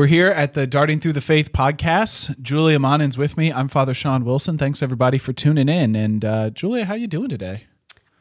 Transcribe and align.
We're 0.00 0.06
here 0.06 0.28
at 0.28 0.54
the 0.54 0.66
Darting 0.66 0.98
Through 0.98 1.12
the 1.12 1.20
Faith 1.20 1.52
podcast. 1.52 2.40
Julia 2.40 2.78
Monin's 2.78 3.18
with 3.18 3.36
me. 3.36 3.52
I'm 3.52 3.68
Father 3.68 3.92
Sean 3.92 4.24
Wilson. 4.24 4.56
Thanks 4.56 4.82
everybody 4.82 5.18
for 5.18 5.34
tuning 5.34 5.68
in. 5.68 5.94
And 5.94 6.24
uh, 6.24 6.48
Julia, 6.48 6.86
how 6.86 6.94
are 6.94 6.96
you 6.96 7.06
doing 7.06 7.28
today? 7.28 7.64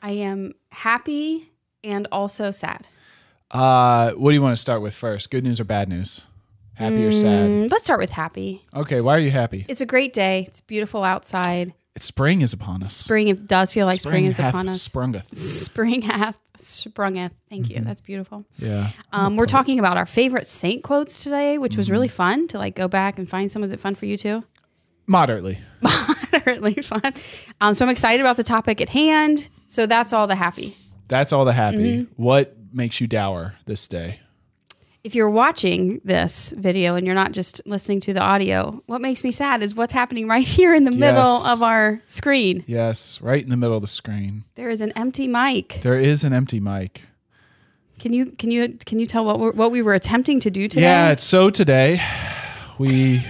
I 0.01 0.11
am 0.11 0.55
happy 0.73 1.53
and 1.81 2.05
also 2.11 2.51
sad. 2.51 2.85
Uh, 3.49 4.11
what 4.11 4.31
do 4.31 4.33
you 4.33 4.41
want 4.41 4.57
to 4.57 4.61
start 4.61 4.81
with 4.81 4.93
first? 4.93 5.31
Good 5.31 5.45
news 5.45 5.61
or 5.61 5.63
bad 5.63 5.87
news? 5.87 6.25
Happy 6.73 7.01
or 7.05 7.13
sad? 7.13 7.49
Mm, 7.49 7.71
Let's 7.71 7.85
start 7.85 8.01
with 8.01 8.09
happy. 8.11 8.65
Okay, 8.75 8.99
why 8.99 9.15
are 9.15 9.21
you 9.21 9.31
happy? 9.31 9.65
It's 9.69 9.79
a 9.79 9.85
great 9.85 10.11
day. 10.11 10.43
It's 10.49 10.59
beautiful 10.59 11.05
outside. 11.05 11.73
It's 11.95 12.05
spring 12.05 12.41
is 12.41 12.51
upon 12.51 12.81
us. 12.81 12.91
Spring 12.91 13.29
it 13.29 13.45
does 13.45 13.71
feel 13.71 13.85
like 13.85 14.01
spring, 14.01 14.25
is 14.25 14.35
hath 14.35 14.49
upon 14.49 14.67
us. 14.67 14.85
Sprungeth. 14.85 15.33
Spring 15.33 16.01
hath 16.01 16.37
sprungeth. 16.61 17.31
Thank 17.49 17.65
Mm-hmm. 17.67 17.77
you. 17.79 17.83
That's 17.85 18.01
beautiful. 18.01 18.45
Yeah. 18.57 18.89
Um, 19.11 19.35
we're 19.37 19.45
talking 19.45 19.79
about 19.79 19.97
our 19.97 20.05
favorite 20.05 20.47
saint 20.47 20.83
quotes 20.83 21.23
today, 21.23 21.57
which 21.57 21.75
was 21.77 21.87
Mm-hmm. 21.87 21.93
really 21.93 22.07
fun 22.07 22.47
to 22.49 22.57
like 22.57 22.75
go 22.75 22.87
back 22.87 23.17
and 23.17 23.29
find 23.29 23.51
some. 23.51 23.61
Was 23.61 23.71
it 23.71 23.79
fun 23.79 23.95
for 23.95 24.05
you 24.05 24.17
too? 24.17 24.43
Moderately. 25.07 25.59
Moderately 25.81 26.73
fun. 26.75 27.13
Um, 27.61 27.73
so 27.73 27.83
I'm 27.85 27.89
excited 27.89 28.21
about 28.21 28.37
the 28.37 28.43
topic 28.43 28.79
at 28.81 28.89
hand. 28.89 29.49
So 29.67 29.85
that's 29.85 30.13
all 30.13 30.27
the 30.27 30.35
happy. 30.35 30.75
That's 31.07 31.33
all 31.33 31.45
the 31.45 31.53
happy. 31.53 31.99
Mm-hmm. 32.03 32.21
What 32.23 32.55
makes 32.71 33.01
you 33.01 33.07
dour 33.07 33.55
this 33.65 33.87
day? 33.87 34.19
If 35.03 35.15
you're 35.15 35.29
watching 35.29 36.01
this 36.03 36.51
video 36.57 36.95
and 36.95 37.05
you're 37.05 37.15
not 37.15 37.31
just 37.31 37.61
listening 37.65 38.01
to 38.01 38.13
the 38.13 38.19
audio, 38.19 38.83
what 38.85 38.99
makes 39.01 39.23
me 39.23 39.31
sad 39.31 39.63
is 39.63 39.73
what's 39.73 39.93
happening 39.93 40.27
right 40.27 40.45
here 40.57 40.73
in 40.75 40.83
the 40.83 40.91
middle 40.91 41.21
of 41.45 41.63
our 41.63 42.01
screen. 42.05 42.63
Yes, 42.67 43.21
right 43.21 43.41
in 43.41 43.49
the 43.49 43.57
middle 43.57 43.75
of 43.77 43.81
the 43.81 43.87
screen. 43.87 44.43
There 44.55 44.69
is 44.69 44.81
an 44.81 44.91
empty 44.97 45.27
mic. 45.27 45.79
There 45.83 45.99
is 45.99 46.23
an 46.23 46.33
empty 46.33 46.59
mic. 46.59 47.03
Can 47.99 48.13
you 48.13 48.27
can 48.27 48.49
you 48.51 48.77
can 48.85 48.99
you 48.99 49.05
tell 49.05 49.25
what 49.25 49.39
we're, 49.39 49.51
what 49.51 49.71
we 49.71 49.81
were 49.81 49.93
attempting 49.93 50.39
to 50.41 50.49
do 50.49 50.67
today? 50.67 50.83
Yeah, 50.83 51.15
so 51.15 51.49
today 51.49 52.01
we 52.77 53.23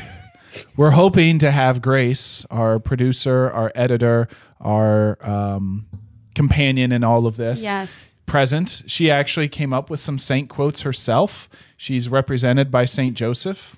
we're 0.77 0.91
hoping 0.91 1.39
to 1.39 1.51
have 1.51 1.81
Grace, 1.81 2.45
our 2.51 2.79
producer, 2.79 3.49
our 3.49 3.72
editor, 3.75 4.27
our 4.59 5.17
um, 5.27 5.88
companion 6.35 6.91
in 6.91 7.03
all 7.03 7.25
of 7.27 7.35
this, 7.35 7.63
Yes. 7.63 8.05
Present. 8.30 8.83
She 8.85 9.09
actually 9.09 9.49
came 9.49 9.73
up 9.73 9.89
with 9.89 9.99
some 9.99 10.19
saint 10.19 10.49
quotes 10.49 10.81
herself. 10.81 11.49
She's 11.75 12.08
represented 12.08 12.69
by 12.72 12.85
Saint 12.85 13.16
Joseph, 13.17 13.75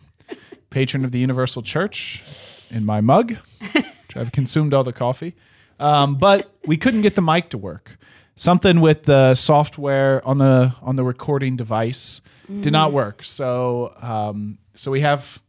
patron 0.70 1.06
of 1.06 1.12
the 1.12 1.20
Universal 1.20 1.64
Church, 1.64 2.22
in 2.70 2.86
my 2.86 3.02
mug, 3.02 3.38
which 3.74 4.18
I've 4.18 4.32
consumed 4.32 4.74
all 4.74 4.84
the 4.84 4.94
coffee. 4.94 5.36
Um, 5.80 6.16
but 6.16 6.54
we 6.66 6.78
couldn't 6.78 7.02
get 7.02 7.16
the 7.16 7.22
mic 7.22 7.50
to 7.52 7.58
work. 7.58 7.98
Something 8.36 8.82
with 8.82 9.04
the 9.04 9.36
software 9.36 10.26
on 10.28 10.38
the 10.38 10.74
on 10.82 10.96
the 10.96 11.04
recording 11.04 11.56
device 11.56 12.22
did 12.62 12.74
not 12.74 12.92
work. 12.92 13.24
So 13.24 13.94
um, 14.02 14.58
so 14.74 14.92
we 14.92 15.02
have 15.02 15.42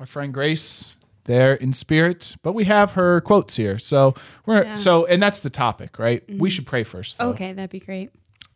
our 0.00 0.06
friend 0.06 0.32
Grace 0.32 0.94
there 1.28 1.54
in 1.54 1.72
spirit, 1.72 2.34
but 2.42 2.54
we 2.54 2.64
have 2.64 2.92
her 2.94 3.20
quotes 3.20 3.54
here. 3.54 3.78
So 3.78 4.14
we're 4.44 4.64
Yeah. 4.64 4.74
so 4.74 5.06
and 5.06 5.22
that's 5.22 5.38
the 5.40 5.50
topic, 5.50 6.00
right? 6.00 6.24
We 6.28 6.50
should 6.50 6.66
pray 6.66 6.82
first. 6.82 7.18
Though 7.18 7.28
Okay, 7.28 7.52
that'd 7.52 7.70
be 7.70 7.78
great. 7.78 8.10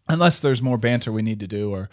unless 0.08 0.40
there's 0.40 0.60
more 0.60 0.76
banter 0.78 1.12
we 1.12 1.22
need 1.22 1.38
to 1.40 1.46
do 1.46 1.70
or 1.70 1.88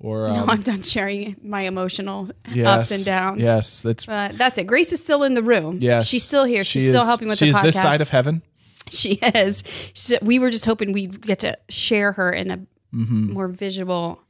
or 0.00 0.26
um, 0.26 0.34
no, 0.34 0.44
I'm 0.52 0.62
done 0.62 0.82
sharing 0.82 1.36
my 1.44 1.60
emotional 1.62 2.28
yes, 2.50 2.66
ups 2.66 2.90
and 2.90 3.04
downs. 3.04 3.40
yes 3.40 3.82
that's 3.82 4.06
But 4.06 4.32
that's 4.36 4.58
it. 4.58 4.66
Grace 4.66 4.92
is 4.92 5.00
still 5.00 5.22
in 5.22 5.34
the 5.34 5.42
room. 5.44 5.78
yes 5.80 6.06
She's 6.08 6.24
still 6.24 6.44
here. 6.44 6.64
She's 6.64 6.82
She 6.82 6.88
still 6.88 7.02
is- 7.02 7.06
helping 7.06 7.28
with 7.28 7.38
she's 7.38 7.54
the 7.54 7.60
podcast. 7.60 7.62
this 7.62 7.76
side 7.80 8.00
of 8.00 8.08
heaven 8.08 8.42
she 8.90 9.12
is. 9.14 9.62
She's, 9.94 10.18
we 10.22 10.40
were 10.40 10.50
just 10.50 10.66
hoping 10.66 10.92
we'd 10.92 11.20
get 11.24 11.38
to 11.40 11.56
share 11.68 12.12
her 12.12 12.32
in 12.32 12.50
a 12.50 12.58
Mm-hmm. 12.92 13.32
more 13.32 13.48
visual 13.48 14.20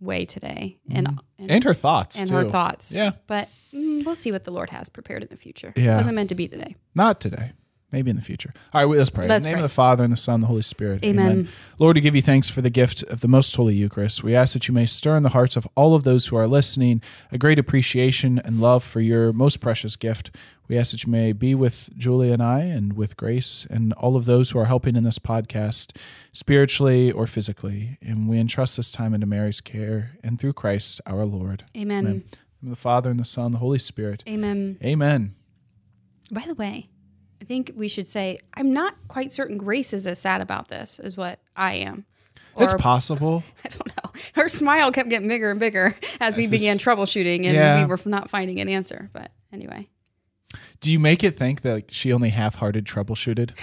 way 0.00 0.24
today 0.24 0.78
and 0.90 1.08
and, 1.38 1.50
and 1.50 1.64
her 1.64 1.74
thoughts 1.74 2.18
and 2.18 2.28
too. 2.28 2.34
her 2.34 2.48
thoughts. 2.48 2.94
yeah 2.94 3.12
But 3.26 3.48
mm, 3.72 4.04
we'll 4.04 4.14
see 4.14 4.32
what 4.32 4.44
the 4.44 4.50
Lord 4.50 4.70
has 4.70 4.88
prepared 4.88 5.22
in 5.22 5.28
the 5.30 5.36
future. 5.36 5.72
Yeah. 5.76 5.94
It 5.94 5.96
wasn't 5.98 6.14
meant 6.16 6.28
to 6.30 6.34
be 6.34 6.48
today. 6.48 6.76
not 6.94 7.20
today 7.20 7.52
maybe 7.90 8.10
in 8.10 8.16
the 8.16 8.22
future 8.22 8.52
all 8.72 8.86
right 8.86 8.98
let's 8.98 9.10
pray 9.10 9.26
Let's 9.26 9.44
in 9.44 9.50
the 9.50 9.56
name 9.56 9.58
pray. 9.60 9.64
of 9.64 9.70
the 9.70 9.74
father 9.74 10.04
and 10.04 10.12
the 10.12 10.16
son 10.16 10.36
and 10.36 10.42
the 10.44 10.48
holy 10.48 10.62
spirit 10.62 11.04
Amen. 11.04 11.48
lord 11.78 11.96
we 11.96 12.00
give 12.00 12.14
you 12.14 12.22
thanks 12.22 12.48
for 12.48 12.60
the 12.60 12.70
gift 12.70 13.02
of 13.04 13.20
the 13.20 13.28
most 13.28 13.54
holy 13.54 13.74
eucharist 13.74 14.22
we 14.22 14.34
ask 14.34 14.52
that 14.54 14.68
you 14.68 14.74
may 14.74 14.86
stir 14.86 15.16
in 15.16 15.22
the 15.22 15.30
hearts 15.30 15.56
of 15.56 15.66
all 15.74 15.94
of 15.94 16.04
those 16.04 16.26
who 16.26 16.36
are 16.36 16.46
listening 16.46 17.02
a 17.32 17.38
great 17.38 17.58
appreciation 17.58 18.38
and 18.44 18.60
love 18.60 18.84
for 18.84 19.00
your 19.00 19.32
most 19.32 19.60
precious 19.60 19.96
gift 19.96 20.30
we 20.68 20.76
ask 20.76 20.90
that 20.90 21.06
you 21.06 21.10
may 21.10 21.32
be 21.32 21.54
with 21.54 21.88
Julia 21.96 22.34
and 22.34 22.42
I 22.42 22.60
and 22.60 22.92
with 22.92 23.16
Grace 23.16 23.66
and 23.70 23.94
all 23.94 24.16
of 24.16 24.26
those 24.26 24.50
who 24.50 24.58
are 24.58 24.66
helping 24.66 24.96
in 24.96 25.04
this 25.04 25.18
podcast, 25.18 25.96
spiritually 26.32 27.10
or 27.10 27.26
physically. 27.26 27.96
And 28.02 28.28
we 28.28 28.38
entrust 28.38 28.76
this 28.76 28.90
time 28.90 29.14
into 29.14 29.26
Mary's 29.26 29.62
care 29.62 30.12
and 30.22 30.38
through 30.38 30.52
Christ 30.52 31.00
our 31.06 31.24
Lord. 31.24 31.64
Amen. 31.74 32.24
In 32.62 32.68
the 32.68 32.76
Father 32.76 33.08
and 33.08 33.18
the 33.18 33.24
Son, 33.24 33.46
and 33.46 33.54
the 33.54 33.58
Holy 33.58 33.78
Spirit. 33.78 34.22
Amen. 34.28 34.78
Amen. 34.84 35.34
By 36.30 36.44
the 36.46 36.54
way, 36.54 36.90
I 37.40 37.44
think 37.44 37.72
we 37.76 37.88
should 37.88 38.06
say 38.08 38.40
I'm 38.54 38.72
not 38.72 38.94
quite 39.08 39.32
certain 39.32 39.58
Grace 39.58 39.92
is 39.92 40.06
as 40.06 40.18
sad 40.18 40.40
about 40.40 40.68
this 40.68 40.98
as 40.98 41.16
what 41.16 41.38
I 41.56 41.74
am. 41.74 42.04
It's 42.60 42.74
possible. 42.74 43.44
I 43.64 43.68
don't 43.68 43.86
know. 44.04 44.10
Her 44.34 44.48
smile 44.48 44.90
kept 44.90 45.08
getting 45.08 45.28
bigger 45.28 45.50
and 45.52 45.60
bigger 45.60 45.94
as 46.20 46.36
we 46.36 46.42
This 46.42 46.50
began 46.50 46.76
is- 46.76 46.82
troubleshooting 46.82 47.44
and 47.44 47.54
Yeah. 47.54 47.80
we 47.80 47.88
were 47.88 47.98
not 48.04 48.28
finding 48.30 48.60
an 48.60 48.68
answer. 48.68 49.10
But 49.12 49.30
anyway. 49.52 49.88
Do 50.80 50.90
you 50.90 50.98
make 50.98 51.22
it 51.22 51.36
think 51.36 51.60
that 51.62 51.92
she 51.94 52.12
only 52.12 52.30
half-hearted 52.30 52.84
troubleshooted? 52.84 53.50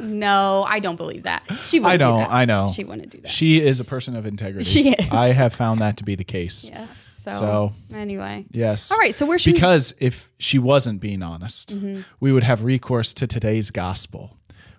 No, 0.00 0.64
I 0.66 0.78
don't 0.80 0.96
believe 0.96 1.24
that. 1.24 1.42
She 1.64 1.78
I 1.78 1.82
wouldn't 1.82 2.00
don't. 2.00 2.14
do 2.16 2.20
that. 2.24 2.30
I 2.32 2.44
know. 2.46 2.66
She 2.66 2.82
wouldn't 2.82 3.10
do 3.10 3.20
that. 3.20 3.30
She 3.30 3.60
is 3.60 3.78
a 3.78 3.84
person 3.84 4.16
of 4.16 4.24
integrity. 4.24 4.64
She 4.64 4.88
is. 4.90 5.12
I 5.12 5.32
have 5.32 5.52
found 5.54 5.80
that 5.82 5.98
to 5.98 6.04
be 6.04 6.14
the 6.14 6.24
case. 6.24 6.68
yes. 6.72 7.04
So, 7.22 7.30
So- 7.30 7.72
anyway. 7.94 8.44
Yes. 8.50 8.90
All 8.90 8.98
right. 8.98 9.16
So 9.16 9.26
where 9.26 9.38
should 9.38 9.54
because 9.54 9.94
if 9.98 10.30
she 10.38 10.58
wasn't 10.58 11.00
being 11.00 11.22
honest, 11.22 11.74
Mm-hmm. 11.74 12.02
we 12.20 12.32
would 12.32 12.42
have 12.44 12.64
recourse 12.64 13.12
to 13.14 13.26
today's 13.26 13.70
gospel, 13.70 14.36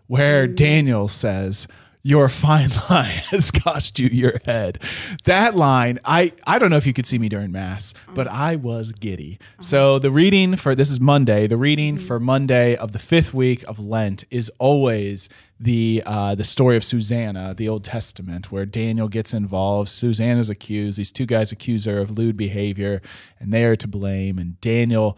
where 0.07 0.47
Mm. 0.47 0.55
Daniel 0.55 1.07
says, 1.07 1.67
"Your 2.03 2.27
fine 2.27 2.69
line 2.89 3.21
has 3.31 3.49
cost 3.51 3.99
you 3.99 4.09
your 4.09 4.39
head." 4.45 4.79
That 5.23 5.55
line, 5.55 5.99
I 6.03 6.33
I 6.45 6.59
don't 6.59 6.69
know 6.69 6.77
if 6.77 6.85
you 6.85 6.93
could 6.93 7.05
see 7.05 7.19
me 7.19 7.29
during 7.29 7.51
mass, 7.51 7.93
but. 8.13 8.27
I 8.33 8.55
was 8.55 8.91
giddy. 8.93 9.37
So 9.59 9.99
the 9.99 10.09
reading 10.09 10.55
for 10.55 10.73
this 10.73 10.89
is 10.89 10.99
Monday. 10.99 11.45
The 11.45 11.55
reading 11.55 11.97
for 11.97 12.19
Monday 12.19 12.75
of 12.75 12.91
the 12.91 12.99
fifth 12.99 13.33
week 13.33 13.63
of 13.67 13.79
Lent 13.79 14.23
is 14.31 14.51
always 14.57 15.29
the 15.59 16.03
uh, 16.05 16.35
the 16.35 16.43
story 16.43 16.75
of 16.75 16.83
Susanna, 16.83 17.53
the 17.55 17.69
Old 17.69 17.83
Testament, 17.83 18.51
where 18.51 18.65
Daniel 18.65 19.07
gets 19.07 19.33
involved. 19.33 19.89
Susanna's 19.89 20.49
accused. 20.49 20.97
These 20.97 21.11
two 21.11 21.25
guys 21.25 21.51
accuse 21.51 21.85
her 21.85 21.99
of 21.99 22.11
lewd 22.11 22.35
behavior, 22.35 23.01
and 23.39 23.53
they 23.53 23.63
are 23.63 23.75
to 23.77 23.87
blame. 23.87 24.37
And 24.37 24.59
Daniel 24.59 25.17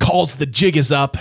calls 0.00 0.36
the 0.36 0.46
jig 0.46 0.76
is 0.76 0.90
up, 0.90 1.16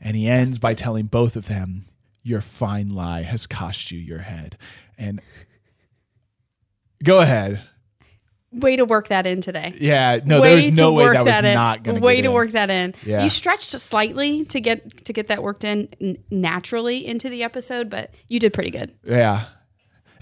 and 0.00 0.16
he 0.16 0.28
ends 0.28 0.60
by 0.60 0.74
telling 0.74 1.06
both 1.06 1.36
of 1.36 1.48
them, 1.48 1.86
"Your 2.22 2.40
fine 2.40 2.90
lie 2.90 3.22
has 3.22 3.46
cost 3.46 3.90
you 3.90 3.98
your 3.98 4.20
head." 4.20 4.56
And 4.98 5.20
go 7.02 7.20
ahead. 7.20 7.62
way 8.52 8.76
to 8.76 8.84
work 8.84 9.08
that 9.08 9.26
in 9.26 9.40
today? 9.40 9.74
Yeah, 9.78 10.18
no, 10.24 10.40
way 10.40 10.48
there 10.48 10.56
was 10.56 10.66
to 10.66 10.72
no 10.72 10.92
way 10.92 11.04
work 11.04 11.14
that 11.14 11.24
was 11.24 11.38
in. 11.42 11.54
not 11.54 11.82
going 11.82 11.96
to 11.96 12.02
way 12.04 12.20
to 12.20 12.30
work 12.30 12.52
that 12.52 12.70
in. 12.70 12.94
Yeah. 13.04 13.22
You 13.22 13.30
stretched 13.30 13.70
slightly 13.70 14.44
to 14.46 14.60
get 14.60 15.04
to 15.04 15.12
get 15.12 15.28
that 15.28 15.42
worked 15.42 15.64
in 15.64 16.18
naturally 16.30 17.06
into 17.06 17.28
the 17.28 17.42
episode, 17.42 17.88
but 17.90 18.12
you 18.28 18.40
did 18.40 18.52
pretty 18.52 18.70
good. 18.70 18.92
Yeah. 19.04 19.46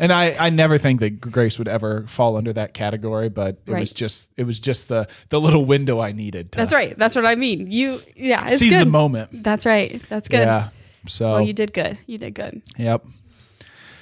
And 0.01 0.13
I, 0.13 0.37
I 0.39 0.51
never 0.51 0.79
think 0.79 1.01
that 1.01 1.21
Grace 1.21 1.59
would 1.59 1.67
ever 1.67 2.07
fall 2.07 2.37
under 2.37 2.53
that 2.53 2.73
category, 2.73 3.29
but 3.29 3.59
it 3.67 3.73
was 3.73 3.93
just 3.93 4.31
it 4.37 4.45
was 4.45 4.61
just 4.61 4.87
the 4.89 5.09
the 5.31 5.41
little 5.41 5.65
window 5.65 6.01
I 6.01 6.13
needed 6.13 6.53
to 6.53 6.59
That's 6.59 6.73
right. 6.73 6.97
That's 6.97 7.17
what 7.17 7.27
I 7.27 7.35
mean. 7.35 7.71
You 7.71 7.97
yeah, 8.15 8.45
it's 8.45 8.59
seize 8.59 8.75
good. 8.75 8.87
the 8.87 8.91
moment. 8.91 9.43
That's 9.43 9.67
right. 9.67 10.01
That's 10.09 10.29
good. 10.29 10.41
Yeah. 10.47 10.69
So 11.09 11.33
Well, 11.33 11.43
you 11.43 11.53
did 11.53 11.73
good. 11.73 11.99
You 12.07 12.19
did 12.19 12.35
good. 12.35 12.63
Yep. 12.77 13.05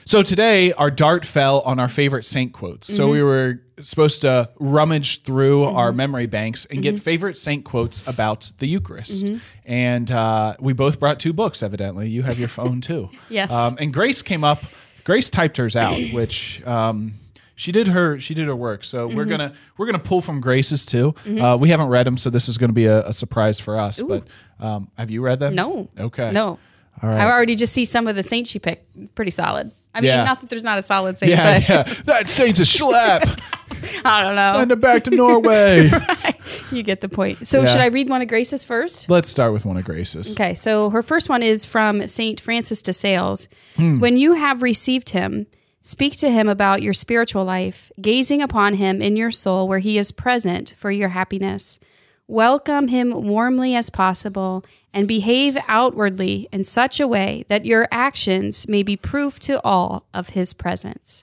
So 0.04 0.22
today 0.22 0.72
our 0.74 0.90
dart 0.90 1.24
fell 1.24 1.60
on 1.62 1.80
our 1.80 1.88
favorite 1.88 2.26
saint 2.26 2.52
quotes. 2.52 2.92
So 2.94 3.08
we 3.08 3.22
were 3.22 3.60
supposed 3.82 4.20
to 4.22 4.48
rummage 4.60 5.22
through 5.22 5.64
our 5.64 5.92
memory 5.92 6.26
banks 6.26 6.64
and 6.66 6.80
get 6.80 7.00
favorite 7.00 7.36
saint 7.36 7.64
quotes 7.64 8.06
about 8.06 8.52
the 8.58 8.68
Eucharist. 8.68 9.28
And 9.64 10.10
uh, 10.12 10.54
we 10.60 10.72
both 10.74 11.00
brought 11.00 11.18
two 11.18 11.32
books. 11.32 11.60
Evidently, 11.62 12.08
you 12.08 12.22
have 12.22 12.38
your 12.38 12.48
phone 12.48 12.80
too. 12.80 13.10
Yes. 13.28 13.52
Um, 13.52 13.76
and 13.80 13.92
Grace 13.92 14.22
came 14.22 14.44
up. 14.44 14.62
Grace 15.02 15.28
typed 15.30 15.56
hers 15.56 15.74
out, 15.76 15.98
which. 16.12 16.64
Um, 16.64 17.14
she 17.58 17.72
did 17.72 17.88
her 17.88 18.20
she 18.20 18.34
did 18.34 18.48
her 18.48 18.54
work 18.54 18.84
so 18.84 19.06
we're 19.08 19.24
gonna 19.24 19.54
we're 19.78 19.86
gonna 19.86 19.98
pull 19.98 20.20
from 20.20 20.42
grace's 20.42 20.84
too 20.84 21.14
uh, 21.40 21.56
we 21.58 21.70
haven't 21.70 21.86
read 21.88 22.06
them 22.06 22.18
so 22.18 22.28
this 22.28 22.50
is 22.50 22.58
gonna 22.58 22.74
be 22.74 22.84
a, 22.84 23.06
a 23.06 23.14
surprise 23.14 23.58
for 23.58 23.78
us 23.78 23.98
but 24.02 24.28
um, 24.60 24.90
have 24.98 25.10
you 25.10 25.22
read 25.22 25.38
them 25.40 25.54
No. 25.54 25.88
okay 25.98 26.32
No. 26.32 26.58
All 27.02 27.10
right 27.10 27.20
I 27.20 27.30
already 27.30 27.56
just 27.56 27.72
see 27.72 27.84
some 27.84 28.06
of 28.06 28.16
the 28.16 28.22
saints 28.22 28.50
she 28.50 28.58
picked. 28.58 29.14
Pretty 29.14 29.30
solid. 29.30 29.72
I 29.94 30.00
mean, 30.00 30.08
Yeah. 30.08 30.24
not 30.24 30.40
that 30.40 30.50
there's 30.50 30.64
not 30.64 30.78
a 30.78 30.82
solid 30.82 31.16
saint, 31.16 31.30
yeah, 31.30 31.58
but 31.58 31.68
yeah. 31.68 31.94
That 32.04 32.28
saint's 32.28 32.60
a 32.60 32.64
schlep. 32.64 33.40
I 34.04 34.22
don't 34.22 34.36
know. 34.36 34.52
Send 34.58 34.72
him 34.72 34.80
back 34.80 35.04
to 35.04 35.10
Norway. 35.10 35.90
you 36.70 36.82
get 36.82 37.00
the 37.00 37.08
point. 37.08 37.46
So 37.46 37.60
Yeah. 37.60 37.64
should 37.66 37.80
I 37.80 37.86
read 37.86 38.08
one 38.10 38.20
of 38.20 38.28
Grace's 38.28 38.62
first? 38.62 39.08
Let's 39.08 39.30
start 39.30 39.52
with 39.54 39.64
one 39.64 39.76
of 39.78 39.84
Grace's. 39.84 40.32
Okay, 40.32 40.54
so 40.54 40.90
her 40.90 41.02
first 41.02 41.28
one 41.30 41.42
is 41.42 41.64
from 41.64 42.06
Saint 42.08 42.40
Francis 42.40 42.82
de 42.82 42.92
Sales. 42.92 43.48
Hmm. 43.76 43.98
When 44.00 44.16
you 44.16 44.34
have 44.34 44.62
received 44.62 45.10
him, 45.10 45.46
Speak 45.82 46.16
to 46.16 46.32
him 46.32 46.48
about 46.48 46.82
your 46.82 46.92
spiritual 46.92 47.44
life, 47.44 47.92
gazing 48.00 48.42
upon 48.42 48.74
him 48.74 49.00
in 49.00 49.14
your 49.14 49.30
soul 49.30 49.68
where 49.68 49.78
he 49.78 49.98
is 49.98 50.10
present 50.10 50.74
for 50.76 50.90
your 50.90 51.10
happiness. 51.10 51.78
Welcome 52.26 52.88
him 52.88 53.12
warmly 53.12 53.76
as 53.76 53.88
possible 53.88 54.64
and 54.96 55.06
behave 55.06 55.56
outwardly 55.68 56.48
in 56.50 56.64
such 56.64 56.98
a 56.98 57.06
way 57.06 57.44
that 57.48 57.66
your 57.66 57.86
actions 57.92 58.66
may 58.66 58.82
be 58.82 58.96
proof 58.96 59.38
to 59.38 59.62
all 59.62 60.06
of 60.14 60.30
his 60.30 60.52
presence. 60.54 61.22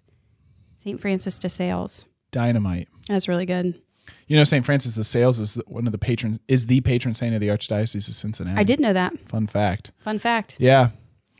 St. 0.75 1.00
Francis 1.02 1.40
de 1.40 1.50
Sales. 1.50 2.06
Dynamite. 2.31 2.88
That's 3.08 3.28
really 3.28 3.46
good. 3.48 3.81
You 4.28 4.38
know, 4.38 4.44
St. 4.44 4.64
Francis 4.66 4.94
de 4.94 5.04
Sales 5.04 5.40
is 5.40 5.56
the- 5.56 5.64
one 5.68 5.86
of 5.88 5.92
the 5.92 5.98
patrons, 5.98 6.40
is 6.48 6.68
the 6.68 6.81
patron 6.81 7.14
saint 7.16 7.34
of 7.34 7.42
the 7.42 7.48
Archdiocese 7.48 8.08
of 8.08 8.16
Cincinnati. 8.16 8.56
I 8.56 8.64
did 8.64 8.80
know 8.80 8.94
that. 8.94 9.14
Fun 9.28 9.48
fact. 9.48 9.92
Fun 10.00 10.20
fact. 10.20 10.56
Yeah. 10.60 10.90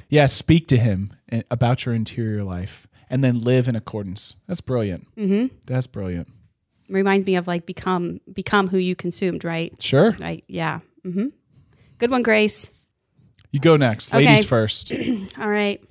Yeah. 0.10 0.26
Speak 0.26 0.68
to 0.70 0.78
him 0.78 1.14
about 1.52 1.86
your 1.86 1.94
interior 1.96 2.44
life 2.44 2.88
and 3.10 3.24
then 3.24 3.40
live 3.40 3.68
in 3.68 3.76
accordance. 3.76 4.36
That's 4.48 4.62
brilliant. 4.62 5.08
Mm-hmm. 5.16 5.56
That's 5.68 5.88
brilliant. 5.88 6.30
Reminds 6.90 7.26
me 7.26 7.36
of 7.36 7.48
like 7.48 7.66
become 7.66 8.22
become 8.32 8.68
who 8.70 8.78
you 8.78 8.96
consumed, 8.96 9.44
right? 9.44 9.74
Sure. 9.82 10.16
Right. 10.20 10.44
Yeah. 10.48 10.80
Mm-hmm. 11.06 11.28
Good 12.04 12.12
one, 12.12 12.22
Grace. 12.22 12.70
You 13.52 13.62
go 13.62 13.78
next. 13.78 14.14
Okay. 14.14 14.26
Ladies 14.26 14.44
first. 14.44 14.92
All 15.40 15.48
right. 15.48 15.82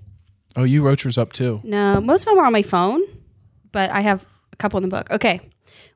Oh, 0.57 0.65
you 0.65 0.83
wrote 0.83 1.05
yours 1.05 1.17
up 1.17 1.33
too. 1.33 1.63
No, 1.65 2.03
most 2.03 2.21
of 2.21 2.27
them 2.27 2.39
are 2.39 2.45
on 2.45 2.53
my 2.53 2.61
phone, 2.61 3.01
but 3.73 3.89
I 3.89 4.03
have 4.03 4.27
a 4.53 4.57
couple 4.57 4.77
in 4.77 4.83
the 4.83 4.91
book. 4.91 5.11
Okay. 5.11 5.41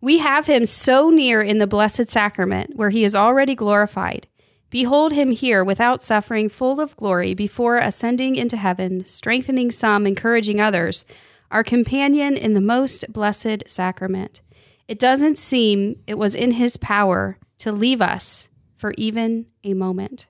We 0.01 0.17
have 0.17 0.47
him 0.47 0.65
so 0.65 1.11
near 1.11 1.43
in 1.43 1.59
the 1.59 1.67
Blessed 1.67 2.09
Sacrament, 2.09 2.77
where 2.77 2.89
he 2.89 3.05
is 3.05 3.15
already 3.15 3.55
glorified. 3.55 4.27
Behold 4.71 5.13
him 5.13 5.33
here 5.33 5.63
without 5.63 6.03
suffering, 6.03 6.49
full 6.49 6.81
of 6.81 6.97
glory, 6.97 7.35
before 7.35 7.77
ascending 7.77 8.37
into 8.37 8.57
heaven, 8.57 9.05
strengthening 9.05 9.71
some, 9.71 10.07
encouraging 10.07 10.63
others, 10.63 11.05
our 11.51 11.63
companion 11.63 12.39
in 12.39 12.55
the 12.55 12.63
most 12.63 13.13
blessed 13.13 13.65
sacrament. 13.67 14.41
It 14.89 14.99
doesn't 14.99 15.37
seem 15.37 16.01
it 16.07 16.17
was 16.17 16.35
in 16.35 16.53
his 16.53 16.79
power 16.79 17.37
to 17.59 17.71
leave 17.71 18.01
us 18.01 18.49
for 18.77 18.93
even 18.97 19.47
a 19.65 19.75
moment. 19.75 20.27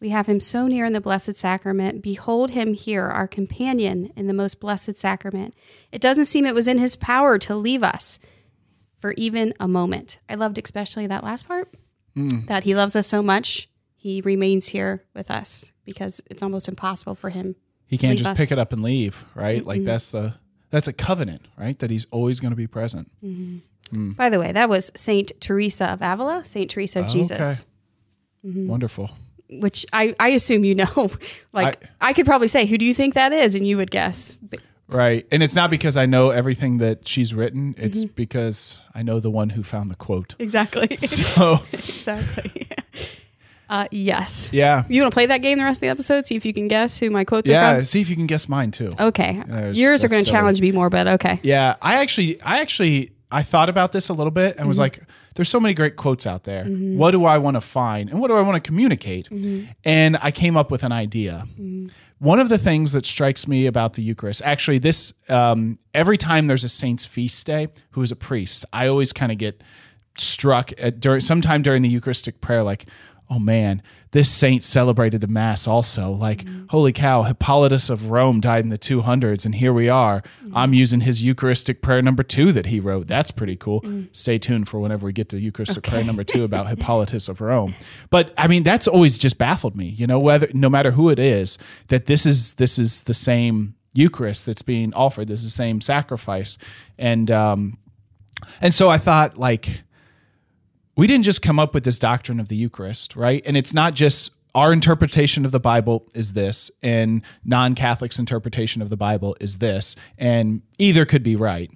We 0.00 0.08
have 0.08 0.26
him 0.26 0.40
so 0.40 0.66
near 0.66 0.84
in 0.84 0.92
the 0.92 1.00
Blessed 1.00 1.36
Sacrament. 1.36 2.02
Behold 2.02 2.50
him 2.50 2.74
here, 2.74 3.06
our 3.06 3.28
companion 3.28 4.12
in 4.16 4.26
the 4.26 4.34
most 4.34 4.58
blessed 4.58 4.96
sacrament. 4.96 5.54
It 5.92 6.00
doesn't 6.00 6.24
seem 6.24 6.44
it 6.44 6.56
was 6.56 6.66
in 6.66 6.78
his 6.78 6.96
power 6.96 7.38
to 7.38 7.54
leave 7.54 7.84
us 7.84 8.18
for 8.98 9.12
even 9.12 9.54
a 9.60 9.68
moment. 9.68 10.18
I 10.28 10.34
loved 10.34 10.58
especially 10.58 11.06
that 11.06 11.22
last 11.22 11.46
part 11.46 11.68
hmm. 12.14 12.46
that 12.46 12.64
he 12.64 12.74
loves 12.74 12.96
us 12.96 13.06
so 13.06 13.22
much, 13.22 13.68
he 13.94 14.20
remains 14.20 14.68
here 14.68 15.04
with 15.14 15.30
us 15.30 15.72
because 15.84 16.20
it's 16.26 16.42
almost 16.42 16.68
impossible 16.68 17.14
for 17.14 17.30
him. 17.30 17.54
He 17.86 17.98
can't 17.98 18.18
just 18.18 18.30
us. 18.30 18.36
pick 18.36 18.50
it 18.50 18.58
up 18.58 18.72
and 18.72 18.82
leave, 18.82 19.24
right? 19.34 19.64
Like 19.64 19.84
that's 19.84 20.10
the 20.10 20.34
that's 20.70 20.88
a 20.88 20.92
covenant, 20.92 21.46
right? 21.56 21.78
That 21.78 21.90
he's 21.90 22.06
always 22.10 22.40
going 22.40 22.50
to 22.50 22.56
be 22.56 22.66
present. 22.66 23.12
Mm-hmm. 23.22 23.58
By 23.92 24.30
the 24.30 24.38
way, 24.38 24.52
that 24.52 24.68
was 24.68 24.90
Saint 24.96 25.32
Teresa 25.40 25.86
of 25.92 26.00
Avila, 26.02 26.44
Saint 26.44 26.70
Teresa 26.70 27.00
of 27.00 27.08
Jesus, 27.08 27.66
Mm-hmm. 28.44 28.66
Wonderful. 28.66 29.08
which 29.50 29.86
I, 29.92 30.16
I 30.18 30.30
assume 30.30 30.64
you 30.64 30.74
know. 30.74 31.10
like, 31.52 31.80
I, 32.00 32.12
could 32.12 32.26
probably 32.26 32.48
say, 32.48 32.66
who 32.66 32.76
do 32.78 32.84
you 32.84 32.92
think 32.94 33.14
that 33.14 33.32
is? 33.32 33.54
And 33.54 33.64
you 33.66 33.76
would 33.76 33.90
guess. 33.90 34.36
Right. 34.88 35.26
And 35.30 35.42
it's 35.42 35.54
not 35.54 35.70
because 35.70 35.96
I 35.96 36.06
know 36.06 36.30
everything 36.30 36.78
that 36.78 37.06
she's 37.06 37.32
written, 37.32 37.74
it's 37.78 38.04
Mm-hmm. 38.04 38.14
because 38.14 38.80
I 38.94 39.02
know 39.02 39.20
the 39.20 39.30
one 39.30 39.50
who 39.50 39.62
found 39.62 39.90
the 39.90 39.94
quote. 39.94 40.34
exactly. 40.40 40.96
So, 40.96 41.60
exactly. 41.72 42.68
Uh, 43.70 43.86
yes. 43.90 44.50
yeah. 44.52 44.84
You 44.88 45.00
want 45.00 45.12
to 45.12 45.14
play 45.14 45.26
that 45.26 45.38
game 45.38 45.58
the 45.58 45.64
rest 45.64 45.78
of 45.78 45.82
the 45.82 45.88
episode? 45.88 46.26
See 46.26 46.34
if 46.36 46.44
you 46.44 46.52
can 46.52 46.68
guess 46.68 46.98
who 47.00 47.08
my 47.08 47.24
quotes 47.24 47.48
are 47.48 47.52
Yeah, 47.52 47.76
from? 47.76 47.84
see 47.86 48.02
if 48.02 48.10
you 48.10 48.16
can 48.16 48.26
guess 48.26 48.46
mine 48.48 48.70
too. 48.70 48.92
Okay. 49.00 49.42
There's- 49.46 49.78
Yours 49.78 50.04
are 50.04 50.08
going 50.08 50.24
to 50.24 50.30
challenge 50.30 50.60
me 50.60 50.72
more, 50.72 50.90
but 50.90 51.06
okay. 51.08 51.40
Yeah, 51.42 51.76
I 51.80 52.00
actually, 52.02 52.42
I 52.42 52.58
actually, 52.60 53.12
I 53.32 53.42
thought 53.42 53.68
about 53.68 53.92
this 53.92 54.08
a 54.08 54.12
little 54.12 54.30
bit 54.30 54.56
and 54.58 54.68
was 54.68 54.76
Mm-hmm. 54.76 54.82
like, 54.82 55.00
"There's 55.34 55.48
so 55.48 55.58
many 55.58 55.74
great 55.74 55.96
quotes 55.96 56.26
out 56.26 56.44
there. 56.44 56.64
What 56.64 57.10
do 57.12 57.24
I 57.24 57.38
want 57.38 57.56
to 57.56 57.60
find, 57.60 58.10
and 58.10 58.20
what 58.20 58.28
do 58.28 58.36
I 58.36 58.42
want 58.42 58.62
to 58.62 58.68
communicate?" 58.68 59.28
Mm-hmm. 59.30 59.70
And 59.84 60.18
I 60.20 60.30
came 60.30 60.56
up 60.56 60.70
with 60.70 60.82
an 60.84 60.92
idea. 60.92 61.46
One 62.18 62.38
of 62.38 62.48
the 62.48 62.58
things 62.58 62.92
that 62.92 63.04
strikes 63.04 63.48
me 63.48 63.66
about 63.66 63.94
the 63.94 64.02
Eucharist, 64.02 64.42
actually, 64.44 64.78
this 64.78 65.12
um, 65.28 65.78
every 65.92 66.16
time 66.18 66.46
there's 66.46 66.62
a 66.62 66.68
saint's 66.68 67.04
feast 67.04 67.44
day, 67.46 67.68
who 67.92 68.02
is 68.02 68.12
a 68.12 68.16
priest, 68.16 68.64
I 68.72 68.86
always 68.86 69.12
kind 69.12 69.32
of 69.32 69.38
get 69.38 69.62
struck 70.16 70.70
at 70.78 71.00
during 71.00 71.20
sometime 71.20 71.62
during 71.62 71.82
the 71.82 71.88
Eucharistic 71.88 72.40
prayer, 72.40 72.62
like, 72.62 72.86
oh 73.30 73.38
man, 73.38 73.82
this 74.12 74.30
saint 74.30 74.62
celebrated 74.62 75.22
the 75.22 75.26
Mass 75.26 75.66
also. 75.66 76.10
Like, 76.10 76.44
mm-hmm. 76.44 76.66
holy 76.68 76.92
cow, 76.92 77.22
Hippolytus 77.22 77.88
of 77.88 78.10
Rome 78.10 78.40
died 78.40 78.62
in 78.62 78.68
the 78.68 78.78
200s, 78.78 79.46
and 79.46 79.54
here 79.54 79.72
we 79.72 79.88
are. 79.88 80.20
Mm-hmm. 80.20 80.56
I'm 80.56 80.74
using 80.74 81.00
his 81.00 81.22
Eucharistic 81.22 81.80
prayer 81.80 82.02
number 82.02 82.22
two 82.22 82.52
that 82.52 82.66
he 82.66 82.78
wrote. 82.78 83.06
That's 83.06 83.30
pretty 83.30 83.56
cool. 83.56 83.80
Mm. 83.80 84.08
Stay 84.12 84.38
tuned 84.38 84.68
for 84.68 84.80
whenever 84.80 85.06
we 85.06 85.12
get 85.14 85.30
to 85.30 85.40
Eucharistic 85.40 85.84
prayer 85.84 86.04
number 86.04 86.24
two 86.24 86.44
about 86.44 86.68
Hippolytus 86.68 87.28
of 87.28 87.40
Rome. 87.40 87.74
But 88.10 88.34
I 88.36 88.48
mean, 88.48 88.64
that's 88.64 88.86
always 88.86 89.16
just 89.16 89.38
baffled 89.38 89.76
me. 89.76 89.86
You 89.86 90.06
know, 90.06 90.18
whether 90.18 90.46
no 90.52 90.68
matter 90.68 90.90
who 90.90 91.08
it 91.08 91.18
is, 91.18 91.56
that 91.88 92.04
this 92.04 92.26
is 92.26 92.52
this 92.54 92.78
is 92.78 93.02
the 93.02 93.14
same 93.14 93.76
Eucharist 93.94 94.44
that's 94.44 94.62
being 94.62 94.92
offered. 94.92 95.28
This 95.28 95.40
is 95.40 95.46
the 95.46 95.50
same 95.50 95.80
sacrifice, 95.80 96.58
and 96.98 97.30
um, 97.30 97.78
and 98.60 98.74
so 98.74 98.90
I 98.90 98.98
thought 98.98 99.38
like 99.38 99.82
we 100.96 101.06
didn't 101.06 101.24
just 101.24 101.42
come 101.42 101.58
up 101.58 101.74
with 101.74 101.84
this 101.84 101.98
doctrine 101.98 102.40
of 102.40 102.48
the 102.48 102.56
Eucharist, 102.56 103.16
right? 103.16 103.42
And 103.46 103.56
it's 103.56 103.72
not 103.72 103.94
just 103.94 104.30
our 104.54 104.72
interpretation 104.72 105.46
of 105.46 105.52
the 105.52 105.60
Bible 105.60 106.06
is 106.14 106.34
this, 106.34 106.70
and 106.82 107.22
non 107.44 107.74
Catholics' 107.74 108.18
interpretation 108.18 108.82
of 108.82 108.90
the 108.90 108.96
Bible 108.96 109.36
is 109.40 109.58
this, 109.58 109.96
and 110.18 110.62
either 110.78 111.06
could 111.06 111.22
be 111.22 111.36
right. 111.36 111.70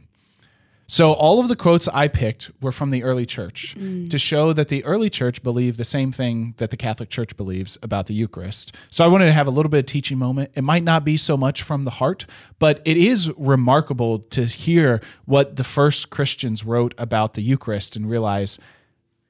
So 0.88 1.12
all 1.12 1.40
of 1.40 1.48
the 1.48 1.56
quotes 1.56 1.88
I 1.88 2.06
picked 2.06 2.50
were 2.60 2.70
from 2.70 2.90
the 2.90 3.02
early 3.02 3.26
church 3.26 3.74
mm. 3.76 4.08
to 4.08 4.18
show 4.18 4.52
that 4.52 4.68
the 4.68 4.84
early 4.84 5.10
church 5.10 5.42
believed 5.42 5.78
the 5.78 5.84
same 5.84 6.12
thing 6.12 6.54
that 6.58 6.70
the 6.70 6.76
Catholic 6.76 7.08
Church 7.08 7.36
believes 7.36 7.76
about 7.82 8.06
the 8.06 8.14
Eucharist. 8.14 8.72
So 8.90 9.04
I 9.04 9.08
wanted 9.08 9.26
to 9.26 9.32
have 9.32 9.48
a 9.48 9.50
little 9.50 9.68
bit 9.68 9.80
of 9.80 9.86
teaching 9.86 10.16
moment. 10.16 10.52
It 10.54 10.62
might 10.62 10.84
not 10.84 11.04
be 11.04 11.16
so 11.16 11.36
much 11.36 11.62
from 11.62 11.82
the 11.82 11.90
heart, 11.90 12.26
but 12.60 12.82
it 12.84 12.96
is 12.96 13.32
remarkable 13.36 14.20
to 14.20 14.44
hear 14.44 15.00
what 15.24 15.56
the 15.56 15.64
first 15.64 16.10
Christians 16.10 16.64
wrote 16.64 16.94
about 16.98 17.34
the 17.34 17.42
Eucharist 17.42 17.96
and 17.96 18.08
realize, 18.08 18.60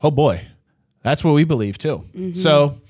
oh 0.00 0.10
boy, 0.10 0.46
that's 1.02 1.22
what 1.24 1.32
we 1.32 1.44
believe 1.44 1.78
too. 1.78 2.04
So 2.32 2.80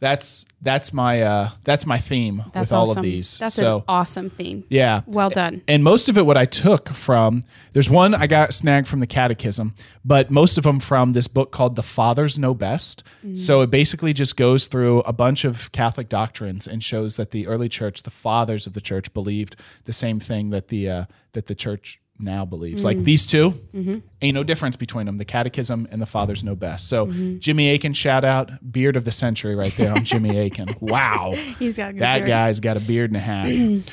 that's 0.00 0.44
that's 0.60 0.92
my 0.92 1.22
uh, 1.22 1.50
that's 1.64 1.86
my 1.86 1.98
theme 1.98 2.44
That's 2.52 2.66
with 2.66 2.72
all 2.74 2.82
awesome. 2.82 2.98
of 2.98 3.02
these. 3.04 3.38
That's 3.38 3.54
so 3.54 3.78
an 3.78 3.84
awesome 3.88 4.28
theme. 4.28 4.64
yeah. 4.68 5.00
Well 5.06 5.30
done. 5.30 5.62
And 5.66 5.82
most 5.82 6.10
of 6.10 6.18
it, 6.18 6.26
what 6.26 6.36
I 6.36 6.44
took 6.44 6.90
from, 6.90 7.42
there's 7.72 7.88
one 7.88 8.14
I 8.14 8.26
got 8.26 8.52
snagged 8.52 8.86
from 8.86 9.00
the 9.00 9.06
Catechism, 9.06 9.74
but 10.04 10.30
most 10.30 10.58
of 10.58 10.64
them 10.64 10.78
from 10.78 11.12
this 11.12 11.26
book 11.26 11.52
called 11.52 11.76
The 11.76 11.82
Fathers 11.82 12.38
Know 12.38 12.52
Best. 12.52 13.02
So 13.34 13.62
it 13.62 13.70
basically 13.70 14.12
just 14.12 14.36
goes 14.36 14.66
through 14.66 15.00
a 15.00 15.12
bunch 15.14 15.46
of 15.46 15.72
Catholic 15.72 16.10
doctrines 16.10 16.66
and 16.66 16.84
shows 16.84 17.16
that 17.16 17.30
the 17.30 17.46
early 17.46 17.70
church, 17.70 18.02
the 18.02 18.10
fathers 18.10 18.66
of 18.66 18.74
the 18.74 18.82
church, 18.82 19.14
believed 19.14 19.56
the 19.84 19.94
same 19.94 20.20
thing 20.20 20.50
that 20.50 20.68
the 20.68 20.90
uh, 20.90 21.04
that 21.32 21.46
the 21.46 21.54
church 21.54 22.00
now 22.18 22.44
believes. 22.44 22.84
Like 22.84 23.02
these 23.02 23.26
2 23.26 24.02
ain't 24.22 24.34
no 24.34 24.44
difference 24.44 24.76
between 24.76 25.04
them. 25.06 25.18
The 25.18 25.24
Catechism 25.24 25.88
and 25.90 26.00
the 26.00 26.06
Fathers 26.06 26.44
Know 26.44 26.54
Best. 26.54 26.88
So 26.88 27.06
Jimmy 27.38 27.70
Akin, 27.74 27.92
shout 27.92 28.24
out, 28.24 28.50
beard 28.72 28.96
of 28.96 29.04
the 29.04 29.10
century 29.10 29.54
right 29.56 29.74
there 29.76 29.92
on 29.92 30.04
Jimmy 30.04 30.38
Akin. 30.38 30.76
Wow. 30.80 31.32
He's 31.58 31.76
got 31.76 31.96
That 31.96 32.18
beard. 32.18 32.28
guy's 32.28 32.60
got 32.60 32.76
a 32.76 32.80
beard 32.80 33.10
and 33.10 33.16
a 33.16 33.20
half. 33.20 33.48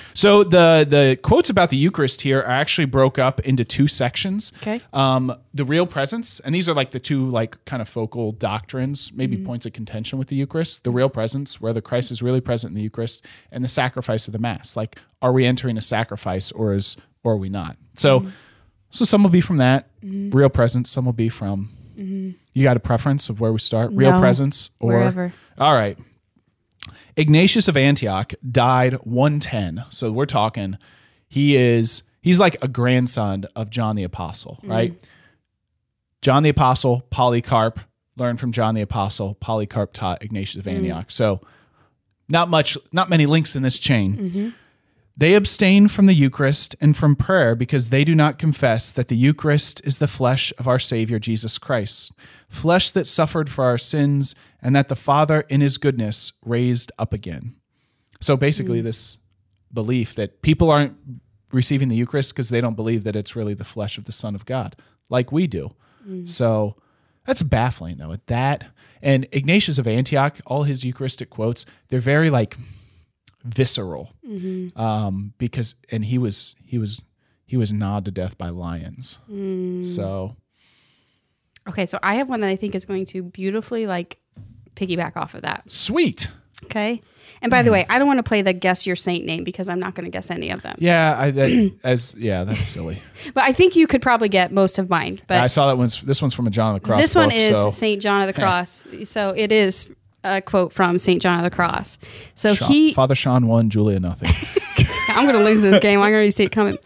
so 0.14 0.44
the 0.44 0.86
the 0.88 1.18
quotes 1.24 1.50
about 1.50 1.70
the 1.72 1.78
Eucharist 1.78 2.22
here 2.22 2.40
are 2.40 2.52
actually 2.52 2.86
broke 2.86 3.18
up 3.18 3.40
into 3.42 3.66
two 3.66 3.88
sections. 3.88 4.52
Okay. 4.58 4.82
Um, 4.94 5.36
the 5.54 5.66
real 5.66 5.86
presence, 5.88 6.40
and 6.42 6.54
these 6.56 6.70
are 6.70 6.74
like 6.76 6.92
the 6.92 7.00
two 7.00 7.28
like 7.28 7.64
kind 7.66 7.82
of 7.82 7.90
focal 7.90 8.32
doctrines, 8.34 9.12
maybe 9.14 9.36
Mm-hmm. 9.36 9.46
points 9.46 9.66
of 9.66 9.74
contention 9.74 10.20
with 10.20 10.28
the 10.28 10.36
Eucharist. 10.36 10.84
The 10.84 10.92
real 10.92 11.10
presence, 11.10 11.60
whether 11.60 11.82
Christ 11.82 12.12
is 12.12 12.22
really 12.22 12.42
present 12.42 12.72
in 12.72 12.76
the 12.76 12.82
Eucharist, 12.84 13.26
and 13.52 13.64
the 13.64 13.68
sacrifice 13.70 14.28
of 14.28 14.34
the 14.34 14.40
Mass. 14.40 14.76
Like, 14.76 14.98
are 15.22 15.32
we 15.32 15.46
entering 15.46 15.78
a 15.78 15.82
sacrifice, 15.82 16.52
or 16.52 16.74
is 16.74 16.98
or 17.24 17.34
are 17.34 17.38
we 17.38 17.50
not? 17.50 17.78
So, 17.96 18.22
Mm-hmm. 18.22 18.30
so 18.90 19.06
some 19.06 19.24
will 19.24 19.30
be 19.30 19.42
from 19.42 19.58
that 19.58 19.88
real 20.04 20.50
presence. 20.50 20.90
Some 20.90 21.06
will 21.06 21.14
be 21.14 21.30
from. 21.30 21.70
You 22.54 22.64
got 22.64 22.78
a 22.78 22.80
preference 22.82 23.30
of 23.30 23.40
where 23.40 23.52
we 23.54 23.60
start? 23.60 23.92
Real 23.92 24.10
Mm-hmm. 24.10 24.18
No. 24.18 24.22
presence 24.22 24.70
or 24.80 24.88
Wherever. 24.94 25.34
all 25.58 25.74
right. 25.76 25.98
Ignatius 27.16 27.68
of 27.68 27.78
Antioch 27.78 28.34
died 28.50 28.94
110. 29.06 29.84
So 29.90 30.12
we're 30.12 30.26
talking 30.26 30.78
he 31.28 31.56
is 31.56 32.04
he's 32.22 32.40
like 32.40 32.58
a 32.64 32.68
grandson 32.68 33.46
of 33.56 33.70
John 33.70 33.96
the 33.96 34.04
Apostle, 34.04 34.60
right? 34.64 34.96
John 36.22 36.44
the 36.44 36.50
Apostle, 36.50 37.02
Polycarp 37.10 37.80
learned 38.18 38.40
from 38.40 38.52
John 38.52 38.76
the 38.76 38.82
Apostle, 38.82 39.36
Polycarp 39.36 39.94
taught 39.94 40.24
Ignatius 40.24 40.56
of 40.60 40.68
Antioch. 40.68 41.12
So 41.12 41.42
not 42.30 42.50
much 42.50 42.78
not 42.92 43.10
many 43.10 43.26
links 43.26 43.56
in 43.56 43.62
this 43.64 43.78
chain. 43.80 44.54
They 45.18 45.36
abstain 45.36 45.88
from 45.88 46.06
the 46.06 46.14
Eucharist 46.14 46.76
and 46.80 46.96
from 46.96 47.16
prayer 47.16 47.54
because 47.54 47.90
they 47.90 48.04
do 48.04 48.16
not 48.16 48.40
confess 48.40 48.92
that 48.92 49.10
the 49.10 49.16
Eucharist 49.16 49.82
is 49.84 49.98
the 49.98 50.08
flesh 50.08 50.54
of 50.58 50.68
our 50.68 50.80
Savior 50.80 51.20
Jesus 51.20 51.58
Christ, 51.58 52.14
flesh 52.50 52.92
that 52.92 53.08
suffered 53.08 53.50
for 53.50 53.66
our 53.66 53.78
sins, 53.78 54.36
and 54.62 54.76
that 54.76 54.88
the 54.88 54.96
Father 54.96 55.42
in 55.50 55.62
his 55.62 55.78
goodness 55.78 56.32
raised 56.46 56.92
up 56.98 57.14
again. 57.14 57.56
So 58.22 58.38
basically, 58.38 58.82
mm. 58.82 58.86
this 58.86 59.18
belief 59.74 60.16
that 60.16 60.42
people 60.42 60.72
aren't 60.72 60.96
receiving 61.52 61.90
the 61.90 61.96
Eucharist 61.96 62.34
because 62.34 62.50
they 62.50 62.62
don't 62.62 62.76
believe 62.76 63.04
that 63.04 63.16
it's 63.16 63.36
really 63.36 63.54
the 63.54 63.66
flesh 63.66 63.98
of 63.98 64.06
the 64.06 64.12
Son 64.12 64.36
of 64.36 64.46
God, 64.46 64.76
like 65.10 65.32
we 65.32 65.48
do. 65.48 65.72
Mm. 66.08 66.30
So 66.30 66.78
that's 67.26 67.44
baffling, 67.44 67.98
though. 67.98 68.14
At 68.14 68.28
that 68.28 68.66
and 69.02 69.28
Ignatius 69.32 69.78
of 69.78 69.88
Antioch, 69.88 70.40
all 70.46 70.64
his 70.64 70.86
Eucharistic 70.86 71.30
quotes, 71.30 71.66
they're 71.90 72.00
very 72.00 72.30
like 72.30 72.58
visceral, 73.44 74.14
mm-hmm. 74.28 74.80
um, 74.80 75.34
because 75.38 75.76
and 75.90 76.06
he 76.06 76.18
was 76.18 76.56
he 76.64 76.78
was 76.78 77.02
he 77.46 77.58
was 77.58 77.74
gnawed 77.74 78.06
to 78.06 78.12
death 78.12 78.38
by 78.38 78.50
lions. 78.50 79.20
Mm. 79.30 79.86
So 79.86 80.36
Okay, 81.70 81.86
so 81.86 82.00
I 82.02 82.16
have 82.16 82.30
one 82.30 82.42
that 82.42 82.50
I 82.50 82.56
think 82.56 82.76
is 82.76 82.86
going 82.86 83.06
to 83.08 83.22
beautifully 83.22 83.86
like 83.86 84.20
piggyback 84.76 85.16
off 85.16 85.34
of 85.34 85.44
that. 85.44 85.70
sweet. 85.70 86.30
Okay. 86.66 87.02
And 87.42 87.50
by 87.50 87.64
the 87.64 87.70
mm. 87.70 87.74
way, 87.74 87.86
I 87.90 87.98
don't 87.98 88.08
want 88.08 88.20
to 88.20 88.24
play 88.24 88.44
the 88.44 88.54
guess 88.54 88.86
your 88.86 88.96
saint 88.96 89.26
name 89.26 89.44
because 89.44 89.68
I'm 89.68 89.80
not 89.80 89.96
going 89.96 90.06
to 90.06 90.12
guess 90.12 90.30
any 90.30 90.52
of 90.52 90.62
them. 90.62 90.76
Yeah, 90.80 91.16
I 91.18 91.32
that, 91.32 91.74
as 91.84 92.14
yeah, 92.18 92.44
that's 92.44 92.66
silly. 92.66 93.02
But 93.34 93.44
I 93.44 93.52
think 93.52 93.76
you 93.76 93.86
could 93.88 94.02
probably 94.02 94.30
get 94.30 94.52
most 94.52 94.80
of 94.80 94.90
mine. 94.90 95.20
But 95.28 95.38
I 95.42 95.48
saw 95.48 95.68
that 95.68 95.78
one's 95.78 96.02
this 96.02 96.22
one's 96.22 96.34
from 96.34 96.48
a 96.48 96.50
John 96.50 96.76
of 96.76 96.82
the 96.82 96.88
Cross. 96.88 97.02
this 97.02 97.16
one 97.16 97.32
is 97.32 97.56
so 97.56 97.70
Saint 97.70 98.02
John 98.02 98.22
of 98.22 98.28
the 98.28 98.34
Cross. 98.34 98.88
So 99.04 99.30
it 99.30 99.52
is 99.52 99.94
a 100.24 100.42
quote 100.42 100.74
from 100.74 100.98
Saint 100.98 101.22
John 101.22 101.40
of 101.40 101.44
the 101.44 101.56
Cross. 101.56 101.98
So 102.36 102.54
Sean- 102.54 102.72
he 102.72 102.94
Father 102.94 103.16
Sean 103.16 103.48
won, 103.48 103.70
Julia 103.70 104.00
nothing. 104.00 104.30
I'm 105.10 105.26
going 105.26 105.38
to 105.38 105.44
lose 105.44 105.62
this 105.62 105.80
game. 105.80 106.02
I'm 106.02 106.12
going 106.12 106.28
to 106.28 106.32
see 106.32 106.44
it 106.44 106.52
coming. 106.52 106.78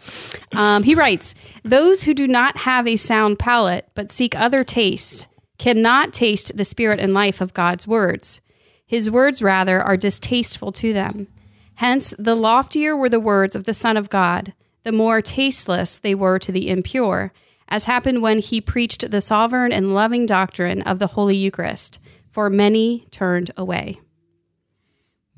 Um, 0.52 0.82
he 0.82 0.94
writes, 0.94 1.34
"Those 1.62 2.02
who 2.02 2.14
do 2.14 2.26
not 2.26 2.56
have 2.58 2.86
a 2.86 2.96
sound 2.96 3.38
palate 3.38 3.88
but 3.94 4.10
seek 4.10 4.34
other 4.34 4.64
tastes 4.64 5.26
cannot 5.58 6.12
taste 6.12 6.56
the 6.56 6.64
spirit 6.64 7.00
and 7.00 7.14
life 7.14 7.40
of 7.40 7.54
God's 7.54 7.86
words. 7.86 8.40
His 8.86 9.10
words, 9.10 9.42
rather, 9.42 9.80
are 9.80 9.96
distasteful 9.96 10.72
to 10.72 10.92
them. 10.92 11.28
Hence, 11.76 12.14
the 12.18 12.34
loftier 12.34 12.96
were 12.96 13.08
the 13.08 13.20
words 13.20 13.54
of 13.54 13.64
the 13.64 13.74
Son 13.74 13.96
of 13.96 14.10
God, 14.10 14.52
the 14.84 14.92
more 14.92 15.20
tasteless 15.20 15.98
they 15.98 16.14
were 16.14 16.38
to 16.38 16.52
the 16.52 16.68
impure, 16.70 17.32
as 17.68 17.86
happened 17.86 18.22
when 18.22 18.38
he 18.38 18.60
preached 18.60 19.10
the 19.10 19.20
sovereign 19.20 19.72
and 19.72 19.94
loving 19.94 20.24
doctrine 20.24 20.82
of 20.82 20.98
the 20.98 21.08
Holy 21.08 21.36
Eucharist. 21.36 21.98
For 22.36 22.50
many 22.50 23.06
turned 23.10 23.50
away." 23.56 23.98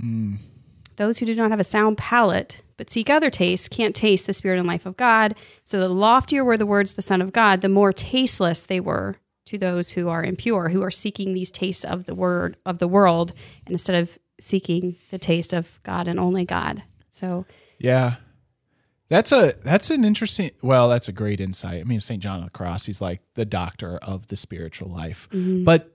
Hmm. 0.00 0.35
Those 0.97 1.19
who 1.19 1.26
do 1.26 1.37
not 1.37 1.52
have 1.52 1.61
a 1.61 1.64
sound 1.64 1.97
palate, 1.97 2.62
but 2.76 2.90
seek 2.90 3.09
other 3.09 3.31
tastes, 3.31 3.69
can't 3.69 3.95
taste 3.95 4.26
the 4.26 4.33
spirit 4.33 4.59
and 4.59 4.67
life 4.67 4.85
of 4.85 4.97
God. 4.97 5.37
So 5.62 5.78
the 5.78 5.88
loftier 5.88 6.45
were 6.45 6.57
the 6.57 6.67
words 6.67 6.90
of 6.90 6.97
the 6.97 7.02
Son 7.02 7.23
of 7.23 7.33
God, 7.33 7.61
the 7.61 7.69
more 7.69 7.93
tasteless 7.93 8.67
they 8.67 8.81
were 8.81 9.14
to 9.45 9.57
those 9.57 9.90
who 9.90 10.09
are 10.09 10.25
impure, 10.25 10.71
who 10.71 10.83
are 10.83 10.90
seeking 10.90 11.35
these 11.35 11.52
tastes 11.52 11.85
of 11.85 12.07
the 12.07 12.17
word 12.17 12.57
of 12.67 12.81
the 12.81 12.88
world, 12.88 13.33
and 13.64 13.71
instead 13.71 14.02
of 14.02 14.19
seeking 14.40 14.97
the 15.12 15.19
taste 15.19 15.52
of 15.52 15.78
God 15.85 16.09
and 16.09 16.19
only 16.19 16.45
God. 16.45 16.83
So 17.11 17.47
yeah, 17.78 18.17
that's 19.09 19.31
a 19.31 19.55
that's 19.62 19.88
an 19.90 20.05
interesting. 20.05 20.50
Well, 20.62 20.88
that's 20.88 21.07
a 21.07 21.12
great 21.12 21.40
insight. 21.40 21.81
I 21.81 21.85
mean, 21.85 22.00
Saint 22.00 22.25
John 22.25 22.40
of 22.40 22.47
the 22.47 22.50
Cross, 22.50 22.87
he's 22.87 23.00
like 23.00 23.21
the 23.35 23.45
doctor 23.45 23.99
of 23.99 24.26
the 24.26 24.37
spiritual 24.37 24.90
life. 24.90 25.28
Mm-hmm. 25.31 25.62
But 25.62 25.95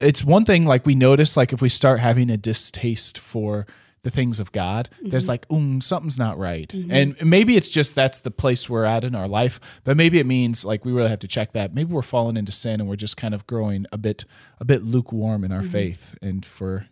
it's 0.00 0.24
one 0.24 0.44
thing 0.44 0.64
like 0.64 0.86
we 0.86 0.94
notice 0.94 1.36
like 1.36 1.52
if 1.52 1.62
we 1.62 1.68
start 1.68 2.00
having 2.00 2.30
a 2.30 2.36
distaste 2.36 3.18
for 3.18 3.66
the 4.02 4.10
things 4.10 4.38
of 4.38 4.52
God, 4.52 4.90
there's 5.00 5.28
like, 5.28 5.46
um, 5.50 5.80
something's 5.80 6.18
not 6.18 6.38
right. 6.38 6.70
And 6.90 7.16
maybe 7.24 7.56
it's 7.56 7.70
just 7.70 7.94
that's 7.94 8.18
the 8.18 8.30
place 8.30 8.68
we're 8.68 8.84
at 8.84 9.02
in 9.02 9.14
our 9.14 9.26
life, 9.26 9.58
but 9.82 9.96
maybe 9.96 10.18
it 10.18 10.26
means 10.26 10.62
like 10.62 10.84
we 10.84 10.92
really 10.92 11.08
have 11.08 11.20
to 11.20 11.28
check 11.28 11.52
that. 11.54 11.74
Maybe 11.74 11.90
we're 11.90 12.02
falling 12.02 12.36
into 12.36 12.52
sin 12.52 12.80
and 12.80 12.88
we're 12.88 12.96
just 12.96 13.16
kind 13.16 13.34
of 13.34 13.46
growing 13.46 13.86
a 13.92 13.98
bit 13.98 14.26
a 14.60 14.64
bit 14.64 14.82
lukewarm 14.82 15.42
in 15.42 15.52
our 15.52 15.62
faith 15.62 16.16
and 16.20 16.44
for 16.44 16.86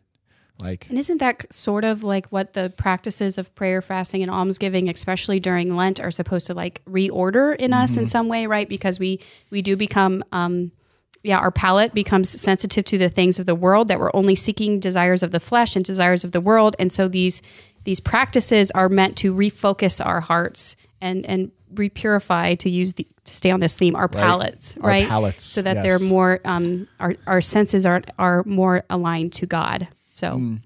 like 0.63 0.89
And 0.89 0.99
isn't 0.99 1.19
that 1.19 1.53
sort 1.53 1.85
of 1.85 2.03
like 2.03 2.29
what 2.29 2.55
the 2.55 2.73
practices 2.77 3.37
of 3.37 3.55
prayer, 3.55 3.83
fasting, 3.83 4.23
and 4.23 4.31
almsgiving, 4.31 4.89
especially 4.89 5.39
during 5.39 5.75
Lent, 5.75 6.01
are 6.01 6.11
supposed 6.11 6.47
to 6.47 6.55
like 6.55 6.83
reorder 6.87 7.55
in 7.57 7.75
us 7.75 7.97
in 7.99 8.07
some 8.07 8.29
way, 8.29 8.47
right? 8.47 8.69
Because 8.69 8.99
we 8.99 9.21
we 9.51 9.61
do 9.61 9.77
become, 9.77 10.25
um, 10.33 10.73
yeah, 11.23 11.39
our 11.39 11.51
palate 11.51 11.95
becomes 11.95 12.29
sensitive 12.29 12.85
to 12.87 12.99
the 12.99 13.09
things 13.09 13.39
of 13.39 13.47
the 13.47 13.55
world 13.55 13.89
that 13.89 14.01
we're 14.01 14.11
only 14.15 14.35
seeking 14.35 14.81
desires 14.81 15.23
of 15.23 15.31
the 15.31 15.41
flesh 15.41 15.77
and 15.77 15.85
desires 15.85 16.25
of 16.25 16.33
the 16.33 16.41
world, 16.41 16.75
and 16.79 16.91
so 16.91 17.09
these 17.09 17.43
these 17.85 18.01
practices 18.01 18.71
are 18.73 18.89
meant 18.89 19.17
to 19.19 19.35
refocus 19.35 20.05
our 20.05 20.21
hearts 20.21 20.77
and 21.01 21.25
and 21.27 21.51
repurify 21.75 22.59
to 22.59 22.69
use 22.69 22.93
the 22.95 23.07
to 23.25 23.35
stay 23.35 23.51
on 23.51 23.61
this 23.61 23.75
theme 23.75 23.97
our 23.97 24.07
palates 24.09 24.77
Our 24.83 24.89
right? 24.89 25.09
palates, 25.09 25.43
so 25.43 25.63
that 25.63 25.77
yes. 25.77 25.85
they're 25.87 26.09
more 26.09 26.41
um 26.45 26.87
our, 27.01 27.15
our 27.27 27.41
senses 27.41 27.87
are 27.87 28.03
are 28.19 28.43
more 28.45 28.85
aligned 28.91 29.33
to 29.35 29.47
god. 29.47 29.89
So 30.11 30.33
Mm. 30.37 30.61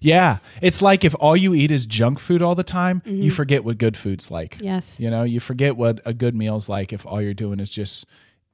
Yeah, 0.00 0.38
it's 0.60 0.82
like 0.82 1.04
if 1.04 1.14
all 1.20 1.36
you 1.36 1.54
eat 1.54 1.70
is 1.70 1.86
junk 1.86 2.18
food 2.18 2.42
all 2.42 2.54
the 2.54 2.62
time, 2.64 3.02
you 3.06 3.30
forget 3.30 3.64
what 3.64 3.78
good 3.78 3.96
food's 3.96 4.30
like. 4.30 4.58
yes. 4.60 4.98
You 5.00 5.10
know, 5.10 5.22
you 5.22 5.40
forget 5.40 5.76
what 5.76 6.00
a 6.04 6.12
good 6.12 6.34
meal's 6.34 6.68
like 6.68 6.92
if 6.92 7.06
all 7.06 7.22
you're 7.22 7.34
doing 7.34 7.60
is 7.60 7.70
just 7.70 8.04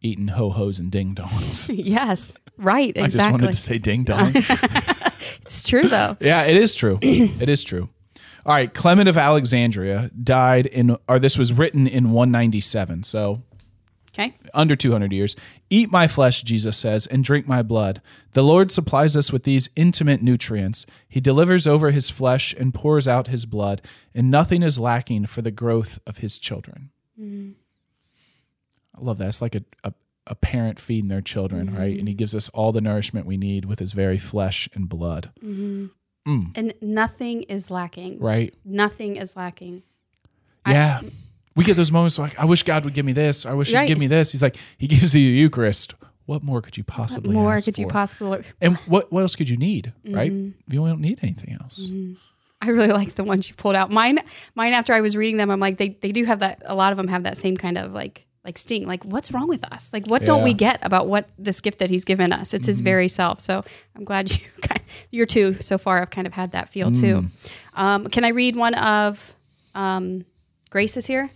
eating 0.03 0.29
ho 0.29 0.51
hos 0.51 0.79
and 0.79 0.91
ding 0.91 1.15
dongs. 1.15 1.71
Yes, 1.85 2.39
right, 2.57 2.97
Exactly. 2.97 3.03
I 3.05 3.09
just 3.09 3.31
wanted 3.33 3.53
to 3.53 3.59
say 3.59 3.79
ding 3.79 4.05
dong. 4.05 4.35
It's 5.45 5.69
true 5.69 5.89
though. 5.89 6.17
yeah, 6.21 6.45
it 6.45 6.57
is 6.57 6.75
true. 6.75 6.99
it 7.03 7.49
is 7.49 7.65
true. 7.65 7.89
All 8.47 8.55
right, 8.55 8.73
Clement 8.73 9.09
of 9.09 9.17
Alexandria 9.17 10.11
died 10.23 10.67
in, 10.67 10.97
or 11.09 11.19
this 11.19 11.37
was 11.39 11.53
written 11.53 11.87
in 11.87 12.11
197. 12.11 13.05
So 13.05 13.43
Okay. 14.15 14.35
under 14.53 14.75
200 14.77 15.11
years. 15.13 15.37
Eat 15.71 15.91
my 15.91 16.07
flesh, 16.07 16.43
Jesus 16.43 16.77
says, 16.77 17.07
and 17.07 17.25
drink 17.25 17.49
my 17.49 17.63
blood. 17.63 18.03
The 18.35 18.43
Lord 18.43 18.71
supplies 18.71 19.17
us 19.17 19.33
with 19.33 19.45
these 19.45 19.71
intimate 19.75 20.23
nutrients. 20.23 20.85
He 21.09 21.19
delivers 21.19 21.67
over 21.67 21.91
his 21.93 22.11
flesh 22.11 22.53
and 22.59 22.75
pours 22.75 23.09
out 23.09 23.29
his 23.29 23.47
blood, 23.47 23.81
and 24.15 24.31
nothing 24.31 24.63
is 24.63 24.79
lacking 24.79 25.27
for 25.27 25.41
the 25.41 25.51
growth 25.51 25.99
of 26.07 26.19
his 26.19 26.39
children. 26.39 26.91
Mm. 27.19 27.55
I 28.97 29.01
love 29.03 29.19
that. 29.19 29.29
It's 29.29 29.43
like 29.43 29.55
a, 29.55 29.65
a, 29.85 29.93
a 30.27 30.35
parent 30.35 30.79
feeding 30.79 31.09
their 31.09 31.21
children, 31.21 31.75
right? 31.75 31.91
Mm-hmm. 31.93 31.99
And 32.01 32.09
he 32.09 32.15
gives 32.15 32.35
us 32.35 32.49
all 32.51 32.73
the 32.73 32.81
nourishment 32.81 33.27
we 33.27 33.37
need 33.37 33.65
with 33.65 33.79
his 33.79 33.93
very 33.93 34.19
flesh 34.19 34.69
and 34.75 34.89
blood, 34.89 35.31
mm-hmm. 35.43 35.87
mm. 36.29 36.53
And 36.55 36.75
nothing 36.81 37.43
is 37.45 37.71
lacking. 37.71 38.19
right? 38.21 38.55
Nothing 38.65 39.17
is 39.17 39.37
lacking. 39.37 39.83
Yeah. 40.67 41.01
we 41.57 41.65
get 41.65 41.77
those 41.77 41.91
moments 41.91 42.19
like, 42.19 42.39
I 42.39 42.45
wish 42.45 42.63
God 42.63 42.85
would 42.85 42.95
give 42.95 43.05
me 43.05 43.13
this. 43.13 43.47
I 43.47 43.55
wish 43.55 43.71
He'd 43.73 43.87
give 43.87 43.99
me 43.99 44.07
this. 44.07 44.33
He's 44.33 44.43
like, 44.43 44.57
He 44.79 44.87
gives 44.87 45.15
you 45.15 45.31
the 45.31 45.39
Eucharist. 45.39 45.95
What 46.27 46.43
more 46.43 46.63
could 46.63 46.77
you 46.77 46.85
possibly 46.85 47.35
More 47.35 47.55
ask 47.55 47.65
could 47.65 47.79
you 47.79 47.87
for? 47.87 47.91
possibly? 47.93 48.43
And 48.61 48.77
what 48.87 49.11
what 49.13 49.23
else 49.23 49.35
could 49.35 49.49
you 49.49 49.57
need, 49.57 49.93
right? 50.09 50.31
Mm-hmm. 50.33 50.73
You 50.73 50.87
don't 50.87 51.01
need 51.01 51.19
anything 51.23 51.59
else. 51.61 51.89
Mm-hmm. 51.89 52.15
I 52.63 52.69
really 52.69 52.93
like 52.93 53.17
the 53.17 53.25
ones 53.25 53.49
you 53.49 53.57
pulled 53.57 53.75
out. 53.75 53.91
Mine, 53.91 54.21
mine. 54.55 54.73
After 54.73 54.93
I 54.93 55.01
was 55.01 55.17
reading 55.17 55.37
them, 55.37 55.51
I'm 55.51 55.59
like, 55.59 55.79
they 55.79 55.91
they 56.01 56.13
do 56.13 56.25
have 56.25 56.39
that. 56.39 56.63
A 56.65 56.77
lot 56.77 56.93
of 56.93 56.97
them 56.97 57.09
have 57.09 57.25
that 57.25 57.37
same 57.37 57.57
kind 57.57 57.77
of 57.77 57.93
like 57.93 58.25
like 58.45 58.59
sting. 58.59 58.87
Like, 58.87 59.05
what's 59.05 59.33
wrong 59.33 59.49
with 59.49 59.65
us? 59.73 59.91
Like, 59.93 60.07
what 60.07 60.25
don't 60.25 60.43
we 60.43 60.55
get 60.55 60.81
about 60.83 61.07
what 61.07 61.29
this 61.39 61.61
gift 61.61 61.79
that 61.79 61.91
He's 61.91 62.05
given 62.05 62.33
us? 62.33 62.55
It's 62.55 62.67
His 62.67 62.81
very 62.81 63.09
self. 63.09 63.41
So 63.41 63.65
I'm 63.97 64.05
glad 64.05 64.31
you, 64.37 64.47
kind 64.63 64.81
your 65.11 65.27
two 65.27 65.55
so 65.55 65.79
far 65.79 66.01
have 66.01 66.11
kind 66.11 66.27
of 66.27 66.33
had 66.33 66.53
that 66.53 66.69
feel 66.69 66.91
too. 66.93 67.27
Um, 67.75 68.07
can 68.09 68.25
I 68.25 68.29
read 68.29 68.57
one 68.57 68.75
of 68.75 69.35
um, 69.75 70.25
Grace's 70.71 71.07
here? 71.07 71.31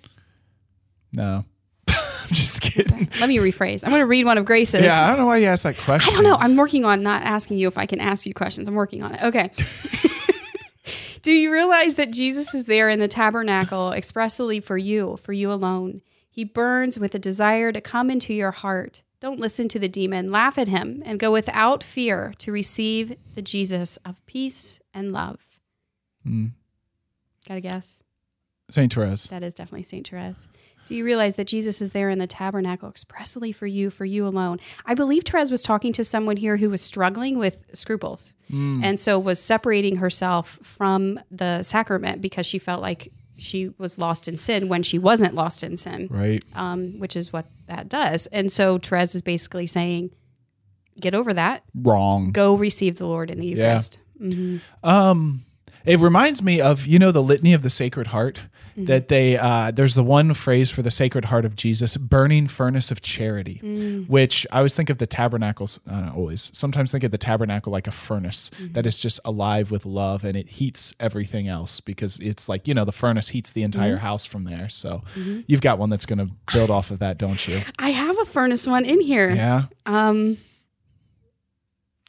No. 1.12 1.44
I'm 1.88 2.32
just 2.32 2.60
kidding. 2.60 3.08
Let 3.20 3.28
me 3.28 3.38
rephrase. 3.38 3.84
I'm 3.84 3.90
going 3.90 4.00
to 4.00 4.06
read 4.06 4.26
one 4.26 4.38
of 4.38 4.44
Grace's. 4.44 4.82
Yeah, 4.84 5.04
I 5.04 5.08
don't 5.08 5.18
know 5.18 5.26
why 5.26 5.38
you 5.38 5.46
asked 5.46 5.62
that 5.62 5.78
question. 5.78 6.12
I 6.12 6.16
don't 6.16 6.24
know. 6.24 6.36
I'm 6.36 6.56
working 6.56 6.84
on 6.84 7.02
not 7.02 7.22
asking 7.22 7.58
you 7.58 7.68
if 7.68 7.78
I 7.78 7.86
can 7.86 8.00
ask 8.00 8.26
you 8.26 8.34
questions. 8.34 8.66
I'm 8.66 8.74
working 8.74 9.02
on 9.02 9.14
it. 9.14 9.22
Okay. 9.22 9.52
Do 11.22 11.32
you 11.32 11.52
realize 11.52 11.94
that 11.96 12.12
Jesus 12.12 12.54
is 12.54 12.66
there 12.66 12.88
in 12.88 13.00
the 13.00 13.08
tabernacle 13.08 13.92
expressly 13.92 14.60
for 14.60 14.78
you, 14.78 15.18
for 15.22 15.32
you 15.32 15.50
alone? 15.52 16.02
He 16.36 16.44
burns 16.44 16.98
with 16.98 17.14
a 17.14 17.18
desire 17.18 17.72
to 17.72 17.80
come 17.80 18.10
into 18.10 18.34
your 18.34 18.50
heart. 18.50 19.00
Don't 19.20 19.40
listen 19.40 19.68
to 19.68 19.78
the 19.78 19.88
demon, 19.88 20.30
laugh 20.30 20.58
at 20.58 20.68
him, 20.68 21.02
and 21.06 21.18
go 21.18 21.32
without 21.32 21.82
fear 21.82 22.34
to 22.40 22.52
receive 22.52 23.16
the 23.34 23.40
Jesus 23.40 23.96
of 24.04 24.24
peace 24.26 24.78
and 24.92 25.12
love. 25.14 25.40
Mm. 26.26 26.50
Got 27.48 27.56
a 27.56 27.62
guess? 27.62 28.02
Saint 28.70 28.92
Therese. 28.92 29.28
That 29.28 29.42
is 29.42 29.54
definitely 29.54 29.84
St. 29.84 30.06
Therese. 30.06 30.46
Do 30.86 30.94
you 30.94 31.06
realize 31.06 31.36
that 31.36 31.46
Jesus 31.46 31.80
is 31.80 31.92
there 31.92 32.10
in 32.10 32.18
the 32.18 32.26
tabernacle 32.26 32.90
expressly 32.90 33.50
for 33.50 33.66
you, 33.66 33.88
for 33.88 34.04
you 34.04 34.26
alone? 34.26 34.60
I 34.84 34.94
believe 34.94 35.24
Therese 35.24 35.50
was 35.50 35.62
talking 35.62 35.94
to 35.94 36.04
someone 36.04 36.36
here 36.36 36.58
who 36.58 36.68
was 36.68 36.82
struggling 36.82 37.38
with 37.38 37.64
scruples 37.72 38.34
and 38.50 39.00
so 39.00 39.18
was 39.18 39.40
separating 39.40 39.96
herself 39.96 40.58
from 40.62 41.18
the 41.30 41.62
sacrament 41.62 42.20
because 42.20 42.44
she 42.44 42.58
felt 42.58 42.82
like 42.82 43.10
she 43.38 43.70
was 43.78 43.98
lost 43.98 44.28
in 44.28 44.38
sin 44.38 44.68
when 44.68 44.82
she 44.82 44.98
wasn't 44.98 45.34
lost 45.34 45.62
in 45.62 45.76
sin, 45.76 46.08
Right. 46.10 46.42
um, 46.54 46.98
which 46.98 47.14
is 47.16 47.32
what 47.32 47.46
that 47.66 47.88
does. 47.88 48.26
And 48.28 48.50
so 48.50 48.78
Therese 48.78 49.14
is 49.14 49.22
basically 49.22 49.66
saying, 49.66 50.10
get 50.98 51.14
over 51.14 51.34
that, 51.34 51.62
Wrong. 51.74 52.30
go 52.32 52.54
receive 52.56 52.96
the 52.96 53.06
Lord 53.06 53.30
in 53.30 53.38
the 53.40 53.48
Eucharist. 53.48 53.98
Um 54.82 55.44
It 55.84 56.00
reminds 56.00 56.42
me 56.42 56.60
of 56.60 56.86
you 56.86 56.98
know 56.98 57.12
the 57.12 57.22
litany 57.22 57.52
of 57.52 57.62
the 57.62 57.70
Sacred 57.70 58.08
Heart 58.08 58.40
Mm-hmm. 58.76 58.84
that 58.86 59.08
they 59.08 59.38
uh, 59.38 59.70
there's 59.70 59.94
the 59.94 60.02
one 60.02 60.34
phrase 60.34 60.70
for 60.70 60.82
the 60.82 60.90
Sacred 60.90 61.24
Heart 61.26 61.46
of 61.46 61.56
Jesus, 61.56 61.96
burning 61.96 62.46
furnace 62.46 62.90
of 62.90 63.00
charity, 63.00 63.58
Mm. 63.64 64.06
which 64.06 64.46
I 64.52 64.58
always 64.58 64.74
think 64.74 64.90
of 64.90 64.98
the 64.98 65.06
tabernacles. 65.06 65.80
I 65.86 65.92
don't 66.00 66.14
always 66.14 66.50
sometimes 66.52 66.92
think 66.92 67.02
of 67.02 67.10
the 67.10 67.16
tabernacle 67.16 67.72
like 67.72 67.86
a 67.86 67.90
furnace 67.90 68.50
Mm-hmm. 68.50 68.74
that 68.74 68.84
is 68.86 68.98
just 68.98 69.18
alive 69.24 69.70
with 69.70 69.86
love 69.86 70.24
and 70.24 70.36
it 70.36 70.48
heats 70.48 70.92
everything 71.00 71.48
else 71.48 71.80
because 71.80 72.18
it's 72.20 72.48
like 72.50 72.68
you 72.68 72.74
know 72.74 72.84
the 72.84 72.92
furnace 72.92 73.28
heats 73.28 73.52
the 73.52 73.62
Mm-hmm. 73.62 73.64
entire 73.80 73.96
house 73.96 74.26
from 74.26 74.44
there. 74.44 74.68
So 74.68 75.02
you've 75.46 75.62
got 75.62 75.78
one 75.78 75.88
that's 75.88 76.04
going 76.04 76.18
to 76.18 76.28
build 76.52 76.68
off 76.70 76.90
of 76.90 76.98
that, 76.98 77.16
don't 77.16 77.48
you? 77.48 77.60
I 77.78 77.90
have 77.90 78.18
a 78.18 78.26
furnace 78.26 78.66
one 78.66 78.84
in 78.84 79.00
here. 79.00 79.30
Yeah. 79.30 79.64
Um, 79.86 80.36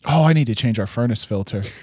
Oh, 0.06 0.24
I 0.24 0.34
need 0.34 0.46
to 0.46 0.56
change 0.56 0.80
our 0.80 0.88
furnace 0.88 1.26
filter. 1.26 1.64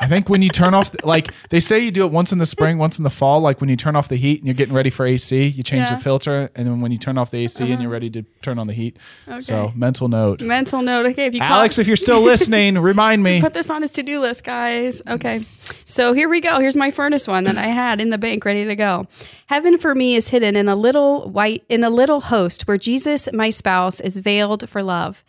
I 0.00 0.06
think 0.06 0.28
when 0.28 0.42
you 0.42 0.48
turn 0.48 0.74
off, 0.74 0.94
like 1.02 1.32
they 1.50 1.58
say, 1.58 1.80
you 1.80 1.90
do 1.90 2.04
it 2.06 2.12
once 2.12 2.30
in 2.30 2.38
the 2.38 2.46
spring, 2.46 2.78
once 2.78 2.98
in 2.98 3.02
the 3.04 3.10
fall. 3.10 3.40
Like 3.40 3.60
when 3.60 3.68
you 3.68 3.74
turn 3.74 3.96
off 3.96 4.08
the 4.08 4.14
heat 4.16 4.38
and 4.38 4.46
you're 4.46 4.54
getting 4.54 4.74
ready 4.74 4.90
for 4.90 5.04
AC, 5.04 5.46
you 5.48 5.62
change 5.64 5.80
Yeah. 5.80 5.84
Uh-huh. 5.86 5.96
the 5.96 6.02
filter, 6.02 6.50
and 6.54 6.68
then 6.68 6.78
when 6.80 6.92
you 6.92 6.98
turn 6.98 7.18
off 7.18 7.32
the 7.32 7.38
AC 7.44 7.68
and 7.72 7.82
you're 7.82 7.90
ready 7.90 8.08
to 8.10 8.22
turn 8.40 8.60
on 8.60 8.68
the 8.68 8.74
heat. 8.74 8.96
Okay. 9.26 9.40
So 9.40 9.72
mental 9.74 10.06
note, 10.06 10.40
mental 10.40 10.82
note. 10.82 11.06
Okay, 11.06 11.26
if 11.26 11.34
you 11.34 11.40
call- 11.40 11.58
Alex, 11.58 11.78
if 11.80 11.88
you're 11.88 11.96
still 11.96 12.20
listening, 12.20 12.78
remind 12.78 13.24
me. 13.24 13.40
put 13.40 13.54
this 13.54 13.70
on 13.70 13.82
his 13.82 13.90
to-do 13.90 14.20
list, 14.20 14.44
guys. 14.44 15.02
Okay. 15.08 15.40
So 15.86 16.12
here 16.12 16.28
we 16.28 16.40
go. 16.40 16.60
Here's 16.60 16.76
my 16.76 16.92
furnace 16.92 17.26
one 17.26 17.42
that 17.44 17.58
I 17.58 17.66
had 17.66 18.00
in 18.00 18.10
the 18.10 18.18
bank 18.18 18.44
ready 18.44 18.64
to 18.66 18.76
go. 18.76 19.06
Heaven 19.46 19.78
for 19.78 19.96
me 19.96 20.14
is 20.14 20.28
hidden 20.28 20.54
in 20.54 20.68
a 20.68 20.76
little 20.76 21.28
white 21.28 21.64
in 21.68 21.82
a 21.82 21.90
little 21.90 22.20
host 22.20 22.68
where 22.68 22.78
Jesus, 22.78 23.28
my 23.32 23.50
spouse, 23.50 23.98
is 23.98 24.18
veiled 24.18 24.68
for 24.68 24.80
love. 24.82 25.24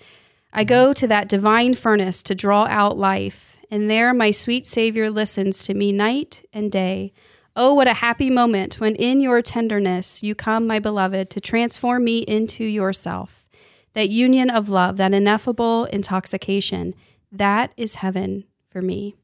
I 0.53 0.63
go 0.63 0.93
to 0.93 1.07
that 1.07 1.27
divine 1.27 1.73
furnace 1.73 2.21
to 2.23 2.35
draw 2.35 2.65
out 2.65 2.97
life, 2.97 3.58
and 3.71 3.89
there 3.89 4.13
my 4.13 4.31
sweet 4.31 4.65
Savior 4.65 5.09
listens 5.09 5.63
to 5.63 5.73
me 5.73 5.91
night 5.91 6.45
and 6.53 6.71
day. 6.71 7.13
Oh, 7.55 7.73
what 7.73 7.87
a 7.87 7.95
happy 7.95 8.29
moment 8.29 8.75
when 8.75 8.95
in 8.95 9.21
your 9.21 9.41
tenderness 9.41 10.23
you 10.23 10.33
come, 10.35 10.65
my 10.65 10.79
beloved, 10.79 11.29
to 11.31 11.41
transform 11.41 12.03
me 12.03 12.19
into 12.19 12.63
yourself. 12.63 13.47
That 13.93 14.09
union 14.09 14.49
of 14.49 14.69
love, 14.69 14.97
that 14.97 15.13
ineffable 15.13 15.85
intoxication, 15.85 16.93
that 17.31 17.73
is 17.75 17.95
heaven 17.95 18.45
for 18.69 18.81
me. 18.81 19.15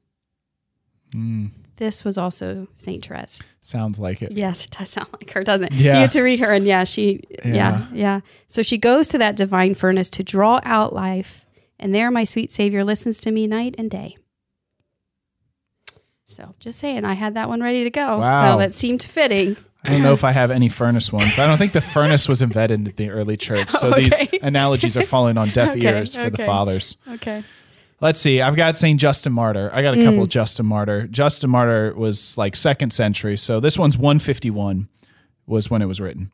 Mm. 1.13 1.51
This 1.77 2.05
was 2.05 2.17
also 2.17 2.67
Saint 2.75 3.05
Therese. 3.05 3.41
Sounds 3.61 3.99
like 3.99 4.21
it. 4.21 4.31
Yes, 4.31 4.65
it 4.65 4.71
does 4.71 4.89
sound 4.89 5.09
like 5.13 5.31
her, 5.31 5.43
doesn't 5.43 5.73
it? 5.73 5.73
Yeah. 5.73 5.99
You 5.99 6.03
get 6.05 6.11
to 6.11 6.21
read 6.21 6.39
her, 6.39 6.53
and 6.53 6.65
yeah, 6.65 6.83
she, 6.83 7.21
yeah. 7.43 7.53
Yeah. 7.53 7.87
yeah, 7.93 8.19
So 8.47 8.63
she 8.63 8.77
goes 8.77 9.07
to 9.09 9.17
that 9.17 9.35
divine 9.35 9.75
furnace 9.75 10.09
to 10.11 10.23
draw 10.23 10.59
out 10.63 10.93
life, 10.93 11.45
and 11.79 11.93
there 11.93 12.09
my 12.11 12.23
sweet 12.23 12.51
Savior 12.51 12.83
listens 12.83 13.17
to 13.19 13.31
me 13.31 13.47
night 13.47 13.75
and 13.77 13.89
day. 13.91 14.15
So 16.36 16.54
just 16.60 16.80
saying, 16.80 17.06
I 17.06 17.13
had 17.13 17.36
that 17.36 17.48
one 17.48 17.62
ready 17.62 17.84
to 17.86 17.89
go. 17.89 18.20
Wow. 18.20 18.54
So 18.56 18.60
that 18.60 18.75
seemed 18.75 19.01
fitting. 19.01 19.56
I 19.84 19.89
don't 19.89 20.01
know 20.01 20.13
if 20.13 20.24
I 20.24 20.32
have 20.32 20.50
any 20.51 20.68
furnace 20.68 21.13
ones. 21.13 21.38
I 21.39 21.46
don't 21.46 21.58
think 21.60 21.72
the 21.72 21.80
furnace 21.82 22.27
was 22.27 22.42
invented 22.42 22.88
in 22.88 22.94
the 22.96 23.10
early 23.12 23.38
church. 23.38 23.70
So 23.70 23.89
Okay. 23.94 24.10
these 24.10 24.39
analogies 24.42 24.98
are 24.98 25.04
falling 25.04 25.38
on 25.38 25.50
deaf 25.50 25.70
Okay, 25.77 25.88
ears 25.88 26.15
for 26.15 26.30
the 26.30 26.44
fathers. 26.44 26.98
Okay. 27.08 27.44
Let's 28.01 28.20
see. 28.20 28.42
I've 28.42 28.56
got 28.56 28.75
St. 28.75 29.00
Justin 29.00 29.32
Martyr. 29.32 29.70
I 29.74 29.82
got 29.82 29.94
a 29.94 29.98
Mm. 29.98 30.06
couple 30.06 30.24
of 30.24 30.30
Justin 30.30 30.65
Martyr. 30.65 31.08
Justin 31.08 31.50
Martyr 31.51 31.94
was 31.96 32.38
like 32.38 32.56
second 32.56 32.92
century. 32.92 33.38
So 33.38 33.60
this 33.60 33.77
one's 33.77 33.98
151 33.98 34.89
was 35.48 35.70
when 35.70 35.82
it 35.82 35.86
was 35.86 36.01
written. 36.01 36.32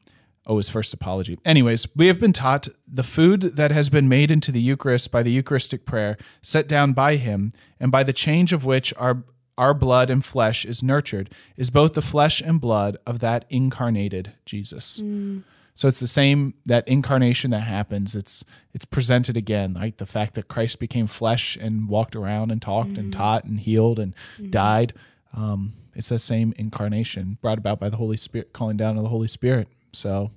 Oh, 0.48 0.58
his 0.58 0.70
first 0.70 0.91
apology. 0.93 1.38
Anyways, 1.46 1.88
we 1.96 2.08
have 2.08 2.20
been 2.20 2.34
taught 2.34 2.67
the 2.91 3.03
food 3.03 3.41
that 3.41 3.70
has 3.72 3.89
been 3.89 4.10
made 4.10 4.31
into 4.31 4.51
the 4.51 4.60
Eucharist 4.60 5.12
by 5.12 5.22
the 5.22 5.31
Eucharistic 5.31 5.86
prayer 5.86 6.17
set 6.41 6.67
down 6.67 6.93
by 6.93 7.17
him, 7.17 7.53
and 7.79 7.91
by 7.91 8.03
the 8.03 8.12
change 8.13 8.51
of 8.53 8.65
which 8.65 8.91
our 8.98 9.24
our 9.61 9.75
blood 9.75 10.09
and 10.09 10.25
flesh 10.25 10.65
is 10.65 10.81
nurtured, 10.81 11.29
is 11.55 11.69
both 11.69 11.93
the 11.93 12.01
flesh 12.01 12.41
and 12.41 12.59
blood 12.59 12.97
of 13.05 13.19
that 13.19 13.45
incarnated 13.51 14.33
Jesus. 14.43 14.99
Mm. 15.03 15.43
So 15.75 15.87
it's 15.87 15.99
the 15.99 16.07
same 16.07 16.55
that 16.65 16.87
incarnation 16.87 17.51
that 17.51 17.61
happens. 17.61 18.15
It's 18.15 18.43
it's 18.73 18.85
presented 18.85 19.37
again, 19.37 19.75
like 19.75 19.97
the 19.97 20.07
fact 20.07 20.33
that 20.33 20.47
Christ 20.47 20.79
became 20.79 21.05
flesh 21.05 21.59
and 21.61 21.87
walked 21.87 22.15
around 22.15 22.51
and 22.51 22.59
talked 22.59 22.97
and 22.97 23.13
mm. 23.13 23.17
taught 23.17 23.43
and 23.43 23.59
healed 23.59 23.99
and 23.99 24.15
mm. 24.39 24.49
died. 24.49 24.95
Um, 25.37 25.73
it's 25.93 26.09
the 26.09 26.17
same 26.17 26.55
incarnation 26.57 27.37
brought 27.39 27.59
about 27.59 27.79
by 27.79 27.89
the 27.89 27.97
Holy 27.97 28.17
Spirit, 28.17 28.53
calling 28.53 28.77
down 28.77 28.97
of 28.97 29.03
the 29.03 29.09
Holy 29.09 29.27
Spirit. 29.27 29.67
So 29.93 30.31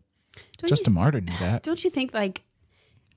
Don't 0.59 0.69
Justin 0.69 0.93
Martyr 0.93 1.23
knew 1.23 1.39
that. 1.41 1.63
don't 1.63 1.83
you 1.83 1.89
think 1.89 2.13
like 2.13 2.43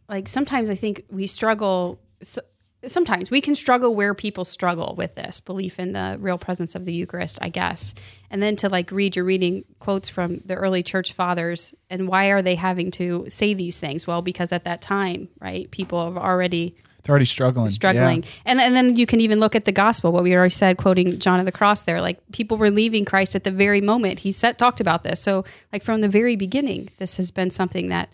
like 0.08 0.30
sometimes 0.30 0.70
i 0.70 0.76
think 0.76 1.04
we 1.12 1.28
struggle 1.28 2.00
so, 2.22 2.42
sometimes 2.86 3.32
we 3.32 3.42
can 3.42 3.56
struggle 3.56 3.96
where 3.96 4.14
people 4.14 4.46
struggle 4.46 4.94
with 4.98 5.16
this 5.16 5.40
belief 5.40 5.80
in 5.80 5.94
the 5.94 6.18
real 6.20 6.38
presence 6.38 6.76
of 6.76 6.86
the 6.86 6.94
eucharist 6.94 7.40
i 7.42 7.50
guess 7.50 7.96
and 8.30 8.42
then 8.42 8.56
to 8.56 8.70
like 8.70 8.92
read 8.92 9.16
you're 9.16 9.26
reading 9.26 9.64
quotes 9.80 10.08
from 10.10 10.38
the 10.46 10.54
early 10.56 10.84
church 10.84 11.14
fathers 11.14 11.74
and 11.90 12.08
why 12.08 12.28
are 12.28 12.42
they 12.42 12.56
having 12.56 12.92
to 12.92 13.26
say 13.30 13.54
these 13.54 13.80
things 13.80 14.06
well 14.06 14.22
because 14.22 14.52
at 14.52 14.64
that 14.64 14.82
time 14.82 15.28
right 15.42 15.72
people 15.72 16.04
have 16.06 16.18
already 16.18 16.76
They're 17.04 17.14
already 17.14 17.26
struggling. 17.26 17.70
struggling. 17.70 18.24
Yeah. 18.24 18.30
And 18.46 18.62
and 18.62 18.76
then 18.76 18.96
you 18.96 19.06
can 19.06 19.22
even 19.22 19.40
look 19.40 19.56
at 19.56 19.64
the 19.64 19.72
gospel, 19.72 20.12
what 20.12 20.24
we 20.24 20.36
already 20.36 20.54
said, 20.54 20.78
quoting 20.78 21.20
John 21.20 21.40
of 21.40 21.46
the 21.46 21.54
Cross 21.54 21.84
there. 21.84 22.02
Like 22.02 22.20
people 22.34 22.58
were 22.58 22.70
leaving 22.70 23.06
Christ 23.06 23.34
at 23.34 23.44
the 23.46 23.52
very 23.52 23.80
moment 23.80 24.20
he 24.20 24.32
said 24.34 24.58
talked 24.58 24.82
about 24.82 25.04
this. 25.04 25.22
So 25.22 25.46
like 25.72 25.84
from 25.84 26.02
the 26.02 26.10
very 26.10 26.36
beginning, 26.36 26.90
this 26.98 27.16
has 27.18 27.32
been 27.32 27.50
something 27.50 27.88
that 27.90 28.10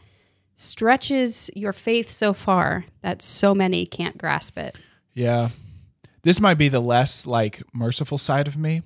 stretches 0.56 1.50
your 1.56 1.74
faith 1.74 2.12
so 2.12 2.34
far 2.34 2.86
that 3.02 3.22
so 3.22 3.56
many 3.56 3.86
can't 3.86 4.18
grasp 4.18 4.58
it. 4.58 4.78
Yeah. 5.13 5.50
This 6.24 6.39
might 6.39 6.58
be 6.58 6.70
the 6.70 6.80
less 6.80 7.26
like 7.26 7.62
merciful 7.74 8.18
side 8.18 8.48
of 8.48 8.58
me. 8.58 8.84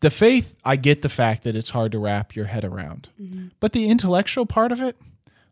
The 0.00 0.10
faith, 0.10 0.56
I 0.64 0.76
get 0.76 1.02
the 1.02 1.08
fact 1.08 1.44
that 1.44 1.56
it's 1.56 1.70
hard 1.70 1.92
to 1.92 1.98
wrap 1.98 2.34
your 2.34 2.46
head 2.46 2.64
around. 2.64 3.10
Mm-hmm. 3.20 3.48
But 3.60 3.72
the 3.72 3.88
intellectual 3.88 4.46
part 4.46 4.72
of 4.72 4.80
it, 4.80 4.96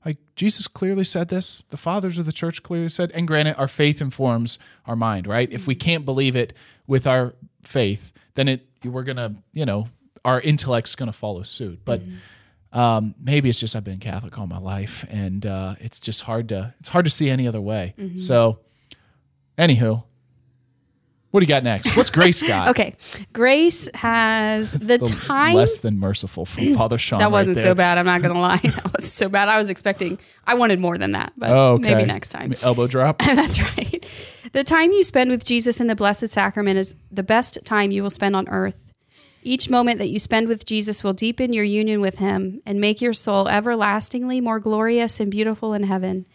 like 0.06 0.16
Jesus 0.36 0.68
clearly 0.68 1.04
said 1.04 1.28
this, 1.28 1.64
the 1.70 1.76
fathers 1.76 2.16
of 2.18 2.24
the 2.24 2.32
church 2.32 2.62
clearly 2.62 2.88
said, 2.88 3.10
and 3.12 3.26
granted, 3.26 3.56
our 3.58 3.68
faith 3.68 4.00
informs 4.00 4.58
our 4.86 4.96
mind, 4.96 5.26
right? 5.26 5.52
If 5.52 5.66
we 5.66 5.74
mm-hmm. 5.74 5.84
can't 5.84 6.04
believe 6.04 6.36
it 6.36 6.54
with 6.86 7.06
our 7.06 7.34
faith, 7.62 8.12
then 8.34 8.48
it 8.48 8.64
we're 8.84 9.02
gonna, 9.02 9.34
you 9.52 9.66
know, 9.66 9.88
our 10.24 10.40
intellect's 10.40 10.94
gonna 10.94 11.12
follow 11.12 11.42
suit. 11.42 11.80
But 11.84 12.00
mm-hmm. 12.00 12.16
Um, 12.72 13.14
maybe 13.20 13.48
it's 13.48 13.60
just 13.60 13.74
I've 13.76 13.84
been 13.84 13.98
Catholic 13.98 14.38
all 14.38 14.46
my 14.46 14.58
life, 14.58 15.04
and 15.08 15.44
uh, 15.46 15.74
it's 15.80 15.98
just 16.00 16.22
hard 16.22 16.48
to 16.50 16.74
it's 16.80 16.88
hard 16.88 17.04
to 17.06 17.10
see 17.10 17.30
any 17.30 17.46
other 17.48 17.60
way. 17.60 17.94
So, 18.16 18.58
anywho, 19.56 20.02
what 21.30 21.40
do 21.40 21.44
you 21.44 21.48
got 21.48 21.62
next? 21.64 21.96
What's 21.96 22.10
Grace 22.10 22.42
got? 22.42 22.68
Okay. 22.70 22.94
Grace 23.32 23.88
has 23.94 24.72
the, 24.72 24.98
time 24.98 25.54
less 25.54 25.78
than 25.78 25.98
merciful 25.98 26.46
from 26.46 26.74
Father 26.76 26.96
Sean. 26.98 27.18
that 27.18 27.30
wasn't 27.30 27.56
there. 27.56 27.64
so 27.64 27.74
bad. 27.74 27.98
I'm 27.98 28.06
not 28.06 28.22
going 28.22 28.34
to 28.34 28.40
lie. 28.40 28.56
That 28.58 28.96
was 28.96 29.12
so 29.12 29.28
bad. 29.28 29.48
I 29.48 29.56
was 29.58 29.68
expecting, 29.70 30.18
I 30.46 30.54
wanted 30.54 30.78
more 30.80 30.96
than 30.96 31.12
that, 31.12 31.32
but 31.36 31.50
Oh, 31.50 31.74
okay. 31.74 31.94
maybe 31.94 32.06
next 32.06 32.28
time. 32.30 32.54
Elbow 32.62 32.86
drop. 32.86 33.18
That's 33.24 33.60
right. 33.60 34.06
The 34.52 34.64
time 34.64 34.92
you 34.92 35.04
spend 35.04 35.30
with 35.30 35.44
Jesus 35.44 35.80
in 35.80 35.86
the 35.86 35.94
Blessed 35.94 36.28
Sacrament 36.28 36.78
is 36.78 36.94
the 37.10 37.22
best 37.22 37.58
time 37.64 37.90
you 37.90 38.02
will 38.02 38.10
spend 38.10 38.34
on 38.34 38.48
earth. 38.48 38.76
Each 39.48 39.70
moment 39.70 39.96
that 39.98 40.10
you 40.10 40.18
spend 40.18 40.46
with 40.46 40.66
Jesus 40.66 41.02
will 41.02 41.14
deepen 41.14 41.54
your 41.54 41.64
union 41.64 42.02
with 42.02 42.18
Him 42.18 42.60
and 42.66 42.78
make 42.78 43.00
your 43.00 43.14
soul 43.14 43.48
everlastingly 43.48 44.42
more 44.42 44.60
glorious 44.60 45.20
and 45.20 45.30
beautiful 45.30 45.72
in 45.72 45.84
heaven, 45.84 46.26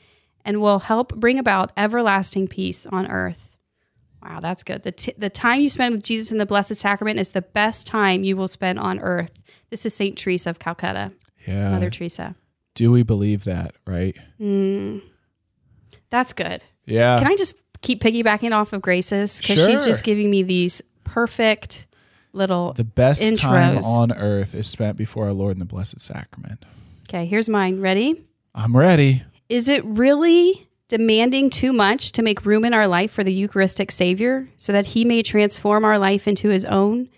and 0.43 0.59
will 0.59 0.79
help 0.79 1.13
bring 1.17 1.37
about 1.37 1.71
everlasting 1.77 2.47
peace 2.47 2.87
on 2.87 3.05
earth. 3.05 3.55
Wow, 4.23 4.39
that's 4.39 4.63
good. 4.63 4.81
The, 4.81 4.93
t- 4.93 5.13
the 5.15 5.29
time 5.29 5.61
you 5.61 5.69
spend 5.69 5.93
with 5.93 6.03
Jesus 6.03 6.31
in 6.31 6.39
the 6.39 6.47
Blessed 6.47 6.75
Sacrament 6.75 7.19
is 7.19 7.29
the 7.29 7.43
best 7.43 7.85
time 7.85 8.23
you 8.23 8.35
will 8.35 8.47
spend 8.47 8.79
on 8.79 8.99
earth. 8.99 9.31
This 9.69 9.85
is 9.85 9.93
St. 9.93 10.17
Teresa 10.17 10.49
of 10.49 10.57
Calcutta, 10.57 11.11
Yeah. 11.45 11.69
Mother 11.69 11.91
Teresa. 11.91 12.35
Do 12.73 12.91
we 12.91 13.03
believe 13.03 13.43
that? 13.43 13.75
Right. 13.85 14.17
Mm. 14.41 15.03
That's 16.09 16.33
good. 16.33 16.63
Yeah. 16.87 17.19
Can 17.19 17.27
I 17.27 17.35
just 17.35 17.53
keep 17.81 18.01
piggybacking 18.01 18.53
off 18.53 18.73
of 18.73 18.81
Grace's? 18.81 19.39
Because 19.39 19.63
she's 19.67 19.85
just 19.85 20.03
giving 20.03 20.31
me 20.31 20.41
these 20.41 20.81
perfect 21.03 21.85
little. 22.33 22.73
the 22.73 22.83
best 22.83 23.21
time 23.37 23.77
Intros. 23.77 23.97
on 23.97 24.11
earth 24.11 24.53
is 24.53 24.67
spent 24.67 24.97
before 24.97 25.25
our 25.25 25.33
Lord 25.33 25.53
in 25.53 25.59
the 25.59 25.65
Blessed 25.65 26.01
Sacrament. 26.01 26.65
Okay, 27.09 27.25
here's 27.25 27.49
mine. 27.49 27.79
Ready? 27.79 28.25
I'm 28.55 28.75
ready. 28.75 29.23
Is 29.49 29.69
it 29.69 29.83
really 29.85 30.67
demanding 30.87 31.49
too 31.49 31.73
much 31.73 32.11
to 32.13 32.21
make 32.21 32.45
room 32.45 32.65
in 32.65 32.73
our 32.73 32.87
life 32.87 33.11
for 33.11 33.23
the 33.23 33.33
Eucharistic 33.33 33.91
Savior 33.91 34.49
so 34.57 34.71
that 34.71 34.87
he 34.87 35.05
may 35.05 35.23
transform 35.23 35.85
our 35.85 35.97
life 35.97 36.27
into 36.27 36.49
his 36.49 36.65
own? 36.65 37.09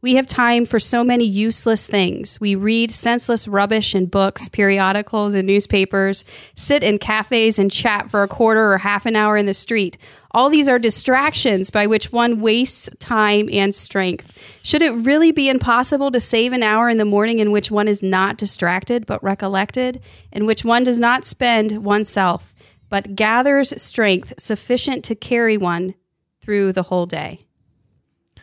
We 0.00 0.14
have 0.14 0.28
time 0.28 0.64
for 0.64 0.78
so 0.78 1.02
many 1.02 1.24
useless 1.24 1.88
things. 1.88 2.40
We 2.40 2.54
read 2.54 2.92
senseless 2.92 3.48
rubbish 3.48 3.96
in 3.96 4.06
books, 4.06 4.48
periodicals, 4.48 5.34
and 5.34 5.44
newspapers, 5.44 6.24
sit 6.54 6.84
in 6.84 7.00
cafes 7.00 7.58
and 7.58 7.68
chat 7.68 8.08
for 8.08 8.22
a 8.22 8.28
quarter 8.28 8.72
or 8.72 8.78
half 8.78 9.06
an 9.06 9.16
hour 9.16 9.36
in 9.36 9.46
the 9.46 9.54
street. 9.54 9.98
All 10.30 10.50
these 10.50 10.68
are 10.68 10.78
distractions 10.78 11.70
by 11.70 11.88
which 11.88 12.12
one 12.12 12.40
wastes 12.40 12.88
time 13.00 13.48
and 13.52 13.74
strength. 13.74 14.30
Should 14.62 14.82
it 14.82 14.92
really 14.92 15.32
be 15.32 15.48
impossible 15.48 16.12
to 16.12 16.20
save 16.20 16.52
an 16.52 16.62
hour 16.62 16.88
in 16.88 16.98
the 16.98 17.04
morning 17.04 17.40
in 17.40 17.50
which 17.50 17.68
one 17.68 17.88
is 17.88 18.00
not 18.00 18.38
distracted 18.38 19.04
but 19.04 19.20
recollected, 19.20 20.00
in 20.30 20.46
which 20.46 20.64
one 20.64 20.84
does 20.84 21.00
not 21.00 21.26
spend 21.26 21.84
oneself, 21.84 22.54
but 22.88 23.16
gathers 23.16 23.74
strength 23.82 24.34
sufficient 24.38 25.02
to 25.06 25.16
carry 25.16 25.58
one 25.58 25.96
through 26.40 26.72
the 26.72 26.84
whole 26.84 27.06
day? 27.06 27.40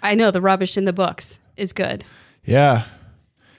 I 0.03 0.15
know 0.15 0.31
the 0.31 0.41
rubbish 0.41 0.75
in 0.75 0.83
the 0.83 0.91
books 0.91 1.39
is 1.57 1.73
good. 1.73 2.03
Yeah. 2.43 2.85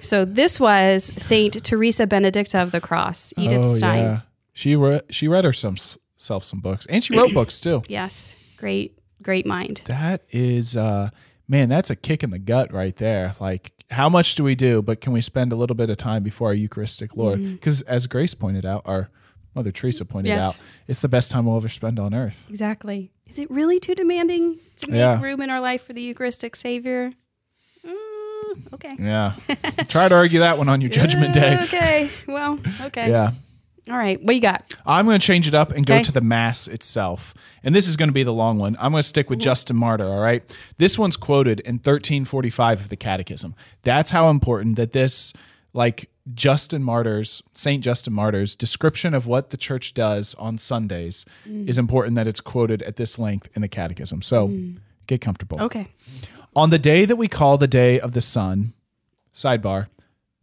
So 0.00 0.24
this 0.24 0.60
was 0.60 1.04
Saint 1.04 1.64
Teresa 1.64 2.06
Benedicta 2.06 2.58
of 2.60 2.70
the 2.70 2.80
Cross, 2.80 3.34
Edith 3.36 3.64
oh, 3.64 3.74
Stein. 3.74 4.02
yeah. 4.02 4.20
She 4.52 4.76
read 4.76 5.02
she 5.10 5.28
read 5.28 5.44
herself 5.44 5.98
some 6.16 6.60
books, 6.60 6.86
and 6.86 7.02
she 7.04 7.16
wrote 7.16 7.32
books 7.34 7.60
too. 7.60 7.82
Yes, 7.88 8.36
great, 8.56 8.98
great 9.22 9.46
mind. 9.46 9.82
That 9.86 10.22
is, 10.30 10.76
uh, 10.76 11.10
man, 11.48 11.68
that's 11.68 11.90
a 11.90 11.96
kick 11.96 12.22
in 12.22 12.30
the 12.30 12.38
gut 12.38 12.72
right 12.72 12.96
there. 12.96 13.34
Like, 13.40 13.72
how 13.90 14.08
much 14.08 14.34
do 14.34 14.44
we 14.44 14.54
do? 14.54 14.82
But 14.82 15.00
can 15.00 15.12
we 15.12 15.20
spend 15.22 15.52
a 15.52 15.56
little 15.56 15.76
bit 15.76 15.90
of 15.90 15.96
time 15.98 16.22
before 16.22 16.48
our 16.48 16.54
Eucharistic 16.54 17.16
Lord? 17.16 17.42
Because 17.42 17.82
as 17.82 18.06
Grace 18.06 18.34
pointed 18.34 18.64
out, 18.64 18.82
our 18.84 19.10
Mother 19.54 19.72
Teresa 19.72 20.04
pointed 20.04 20.28
Yes. 20.30 20.44
out, 20.44 20.58
it's 20.86 21.00
the 21.00 21.08
best 21.08 21.30
time 21.30 21.46
we'll 21.46 21.56
ever 21.56 21.68
spend 21.68 21.98
on 21.98 22.12
earth. 22.12 22.46
Exactly. 22.48 23.10
Is 23.26 23.38
it 23.38 23.50
really 23.50 23.80
too 23.80 23.94
demanding 23.94 24.58
to 24.76 24.90
make 24.90 24.98
Yeah. 24.98 25.20
room 25.20 25.40
in 25.40 25.50
our 25.50 25.60
life 25.60 25.82
for 25.84 25.92
the 25.94 26.02
Eucharistic 26.02 26.54
Savior? 26.56 27.12
Mm, 28.54 28.72
okay. 28.74 28.96
Yeah. 28.98 29.34
Try 29.88 30.08
to 30.08 30.14
argue 30.14 30.40
that 30.40 30.58
one 30.58 30.68
on 30.68 30.80
your 30.80 30.90
Judgment 30.90 31.34
Day. 31.34 31.58
Okay. 31.64 32.08
Well, 32.28 32.58
okay. 32.82 33.08
Yeah. 33.10 33.32
All 33.88 33.96
right. 33.96 34.20
What 34.22 34.34
you 34.34 34.40
got? 34.40 34.74
I'm 34.84 35.04
going 35.06 35.18
to 35.20 35.24
change 35.26 35.46
it 35.46 35.54
up 35.54 35.70
and 35.70 35.86
go 35.86 35.94
Okay. 35.94 36.02
to 36.04 36.12
the 36.12 36.20
Mass 36.20 36.66
itself. 36.66 37.34
And 37.62 37.74
this 37.74 37.86
is 37.86 37.96
going 37.96 38.08
to 38.08 38.12
be 38.12 38.22
the 38.24 38.32
long 38.32 38.58
one. 38.58 38.76
I'm 38.80 38.90
going 38.92 39.02
to 39.02 39.08
stick 39.08 39.30
with 39.30 39.38
Justin 39.38 39.76
Martyr, 39.76 40.06
all 40.06 40.20
right? 40.20 40.42
This 40.78 40.98
one's 40.98 41.16
quoted 41.16 41.60
in 41.60 41.74
1345 41.76 42.80
of 42.82 42.88
the 42.88 42.96
Catechism. 42.96 43.54
That's 43.82 44.10
how 44.10 44.28
important 44.28 44.76
that 44.76 44.92
this, 44.92 45.32
like 45.72 46.10
Justin 46.34 46.82
Martyr's, 46.82 47.42
St. 47.54 47.82
Justin 47.82 48.12
Martyr's 48.12 48.54
description 48.56 49.14
of 49.14 49.26
what 49.26 49.50
the 49.50 49.56
church 49.56 49.94
does 49.94 50.34
on 50.36 50.58
Sundays 50.58 51.24
is 51.44 51.78
important 51.78 52.16
that 52.16 52.26
it's 52.26 52.40
quoted 52.40 52.82
at 52.82 52.96
this 52.96 53.18
length 53.18 53.48
in 53.54 53.62
the 53.62 53.68
Catechism. 53.68 54.22
So 54.22 54.52
get 55.06 55.20
comfortable. 55.20 55.60
Okay. 55.62 55.86
On 56.56 56.70
the 56.70 56.78
day 56.78 57.04
that 57.04 57.16
we 57.16 57.28
call 57.28 57.58
the 57.58 57.68
day 57.68 58.00
of 58.00 58.12
the 58.12 58.22
sun, 58.22 58.72
sidebar, 59.34 59.88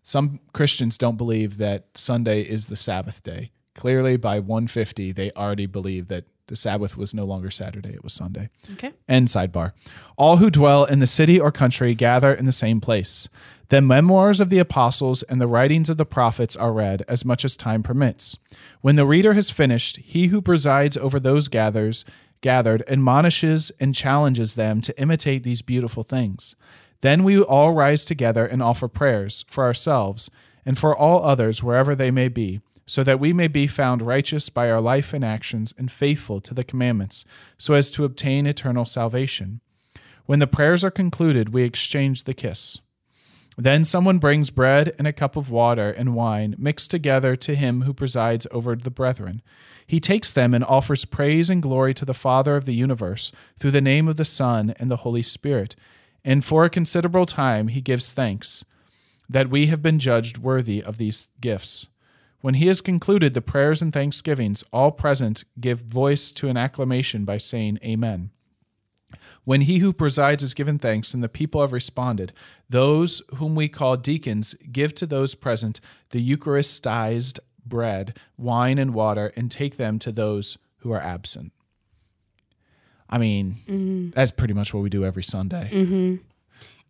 some 0.04 0.40
Christians 0.54 0.96
don't 0.96 1.18
believe 1.18 1.58
that 1.58 1.86
Sunday 1.96 2.44
is 2.44 2.68
the 2.68 2.76
Sabbath 2.76 3.24
day. 3.24 3.50
Clearly, 3.74 4.16
by 4.18 4.38
150, 4.38 5.12
they 5.12 5.32
already 5.32 5.66
believe 5.66 6.10
that 6.10 6.26
the 6.46 6.56
Sabbath 6.56 6.96
was 6.96 7.16
no 7.16 7.26
longer 7.26 7.50
Saturday, 7.50 7.96
it 7.96 8.04
was 8.04 8.14
Sunday. 8.14 8.50
Okay. 8.74 8.92
End 9.10 9.28
sidebar. 9.30 9.72
All 10.16 10.38
who 10.38 10.52
dwell 10.52 10.86
in 10.86 11.00
the 11.00 11.08
city 11.08 11.40
or 11.40 11.52
country 11.52 11.96
gather 11.96 12.32
in 12.32 12.46
the 12.46 12.52
same 12.52 12.80
place. 12.80 13.28
The 13.70 13.82
memoirs 13.82 14.40
of 14.40 14.50
the 14.50 14.60
apostles 14.60 15.24
and 15.24 15.42
the 15.42 15.48
writings 15.48 15.90
of 15.90 15.98
the 15.98 16.06
prophets 16.06 16.56
are 16.56 16.72
read 16.74 17.04
as 17.08 17.26
much 17.26 17.44
as 17.44 17.58
time 17.58 17.82
permits. 17.82 18.38
When 18.82 18.98
the 18.98 19.08
reader 19.08 19.34
has 19.34 19.50
finished, 19.50 19.98
he 19.98 20.28
who 20.28 20.44
presides 20.44 20.96
over 20.96 21.20
those 21.20 21.48
gathers 21.48 22.06
gathered 22.44 22.84
admonishes 22.88 23.72
and 23.80 23.96
challenges 23.96 24.54
them 24.54 24.82
to 24.82 25.02
imitate 25.02 25.42
these 25.42 25.64
beautiful 25.64 26.04
things. 26.04 26.56
Then 27.02 27.24
we 27.24 27.42
all 27.42 27.74
rise 27.74 28.06
together 28.06 28.46
and 28.46 28.62
offer 28.62 28.88
prayers 28.88 29.44
for 29.48 29.64
ourselves 29.64 30.30
and 30.64 30.78
for 30.78 30.96
all 30.96 31.24
others 31.24 31.64
wherever 31.64 31.96
they 31.96 32.12
may 32.12 32.28
be, 32.28 32.62
so 32.86 33.04
that 33.04 33.20
we 33.20 33.34
may 33.34 33.48
be 33.48 33.66
found 33.66 34.02
righteous 34.02 34.50
by 34.50 34.70
our 34.70 34.80
life 34.80 35.14
and 35.14 35.26
actions 35.26 35.74
and 35.78 35.92
faithful 35.92 36.40
to 36.42 36.54
the 36.54 36.64
commandments, 36.64 37.26
so 37.58 37.74
as 37.74 37.90
to 37.92 38.06
obtain 38.06 38.46
eternal 38.46 38.86
salvation. 38.86 39.60
When 40.26 40.40
the 40.40 40.48
prayers 40.48 40.84
are 40.84 40.92
concluded, 40.92 41.54
we 41.54 41.64
exchange 41.64 42.24
the 42.24 42.34
kiss. 42.34 42.80
Then 43.58 43.84
someone 43.84 44.18
brings 44.18 44.50
bread 44.50 44.96
and 44.98 45.08
a 45.08 45.14
cup 45.14 45.36
of 45.36 45.50
water 45.50 45.92
and 45.92 46.16
wine 46.16 46.56
mixed 46.58 46.90
together 46.92 47.36
to 47.36 47.56
him 47.56 47.82
who 47.82 47.94
presides 47.94 48.48
over 48.52 48.76
the 48.76 48.90
brethren. 48.90 49.42
He 49.86 50.00
takes 50.00 50.32
them 50.32 50.54
and 50.54 50.64
offers 50.64 51.06
praise 51.06 51.50
and 51.50 51.62
glory 51.62 51.94
to 51.96 52.06
the 52.06 52.14
Father 52.14 52.56
of 52.56 52.66
the 52.66 52.76
universe 52.76 53.32
through 53.60 53.72
the 53.72 53.82
name 53.82 54.08
of 54.08 54.18
the 54.18 54.26
Son 54.26 54.74
and 54.78 54.90
the 54.90 54.98
Holy 54.98 55.22
Spirit. 55.22 55.76
And 56.24 56.44
for 56.44 56.64
a 56.64 56.70
considerable 56.70 57.26
time 57.26 57.68
he 57.68 57.82
gives 57.82 58.12
thanks 58.12 58.64
that 59.30 59.50
we 59.50 59.68
have 59.68 59.82
been 59.82 60.00
judged 60.00 60.38
worthy 60.38 60.82
of 60.82 60.98
these 60.98 61.28
gifts. 61.42 61.88
When 62.42 62.56
he 62.56 62.68
has 62.68 62.82
concluded 62.82 63.34
the 63.34 63.42
prayers 63.42 63.82
and 63.82 63.94
thanksgivings, 63.94 64.64
all 64.74 64.92
present 64.92 65.46
give 65.60 65.80
voice 65.80 66.32
to 66.34 66.50
an 66.50 66.58
acclamation 66.58 67.24
by 67.24 67.38
saying, 67.38 67.80
Amen. 67.84 68.32
When 69.46 69.62
he 69.62 69.80
who 69.80 69.94
presides 69.94 70.42
has 70.42 70.54
given 70.54 70.80
thanks 70.80 71.14
and 71.14 71.24
the 71.24 71.30
people 71.30 71.62
have 71.62 71.74
responded, 71.74 72.34
those 72.70 73.22
whom 73.36 73.56
we 73.56 73.68
call 73.70 73.98
deacons 73.98 74.56
give 74.72 74.96
to 74.96 75.06
those 75.06 75.36
present 75.36 75.80
the 76.10 76.20
Eucharistized 76.20 77.40
bread, 77.66 78.18
wine, 78.38 78.78
and 78.78 78.94
water, 78.94 79.32
and 79.36 79.50
take 79.50 79.78
them 79.78 80.00
to 80.00 80.12
those 80.12 80.58
who 80.78 80.92
are 80.92 81.02
absent. 81.02 81.52
I 83.10 83.18
mean, 83.18 84.12
that's 84.16 84.32
pretty 84.32 84.54
much 84.54 84.74
what 84.74 84.82
we 84.82 84.90
do 84.90 85.06
every 85.06 85.24
Sunday. 85.24 86.20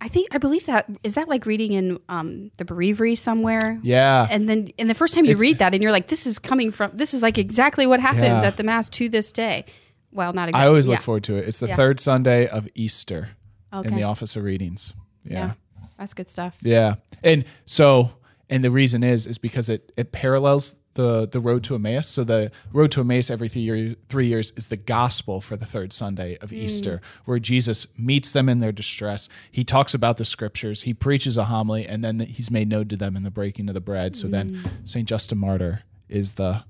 I 0.00 0.08
think 0.08 0.28
I 0.32 0.38
believe 0.38 0.66
that 0.66 0.86
is 1.02 1.14
that 1.14 1.28
like 1.28 1.46
reading 1.46 1.72
in 1.72 1.98
um, 2.08 2.50
the 2.58 2.64
Breviary 2.64 3.14
somewhere. 3.16 3.78
Yeah. 3.82 4.26
And 4.30 4.48
then, 4.48 4.68
and 4.78 4.90
the 4.90 4.94
first 4.94 5.14
time 5.14 5.24
you 5.24 5.30
It's- 5.32 5.40
read 5.40 5.58
that, 5.58 5.72
and 5.72 5.82
you're 5.82 5.92
like, 5.92 6.08
"This 6.08 6.26
is 6.26 6.38
coming 6.38 6.72
from. 6.72 6.90
This 6.94 7.14
is 7.14 7.22
like 7.22 7.38
exactly 7.38 7.86
what 7.86 8.00
happens 8.00 8.42
Yeah. 8.42 8.48
at 8.48 8.56
the 8.56 8.64
mass 8.64 8.90
to 8.90 9.08
this 9.08 9.32
day." 9.32 9.64
Well, 10.12 10.32
not 10.32 10.48
exactly. 10.48 10.64
I 10.64 10.68
always 10.68 10.88
look 10.88 10.98
yeah. 10.98 11.04
forward 11.04 11.24
to 11.24 11.36
it. 11.36 11.48
It's 11.48 11.58
the 11.58 11.68
Yeah. 11.68 11.76
third 11.76 12.00
Sunday 12.00 12.46
of 12.46 12.68
Easter 12.74 13.30
in 13.72 13.94
the 13.96 14.02
Office 14.04 14.36
of 14.36 14.44
Readings. 14.44 14.94
Yeah. 15.24 15.52
that's 15.98 16.12
good 16.14 16.28
stuff. 16.28 16.56
Yeah. 16.62 16.96
And 17.22 17.44
so 17.66 18.10
and 18.50 18.64
the 18.64 18.70
reason 18.70 19.02
is 19.02 19.26
is 19.26 19.38
because 19.38 19.68
it 19.68 19.92
it 19.96 20.12
parallels 20.12 20.76
the 20.94 21.26
the 21.28 21.40
road 21.40 21.62
to 21.64 21.74
Emmaus. 21.74 22.08
So 22.08 22.24
the 22.24 22.50
road 22.72 22.90
to 22.92 23.00
Emmaus 23.00 23.30
every 23.30 23.48
three 23.48 23.62
years 23.62 23.96
three 24.08 24.26
years 24.26 24.52
is 24.56 24.68
the 24.68 24.76
gospel 24.76 25.40
for 25.40 25.56
the 25.56 25.66
third 25.66 25.92
Sunday 25.92 26.36
of 26.38 26.50
mm. 26.50 26.58
Easter, 26.58 27.00
where 27.24 27.38
Jesus 27.38 27.86
meets 27.98 28.32
them 28.32 28.48
in 28.48 28.60
their 28.60 28.72
distress. 28.72 29.28
He 29.50 29.64
talks 29.64 29.94
about 29.94 30.16
the 30.16 30.24
scriptures, 30.24 30.82
he 30.82 30.94
preaches 30.94 31.36
a 31.36 31.44
homily, 31.44 31.86
and 31.86 32.04
then 32.04 32.20
he's 32.20 32.50
made 32.50 32.68
known 32.68 32.88
to 32.88 32.96
them 32.96 33.16
in 33.16 33.22
the 33.22 33.30
breaking 33.30 33.68
of 33.68 33.74
the 33.74 33.80
bread. 33.80 34.16
So 34.16 34.28
then 34.28 34.56
mm. 34.56 34.88
Saint 34.88 35.08
Justin 35.08 35.38
Martyr 35.38 35.82
is 36.08 36.32
the 36.32 36.64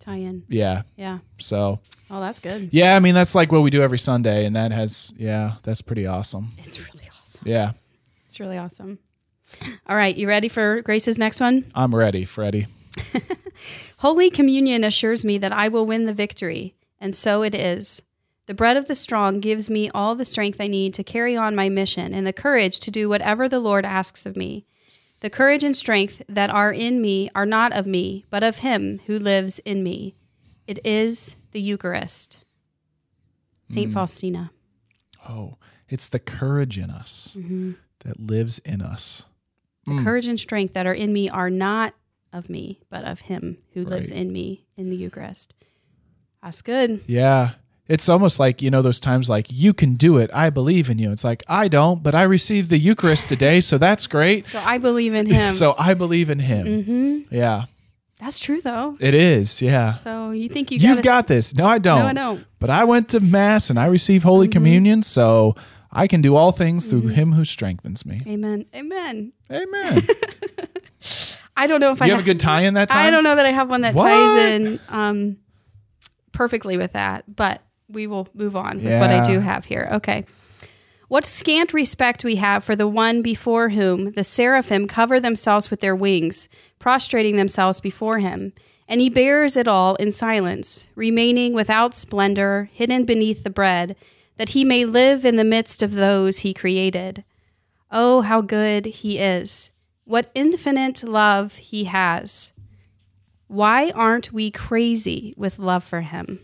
Tie-in. 0.00 0.44
yeah. 0.48 0.82
Yeah. 0.96 1.18
So 1.38 1.80
Oh, 2.08 2.20
that's 2.20 2.38
good. 2.38 2.68
yeah, 2.72 2.94
I 2.94 3.00
mean 3.00 3.14
that's 3.14 3.34
like 3.34 3.50
what 3.50 3.62
we 3.62 3.70
do 3.70 3.82
every 3.82 3.98
Sunday, 3.98 4.46
and 4.46 4.54
that 4.54 4.70
has 4.72 5.12
yeah, 5.16 5.54
that's 5.62 5.82
pretty 5.82 6.06
awesome. 6.06 6.52
It's 6.58 6.78
really 6.78 7.08
awesome. 7.20 7.42
Yeah. 7.44 7.72
It's 8.26 8.38
really 8.38 8.58
awesome. 8.58 8.98
All 9.88 9.96
right, 9.96 10.16
you 10.16 10.28
ready 10.28 10.48
for 10.48 10.82
Grace's 10.82 11.18
next 11.18 11.40
one? 11.40 11.64
I'm 11.74 11.94
ready, 11.94 12.24
Freddie. 12.24 12.66
Holy 13.98 14.30
Communion 14.30 14.84
assures 14.84 15.24
me 15.24 15.38
that 15.38 15.52
I 15.52 15.68
will 15.68 15.86
win 15.86 16.04
the 16.06 16.12
victory, 16.14 16.74
and 17.00 17.14
so 17.16 17.42
it 17.42 17.54
is. 17.54 18.02
The 18.46 18.54
bread 18.54 18.76
of 18.76 18.86
the 18.86 18.94
strong 18.94 19.40
gives 19.40 19.68
me 19.70 19.90
all 19.90 20.14
the 20.14 20.24
strength 20.24 20.60
I 20.60 20.66
need 20.68 20.94
to 20.94 21.02
carry 21.04 21.36
on 21.36 21.56
my 21.56 21.68
mission 21.68 22.14
and 22.14 22.26
the 22.26 22.32
courage 22.32 22.78
to 22.80 22.90
do 22.90 23.08
whatever 23.08 23.48
the 23.48 23.58
Lord 23.58 23.84
asks 23.84 24.24
of 24.26 24.36
me. 24.36 24.66
The 25.20 25.30
courage 25.30 25.64
and 25.64 25.76
strength 25.76 26.22
that 26.28 26.50
are 26.50 26.72
in 26.72 27.00
me 27.00 27.30
are 27.34 27.46
not 27.46 27.72
of 27.72 27.86
me, 27.86 28.24
but 28.30 28.44
of 28.44 28.58
Him 28.58 29.00
who 29.06 29.18
lives 29.18 29.58
in 29.60 29.82
me. 29.82 30.14
It 30.66 30.78
is 30.84 31.36
the 31.52 31.60
Eucharist. 31.60 32.38
Saint 33.68 33.92
Faustina. 33.92 34.50
Oh, 35.28 35.56
it's 35.88 36.06
the 36.06 36.18
courage 36.20 36.78
in 36.78 36.90
us 36.90 37.32
Mm-hmm. 37.36 37.72
that 38.00 38.20
lives 38.20 38.58
in 38.60 38.80
us. 38.82 39.24
The 39.86 40.02
courage 40.02 40.26
and 40.26 40.38
strength 40.38 40.74
that 40.74 40.86
are 40.86 40.92
in 40.92 41.12
me 41.12 41.28
are 41.28 41.48
not 41.50 41.94
of 42.32 42.50
me, 42.50 42.80
but 42.90 43.04
of 43.04 43.20
Him 43.20 43.58
who 43.72 43.84
lives 43.84 44.10
in 44.10 44.32
me 44.32 44.66
in 44.76 44.90
the 44.90 44.98
Eucharist. 44.98 45.54
That's 46.42 46.62
good. 46.62 47.02
Yeah. 47.06 47.50
It's 47.88 48.08
almost 48.08 48.40
like, 48.40 48.62
you 48.62 48.70
know, 48.70 48.82
those 48.82 48.98
times 48.98 49.30
like, 49.30 49.46
you 49.48 49.72
can 49.72 49.94
do 49.94 50.18
it. 50.18 50.28
I 50.34 50.50
believe 50.50 50.90
in 50.90 50.98
you. 50.98 51.12
It's 51.12 51.22
like, 51.22 51.44
I 51.46 51.68
don't, 51.68 52.02
but 52.02 52.16
I 52.16 52.22
received 52.22 52.68
the 52.68 52.78
Eucharist 52.78 53.28
today. 53.28 53.60
So 53.60 53.78
that's 53.78 54.08
great. 54.08 54.46
So 54.46 54.60
I 54.64 54.78
believe 54.78 55.14
in 55.14 55.26
Him. 55.26 55.50
So 55.56 55.76
I 55.78 55.94
believe 55.94 56.30
in 56.30 56.40
him. 56.40 56.66
Mm-hmm. 56.66 57.34
Yeah. 57.34 57.66
That's 58.18 58.38
true, 58.38 58.60
though. 58.60 58.96
It 58.98 59.14
is. 59.14 59.62
Yeah. 59.62 59.92
So 59.92 60.30
you 60.30 60.48
think 60.48 60.70
you 60.70 60.78
You've 60.78 61.02
got 61.02 61.28
this. 61.28 61.54
No, 61.54 61.66
I 61.66 61.78
don't. 61.78 62.00
No, 62.00 62.06
I 62.06 62.12
don't. 62.12 62.36
Mm-hmm. 62.38 62.48
But 62.58 62.70
I 62.70 62.84
went 62.84 63.10
to 63.10 63.20
Mass 63.20 63.70
and 63.70 63.78
I 63.78 63.86
received 63.86 64.24
Holy 64.24 64.48
Communion. 64.48 65.02
So 65.02 65.54
I 65.96 66.06
can 66.06 66.20
do 66.20 66.36
all 66.36 66.52
things 66.52 66.86
through 66.86 67.08
him 67.08 67.32
who 67.32 67.44
strengthens 67.44 68.04
me. 68.04 68.20
Amen. 68.26 68.66
Amen. 68.74 69.32
Amen. 69.50 70.06
I 71.56 71.66
don't 71.66 71.80
know 71.80 71.92
if 71.92 72.02
I 72.02 72.06
you 72.06 72.12
have 72.12 72.20
a 72.20 72.24
good 72.24 72.38
tie 72.38 72.62
in 72.62 72.74
that 72.74 72.90
time? 72.90 73.06
I 73.06 73.10
don't 73.10 73.24
know 73.24 73.34
that 73.34 73.46
I 73.46 73.50
have 73.50 73.70
one 73.70 73.80
that 73.80 73.94
What? 73.94 74.08
ties 74.08 74.36
in 74.52 74.80
um, 74.90 75.38
perfectly 76.32 76.76
with 76.76 76.92
that, 76.92 77.24
but 77.34 77.62
we 77.88 78.06
will 78.06 78.28
move 78.34 78.56
on 78.56 78.76
with 78.82 79.00
what 79.00 79.10
I 79.10 79.24
do 79.24 79.40
have 79.40 79.64
here. 79.64 79.88
Okay. 79.92 80.26
What 81.08 81.24
scant 81.24 81.72
respect 81.72 82.24
we 82.24 82.36
have 82.36 82.62
for 82.64 82.76
the 82.76 82.88
one 82.88 83.22
before 83.22 83.70
whom 83.70 84.12
the 84.12 84.24
seraphim 84.24 84.86
cover 84.88 85.18
themselves 85.18 85.70
with 85.70 85.80
their 85.80 85.96
wings, 85.96 86.48
prostrating 86.78 87.36
themselves 87.36 87.80
before 87.80 88.18
him. 88.18 88.52
And 88.88 89.00
he 89.00 89.08
bears 89.08 89.56
it 89.56 89.66
all 89.66 89.94
in 89.96 90.12
silence, 90.12 90.88
remaining 90.94 91.54
without 91.54 91.94
splendor, 91.94 92.68
hidden 92.72 93.04
beneath 93.04 93.44
the 93.44 93.50
bread, 93.50 93.96
that 94.36 94.50
he 94.50 94.64
may 94.64 94.84
live 94.84 95.24
in 95.24 95.36
the 95.36 95.44
midst 95.44 95.82
of 95.82 95.92
those 95.92 96.38
he 96.38 96.52
created. 96.52 97.24
Oh, 97.90 98.20
how 98.22 98.40
good 98.40 98.86
he 98.86 99.18
is! 99.18 99.70
What 100.04 100.30
infinite 100.34 101.02
love 101.02 101.54
he 101.56 101.84
has! 101.84 102.52
Why 103.48 103.90
aren't 103.90 104.32
we 104.32 104.50
crazy 104.50 105.34
with 105.36 105.58
love 105.58 105.84
for 105.84 106.00
him? 106.00 106.40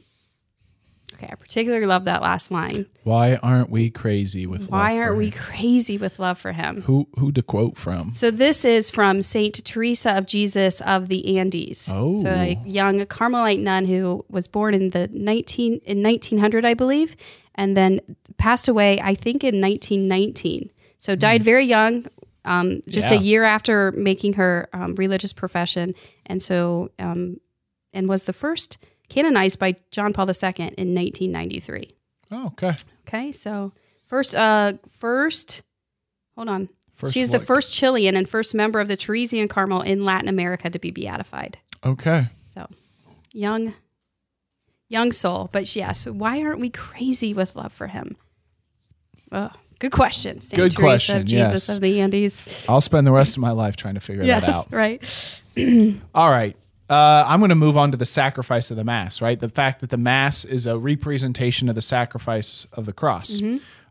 Okay, 1.23 1.33
I 1.33 1.37
particularly 1.37 1.87
love 1.87 2.05
that 2.05 2.21
last 2.23 2.51
line. 2.51 2.87
Why 3.05 3.37
aren't 3.37 3.71
we 3.71 3.91
crazy 3.91 4.47
with 4.47 4.71
Why 4.71 4.99
aren't 4.99 5.17
we 5.17 5.31
crazy 5.31 5.97
with 5.97 6.19
love 6.19 6.39
for 6.39 6.53
him? 6.53 6.83
Who 6.83 7.07
who 7.19 7.31
to 7.33 7.43
quote 7.43 7.77
from? 7.77 8.15
So 8.15 8.31
this 8.31 8.65
is 8.65 8.91
from 8.91 9.23
Saint 9.23 9.65
Teresa 9.65 10.17
of 10.17 10.27
Jesus 10.27 10.81
of 10.81 11.09
the 11.09 11.39
Andes. 11.39 11.89
Oh. 11.93 12.17
So 12.17 12.31
a 12.31 12.59
young 12.65 13.05
Carmelite 13.07 13.61
nun 13.61 13.85
who 13.85 14.25
was 14.29 14.49
born 14.49 14.75
in 14.75 14.91
the 14.91 15.09
19 15.13 15.81
in 15.85 16.03
1900 16.03 16.65
I 16.65 16.75
believe 16.75 17.17
and 17.55 17.77
then 17.77 18.01
passed 18.37 18.67
away 18.67 19.01
I 19.01 19.15
think 19.15 19.45
in 19.45 19.61
1919. 19.61 20.71
So 20.99 21.15
died 21.15 21.45
very 21.45 21.67
young 21.67 22.07
um, 22.45 22.83
just 22.89 23.13
a 23.13 23.17
Hmm. 23.17 23.23
Year 23.23 23.45
after 23.45 23.93
making 23.93 24.33
her 24.33 24.69
um, 24.73 24.97
religious 24.97 25.33
profession 25.33 25.95
and 26.27 26.43
so 26.43 26.91
um, 26.99 27.39
and 27.93 28.09
was 28.09 28.25
the 28.25 28.33
first 28.33 28.79
canonized 29.13 29.59
by 29.59 29.77
John 29.91 30.13
Paul 30.13 30.27
II 30.29 30.53
in 30.59 30.95
1993. 30.95 31.95
Oh, 32.31 32.47
okay. 32.47 32.75
Okay? 33.07 33.33
So 33.33 33.73
first 34.07 34.35
uh 34.35 34.75
first 34.99 35.63
hold 36.35 36.49
on. 36.49 36.69
First 36.95 37.15
She's 37.15 37.31
the 37.31 37.41
first 37.41 37.73
Chilean 37.73 38.17
and 38.17 38.29
first 38.29 38.55
member 38.55 38.81
of 38.81 38.89
the 38.89 38.97
Teresian 38.97 39.51
Carmel 39.51 39.83
in 39.83 40.05
Latin 40.05 40.29
America 40.29 40.71
to 40.71 40.79
be 40.79 40.91
beatified. 40.93 41.59
Okay. 41.85 42.29
So, 42.47 42.69
young, 43.33 43.75
young 44.89 45.11
soul. 45.11 45.49
But 45.51 45.75
yes, 45.75 46.07
why 46.07 46.41
aren't 46.43 46.61
we 46.61 46.71
crazy 46.71 47.35
with 47.35 47.57
love 47.57 47.73
for 47.73 47.89
him? 47.89 48.17
Oh, 49.33 49.51
good 49.81 49.91
question. 49.91 50.41
Saint 50.41 50.55
Good 50.57 50.73
Teresa 50.73 50.81
question, 50.81 51.17
Of 51.17 51.25
Jesus 51.25 51.69
yes. 51.69 51.77
of 51.77 51.81
the 51.83 52.01
Andes. 52.01 52.65
I'll 52.69 52.81
spend 52.81 53.05
the 53.05 53.13
rest 53.13 53.37
of 53.37 53.41
my 53.41 53.51
life 53.51 53.75
trying 53.75 53.95
to 53.95 54.01
figure 54.01 54.25
that 54.25 54.45
out. 54.45 54.71
right. 54.73 55.03
All 56.15 56.31
right. 56.31 56.57
Uh, 56.93 57.25
I'm 57.27 57.41
going 57.41 57.49
to 57.49 57.55
move 57.55 57.79
on 57.79 57.91
to 57.93 57.97
the 57.97 58.05
sacrifice 58.05 58.71
of 58.71 58.77
the 58.77 58.85
Mass, 58.85 59.23
right? 59.23 59.41
The 59.41 59.49
fact 59.49 59.81
that 59.81 59.89
the 59.89 59.97
Mass 59.97 60.45
is 60.45 60.67
a 60.67 60.77
representation 60.79 61.71
of 61.71 61.75
the 61.75 61.81
sacrifice 61.81 62.67
of 62.75 62.85
the 62.85 62.93
cross. 62.93 63.41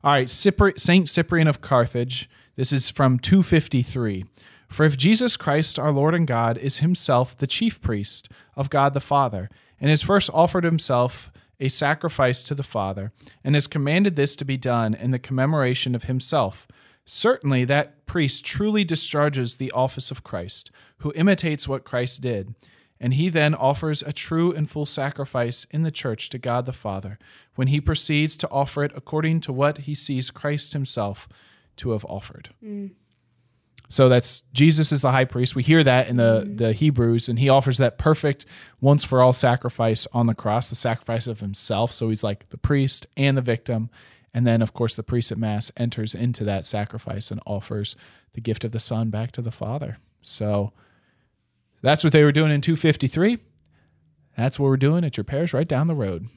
All 0.04 0.12
right. 0.12 0.28
Cypri- 0.28 0.80
Saint 0.80 1.10
Cyprian 1.10 1.48
of 1.48 1.62
Carthage. 1.62 2.30
This 2.56 2.72
is 2.72 2.92
from 2.92 3.18
253. 3.18 4.26
For 4.68 4.84
if 4.84 4.98
Jesus 4.98 5.36
Christ, 5.36 5.80
our 5.80 5.92
Lord 5.92 6.14
and 6.14 6.28
God, 6.28 6.60
is 6.60 6.78
himself 6.78 7.36
the 7.36 7.48
chief 7.48 7.82
priest 7.82 8.30
of 8.56 8.70
God 8.70 8.94
the 8.94 9.02
Father, 9.02 9.50
and 9.80 9.90
has 9.90 10.04
first 10.04 10.30
offered 10.32 10.64
himself 10.64 11.32
a 11.60 11.70
sacrifice 11.70 12.44
to 12.44 12.54
the 12.54 12.62
Father, 12.62 13.10
and 13.44 13.56
has 13.56 13.66
commanded 13.66 14.16
this 14.16 14.36
to 14.36 14.46
be 14.46 14.58
done 14.58 14.94
in 14.94 15.10
the 15.10 15.20
commemoration 15.20 15.96
of 15.96 16.04
himself, 16.04 16.68
Certainly, 17.06 17.66
that 17.66 18.06
priest 18.06 18.46
truly 18.46 18.84
discharges 18.84 19.56
the 19.56 19.72
office 19.72 20.12
of 20.12 20.24
Christ, 20.24 20.72
who 21.00 21.12
imitates 21.16 21.68
what 21.68 21.84
Christ 21.84 22.22
did, 22.22 22.56
and 23.02 23.16
he 23.16 23.30
then 23.30 23.56
offers 23.56 24.04
a 24.04 24.14
true 24.14 24.54
and 24.54 24.70
full 24.70 24.86
sacrifice 24.86 25.66
in 25.72 25.82
the 25.82 25.92
church 25.92 26.30
to 26.30 26.38
God 26.38 26.68
the 26.68 26.72
Father, 26.72 27.18
when 27.56 27.68
he 27.68 27.82
proceeds 27.82 28.38
to 28.38 28.50
offer 28.50 28.84
it 28.84 28.92
according 28.96 29.42
to 29.42 29.52
what 29.52 29.80
he 29.80 29.96
sees 29.96 30.30
Christ 30.30 30.74
himself 30.74 31.28
to 31.78 31.92
have 31.92 32.06
offered. 32.06 32.50
Mm. 32.64 32.92
So 33.90 34.08
that's 34.08 34.44
Jesus 34.54 34.92
is 34.92 35.02
the 35.02 35.12
high 35.12 35.26
priest. 35.26 35.56
We 35.56 35.64
hear 35.64 35.84
that 35.84 36.08
in 36.08 36.18
the, 36.18 36.46
mm. 36.48 36.58
the 36.58 36.74
Hebrews, 36.74 37.28
and 37.28 37.40
he 37.40 37.50
offers 37.50 37.80
that 37.80 37.98
perfect 37.98 38.46
once 38.80 39.04
for 39.04 39.20
all 39.20 39.34
sacrifice 39.34 40.08
on 40.14 40.28
the 40.28 40.36
cross, 40.36 40.70
the 40.70 40.76
sacrifice 40.76 41.26
of 41.26 41.40
himself. 41.40 41.92
So 41.92 42.10
he's 42.10 42.24
like 42.24 42.50
the 42.50 42.58
priest 42.58 43.08
and 43.18 43.36
the 43.36 43.42
victim. 43.42 43.90
And 44.34 44.48
then, 44.48 44.62
of 44.62 44.74
course, 44.74 44.96
the 44.96 45.04
priest 45.04 45.32
at 45.32 45.38
Mass 45.38 45.72
enters 45.76 46.14
into 46.14 46.46
that 46.46 46.66
sacrifice 46.66 47.32
and 47.32 47.42
offers 47.46 47.98
the 48.34 48.42
gift 48.42 48.64
of 48.64 48.72
the 48.72 48.80
Son 48.80 49.10
back 49.10 49.32
to 49.34 49.42
the 49.42 49.52
Father. 49.52 49.98
So 50.22 50.72
that's 51.82 52.04
what 52.04 52.13
they 52.13 52.24
were 52.24 52.32
doing 52.32 52.52
in 52.52 52.62
253. 52.62 53.39
That's 54.38 54.58
what 54.58 54.67
we're 54.67 54.78
doing 54.78 55.04
at 55.04 55.17
your 55.17 55.24
parish 55.24 55.54
right 55.54 55.67
down 55.67 55.88
the 55.88 55.96
road. 55.96 56.28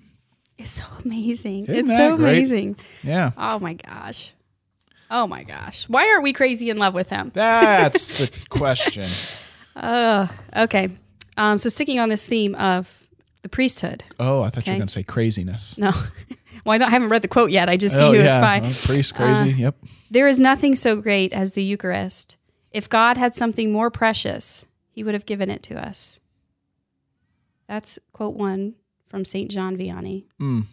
It's 0.59 0.71
so 0.71 0.85
amazing. 1.05 1.65
Isn't 1.67 1.87
it's 1.87 1.97
so 1.97 2.17
great? 2.17 2.31
amazing. 2.31 2.77
Yeah. 3.03 3.33
Oh 3.37 3.59
my 3.59 3.75
gosh. 3.75 4.35
Oh 5.11 5.27
my 5.27 5.43
gosh. 5.43 5.89
Why 5.89 6.09
aren't 6.09 6.23
we 6.23 6.33
crazy 6.33 6.71
in 6.71 6.79
love 6.79 6.95
with 6.95 7.09
him? 7.09 7.31
That's 7.35 8.19
the 8.19 8.31
question. 8.49 9.05
Uh, 9.77 10.29
okay. 10.57 10.91
Um, 11.37 11.59
so 11.59 11.69
sticking 11.69 11.99
on 11.99 12.09
this 12.09 12.27
theme 12.27 12.55
of 12.55 13.07
the 13.43 13.49
priesthood. 13.49 14.05
Oh, 14.19 14.43
I 14.43 14.51
thought 14.51 14.67
you 14.67 14.73
were 14.73 14.79
going 14.79 14.89
to 14.89 14.93
say 14.93 15.03
craziness. 15.03 15.77
No. 15.77 15.91
well, 16.65 16.75
I, 16.75 16.79
don't, 16.79 16.89
I 16.89 16.91
haven't 16.91 17.09
read 17.09 17.23
the 17.23 17.29
quote 17.29 17.51
yet. 17.51 17.69
I 17.69 17.77
just 17.77 17.97
see 17.97 18.03
oh, 18.03 18.13
who 18.13 18.19
yeah. 18.19 18.27
it's 18.27 18.37
by. 18.37 18.61
Oh, 18.61 18.73
priest 18.87 19.15
crazy. 19.15 19.53
yep. 19.53 19.77
There 20.11 20.29
is 20.29 20.39
nothing 20.39 20.77
so 20.77 20.97
great 21.01 21.33
as 21.33 21.55
the 21.55 21.63
Eucharist. 21.63 22.37
If 22.71 22.89
God 22.89 23.17
had 23.17 23.35
something 23.35 23.73
more 23.73 23.91
precious, 23.91 24.67
he 24.95 25.03
would 25.03 25.15
have 25.15 25.27
given 25.27 25.51
it 25.51 25.63
to 25.65 25.75
us. 25.75 26.21
That's 27.67 27.99
quote 28.13 28.37
one 28.37 28.75
from 29.09 29.25
St. 29.25 29.51
John 29.51 29.77
Vianney. 29.77 30.25
Mm. 30.41 30.67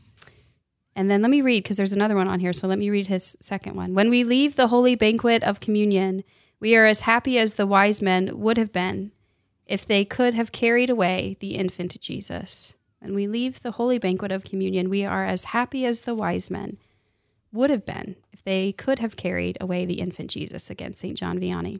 And 0.95 1.09
then 1.09 1.21
let 1.21 1.31
me 1.31 1.41
read, 1.41 1.63
because 1.63 1.77
there's 1.77 1.93
another 1.93 2.15
one 2.15 2.27
on 2.27 2.39
here. 2.39 2.53
So 2.53 2.67
let 2.67 2.77
me 2.77 2.89
read 2.89 3.07
his 3.07 3.35
second 3.39 3.75
one. 3.75 3.95
When 3.95 4.09
we 4.09 4.23
leave 4.23 4.55
the 4.55 4.67
holy 4.67 4.95
banquet 4.95 5.41
of 5.41 5.59
communion, 5.59 6.23
we 6.59 6.75
are 6.75 6.85
as 6.85 7.01
happy 7.01 7.39
as 7.39 7.55
the 7.55 7.65
wise 7.65 8.01
men 8.01 8.39
would 8.39 8.57
have 8.57 8.71
been 8.71 9.11
if 9.65 9.85
they 9.85 10.05
could 10.05 10.33
have 10.33 10.51
carried 10.51 10.89
away 10.89 11.37
the 11.39 11.55
infant 11.55 11.99
Jesus. 11.99 12.75
When 12.99 13.15
we 13.15 13.25
leave 13.25 13.61
the 13.61 13.71
holy 13.71 13.97
banquet 13.97 14.31
of 14.31 14.43
communion, 14.43 14.89
we 14.89 15.05
are 15.05 15.25
as 15.25 15.45
happy 15.45 15.85
as 15.85 16.01
the 16.01 16.13
wise 16.13 16.51
men 16.51 16.77
would 17.51 17.69
have 17.69 17.85
been 17.85 18.15
if 18.31 18.43
they 18.43 18.71
could 18.71 18.99
have 18.99 19.15
carried 19.15 19.57
away 19.59 19.85
the 19.85 19.99
infant 19.99 20.29
Jesus 20.29 20.69
against 20.69 20.99
St. 20.99 21.17
John 21.17 21.39
Vianney. 21.39 21.79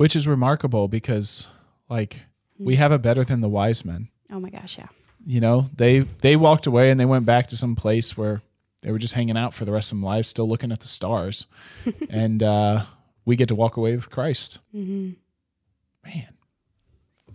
Which 0.00 0.16
is 0.16 0.26
remarkable 0.26 0.88
because, 0.88 1.46
like, 1.90 2.20
we 2.58 2.76
have 2.76 2.90
it 2.90 3.02
better 3.02 3.22
than 3.22 3.42
the 3.42 3.50
wise 3.50 3.84
men. 3.84 4.08
Oh 4.32 4.40
my 4.40 4.48
gosh, 4.48 4.78
yeah. 4.78 4.86
You 5.26 5.40
know, 5.40 5.68
they 5.76 6.00
they 6.00 6.36
walked 6.36 6.66
away 6.66 6.90
and 6.90 6.98
they 6.98 7.04
went 7.04 7.26
back 7.26 7.48
to 7.48 7.56
some 7.58 7.76
place 7.76 8.16
where 8.16 8.40
they 8.80 8.92
were 8.92 8.98
just 8.98 9.12
hanging 9.12 9.36
out 9.36 9.52
for 9.52 9.66
the 9.66 9.72
rest 9.72 9.92
of 9.92 9.98
their 9.98 10.06
lives, 10.06 10.28
still 10.30 10.48
looking 10.48 10.72
at 10.72 10.80
the 10.80 10.88
stars, 10.88 11.44
and 12.08 12.42
uh, 12.42 12.86
we 13.26 13.36
get 13.36 13.48
to 13.48 13.54
walk 13.54 13.76
away 13.76 13.94
with 13.94 14.08
Christ. 14.08 14.58
hmm 14.72 15.10
Man, 16.02 16.32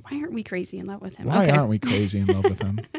Why 0.01 0.17
aren't 0.17 0.33
we 0.33 0.41
crazy 0.41 0.79
in 0.79 0.87
love 0.87 1.01
with 1.01 1.17
him? 1.17 1.27
why 1.27 1.43
okay. 1.43 1.51
aren't 1.51 1.69
we 1.69 1.77
crazy 1.77 2.17
in 2.17 2.25
love 2.25 2.45
with 2.45 2.61
him? 2.61 2.79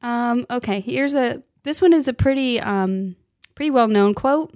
Um, 0.00 0.46
okay, 0.50 0.80
here's 0.80 1.14
a 1.14 1.42
this 1.62 1.80
one 1.80 1.92
is 1.92 2.08
a 2.08 2.12
pretty 2.12 2.58
um 2.60 3.14
pretty 3.54 3.70
well 3.70 3.88
known 3.88 4.14
quote. 4.14 4.52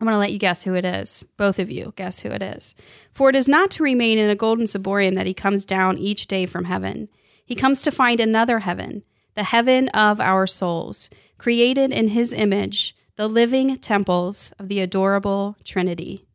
I'm 0.00 0.06
gonna 0.06 0.18
let 0.18 0.32
you 0.32 0.38
guess 0.38 0.64
who 0.64 0.74
it 0.74 0.84
is. 0.84 1.24
Both 1.36 1.58
of 1.58 1.70
you 1.70 1.92
guess 1.96 2.20
who 2.20 2.30
it 2.30 2.42
is. 2.42 2.74
For 3.12 3.30
it 3.30 3.36
is 3.36 3.48
not 3.48 3.70
to 3.72 3.82
remain 3.82 4.18
in 4.18 4.28
a 4.28 4.34
golden 4.34 4.66
ciborium 4.66 5.14
that 5.14 5.26
he 5.26 5.34
comes 5.34 5.64
down 5.64 5.98
each 5.98 6.26
day 6.26 6.46
from 6.46 6.64
heaven. 6.64 7.08
He 7.44 7.54
comes 7.54 7.82
to 7.82 7.90
find 7.90 8.20
another 8.20 8.60
heaven, 8.60 9.04
the 9.34 9.44
heaven 9.44 9.88
of 9.90 10.20
our 10.20 10.46
souls, 10.46 11.08
created 11.38 11.92
in 11.92 12.08
his 12.08 12.32
image, 12.32 12.94
the 13.16 13.28
living 13.28 13.76
temples 13.76 14.52
of 14.58 14.68
the 14.68 14.80
adorable 14.80 15.56
Trinity. 15.64 16.26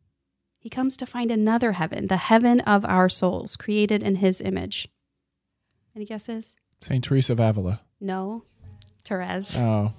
He 0.58 0.68
comes 0.68 0.96
to 0.96 1.06
find 1.06 1.30
another 1.30 1.72
heaven, 1.72 2.06
the 2.06 2.16
heaven 2.16 2.60
of 2.60 2.84
our 2.84 3.08
souls, 3.08 3.56
created 3.56 4.02
in 4.02 4.16
his 4.16 4.40
image. 4.40 4.88
Any 5.94 6.04
guesses? 6.04 6.56
Saint 6.80 7.04
Teresa 7.04 7.32
of 7.32 7.40
Avila. 7.40 7.80
No. 8.00 8.44
Therese. 9.04 9.58
Oh, 9.58 9.92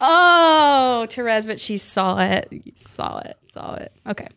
Oh, 0.00 1.06
Therese, 1.08 1.46
but 1.46 1.60
she 1.60 1.76
saw 1.76 2.18
it. 2.18 2.50
Saw 2.76 3.18
it. 3.18 3.36
Saw 3.52 3.74
it. 3.74 3.92
Okay. 4.06 4.28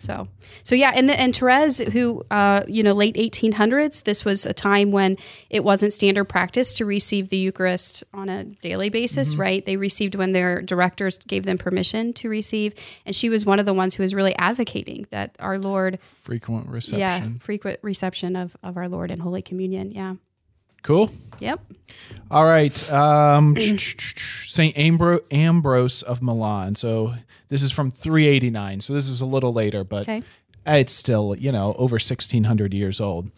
So, 0.00 0.28
so 0.62 0.74
yeah, 0.74 0.92
and 0.94 1.10
the, 1.10 1.20
and 1.20 1.36
Therese, 1.36 1.78
who, 1.78 2.24
uh, 2.30 2.62
you 2.66 2.82
know, 2.82 2.94
late 2.94 3.16
1800s, 3.16 4.04
this 4.04 4.24
was 4.24 4.46
a 4.46 4.54
time 4.54 4.92
when 4.92 5.18
it 5.50 5.62
wasn't 5.62 5.92
standard 5.92 6.24
practice 6.24 6.72
to 6.74 6.86
receive 6.86 7.28
the 7.28 7.36
Eucharist 7.36 8.02
on 8.14 8.30
a 8.30 8.44
daily 8.44 8.88
basis, 8.88 9.36
right? 9.36 9.64
They 9.66 9.76
received 9.76 10.14
when 10.14 10.32
their 10.32 10.62
directors 10.62 11.18
gave 11.18 11.44
them 11.44 11.58
permission 11.58 12.14
to 12.14 12.30
receive, 12.30 12.74
and 13.04 13.14
she 13.14 13.28
was 13.28 13.44
one 13.44 13.58
of 13.58 13.66
the 13.66 13.74
ones 13.74 13.94
who 13.94 14.02
was 14.02 14.14
really 14.14 14.34
advocating 14.36 15.06
that 15.10 15.36
our 15.38 15.58
Lord, 15.58 15.98
frequent 16.22 16.68
reception. 16.68 16.98
yeah, 16.98 17.28
frequent 17.44 17.78
reception 17.82 18.36
of 18.36 18.56
of 18.62 18.78
our 18.78 18.88
Lord 18.88 19.10
in 19.10 19.18
Holy 19.18 19.42
Communion. 19.42 19.90
Yeah. 19.90 20.14
Cool. 20.82 21.10
Yep. 21.40 21.60
All 22.30 22.44
right. 22.44 22.90
Um, 22.92 23.56
Saint 23.58 24.74
Ambro- 24.76 25.20
Ambrose 25.30 26.02
of 26.02 26.22
Milan. 26.22 26.74
So 26.74 27.14
this 27.48 27.62
is 27.62 27.72
from 27.72 27.90
389. 27.90 28.80
So 28.82 28.92
this 28.94 29.08
is 29.08 29.20
a 29.20 29.26
little 29.26 29.52
later, 29.52 29.84
but 29.84 30.02
Okay. 30.02 30.22
it's 30.66 30.92
still, 30.92 31.34
you 31.36 31.50
know, 31.50 31.74
over 31.78 31.94
1600 31.94 32.74
years 32.74 33.00
old. 33.00 33.30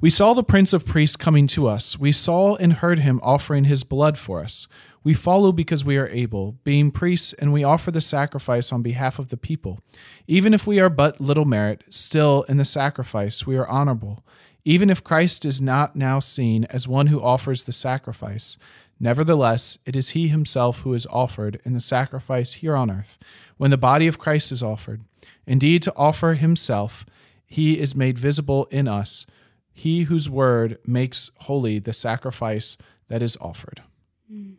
We 0.00 0.08
saw 0.10 0.32
the 0.32 0.42
Prince 0.42 0.72
of 0.72 0.86
Priests 0.86 1.16
coming 1.16 1.46
to 1.48 1.66
us. 1.68 1.98
We 1.98 2.12
saw 2.12 2.56
and 2.56 2.74
heard 2.74 3.00
him 3.00 3.20
offering 3.22 3.64
his 3.64 3.84
blood 3.84 4.16
for 4.16 4.40
us. 4.42 4.66
We 5.04 5.14
follow 5.14 5.52
because 5.52 5.84
we 5.84 5.96
are 5.96 6.08
able, 6.08 6.52
being 6.64 6.90
priests, 6.90 7.32
and 7.34 7.52
we 7.52 7.64
offer 7.64 7.90
the 7.90 8.00
sacrifice 8.02 8.70
on 8.72 8.82
behalf 8.82 9.18
of 9.18 9.28
the 9.28 9.36
people. 9.38 9.80
Even 10.26 10.52
if 10.52 10.66
we 10.66 10.78
are 10.80 10.90
but 10.90 11.20
little 11.20 11.46
merit, 11.46 11.84
still 11.90 12.42
in 12.48 12.56
the 12.58 12.64
sacrifice 12.66 13.46
we 13.46 13.56
are 13.56 13.68
honorable. 13.68 14.24
Even 14.64 14.90
if 14.90 15.04
Christ 15.04 15.44
is 15.44 15.60
not 15.60 15.96
now 15.96 16.20
seen 16.20 16.64
as 16.66 16.86
one 16.86 17.06
who 17.06 17.22
offers 17.22 17.64
the 17.64 17.72
sacrifice, 17.72 18.58
nevertheless, 18.98 19.78
it 19.86 19.96
is 19.96 20.10
he 20.10 20.28
himself 20.28 20.80
who 20.80 20.92
is 20.92 21.06
offered 21.06 21.60
in 21.64 21.72
the 21.72 21.80
sacrifice 21.80 22.54
here 22.54 22.76
on 22.76 22.90
earth, 22.90 23.18
when 23.56 23.70
the 23.70 23.78
body 23.78 24.06
of 24.06 24.18
Christ 24.18 24.52
is 24.52 24.62
offered. 24.62 25.02
Indeed, 25.46 25.82
to 25.84 25.96
offer 25.96 26.34
himself, 26.34 27.06
he 27.46 27.80
is 27.80 27.96
made 27.96 28.18
visible 28.18 28.66
in 28.70 28.86
us, 28.86 29.26
he 29.72 30.02
whose 30.02 30.28
word 30.28 30.78
makes 30.86 31.30
holy 31.38 31.78
the 31.78 31.92
sacrifice 31.92 32.76
that 33.08 33.22
is 33.22 33.36
offered. 33.40 33.82
Mm. 34.30 34.56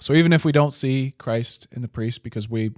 So 0.00 0.14
even 0.14 0.32
if 0.32 0.44
we 0.44 0.52
don't 0.52 0.74
see 0.74 1.14
Christ 1.18 1.68
in 1.70 1.82
the 1.82 1.88
priest 1.88 2.22
because 2.22 2.48
we 2.48 2.72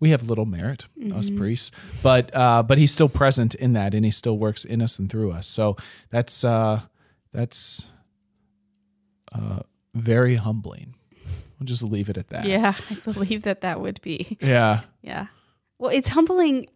we 0.00 0.10
have 0.10 0.24
little 0.24 0.46
merit, 0.46 0.86
us 1.14 1.30
priests, 1.30 1.70
but 2.02 2.34
uh, 2.34 2.62
but 2.62 2.78
he's 2.78 2.92
still 2.92 3.08
present 3.08 3.54
in 3.54 3.72
that, 3.74 3.94
and 3.94 4.04
he 4.04 4.10
still 4.10 4.38
works 4.38 4.64
in 4.64 4.82
us 4.82 4.98
and 4.98 5.10
through 5.10 5.32
us. 5.32 5.46
So 5.46 5.76
that's 6.10 6.44
uh, 6.44 6.80
that's 7.32 7.84
uh, 9.32 9.60
very 9.94 10.36
humbling. 10.36 10.94
We'll 11.58 11.66
just 11.66 11.82
leave 11.82 12.08
it 12.08 12.16
at 12.16 12.28
that. 12.28 12.46
Yeah, 12.46 12.74
I 12.90 12.94
believe 12.94 13.42
that 13.42 13.62
that 13.62 13.80
would 13.80 14.00
be. 14.02 14.38
Yeah. 14.40 14.82
Yeah. 15.02 15.26
Well, 15.78 15.90
it's 15.90 16.08
humbling 16.08 16.68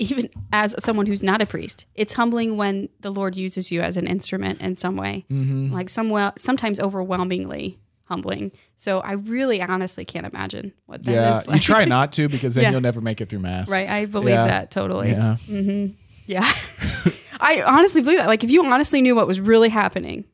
even 0.00 0.30
as 0.52 0.74
someone 0.78 1.06
who's 1.06 1.22
not 1.22 1.42
a 1.42 1.46
priest. 1.46 1.84
It's 1.94 2.14
humbling 2.14 2.56
when 2.56 2.88
the 3.00 3.12
Lord 3.12 3.36
uses 3.36 3.70
you 3.70 3.82
as 3.82 3.98
an 3.98 4.06
instrument 4.06 4.60
in 4.62 4.74
some 4.74 4.96
way. 4.96 5.26
Mm-hmm. 5.30 5.72
Like 5.72 5.90
some 5.90 6.08
well, 6.08 6.32
sometimes 6.38 6.80
overwhelmingly 6.80 7.78
humbling. 8.10 8.52
So 8.76 8.98
I 9.00 9.12
really 9.12 9.62
honestly 9.62 10.04
can't 10.04 10.26
imagine 10.26 10.72
what 10.86 11.04
that 11.04 11.10
is 11.10 11.14
Yeah. 11.14 11.50
like. 11.50 11.54
You 11.56 11.60
try 11.60 11.84
not 11.86 12.12
to 12.12 12.28
because 12.28 12.54
then 12.54 12.64
Yeah. 12.64 12.70
you'll 12.72 12.80
never 12.82 13.00
make 13.00 13.20
it 13.22 13.28
through 13.30 13.38
mass. 13.38 13.70
Right, 13.70 13.88
I 13.88 14.04
believe 14.06 14.34
Yeah. 14.34 14.46
that 14.48 14.70
totally. 14.70 15.10
Yeah. 15.10 15.36
Mm-hmm. 15.48 15.94
Yeah. 16.26 16.52
I 17.40 17.62
honestly 17.62 18.02
believe 18.02 18.18
that. 18.18 18.26
Like 18.26 18.44
if 18.44 18.50
you 18.50 18.64
honestly 18.64 19.00
knew 19.00 19.14
what 19.14 19.26
was 19.26 19.40
really 19.40 19.68
happening, 19.70 20.24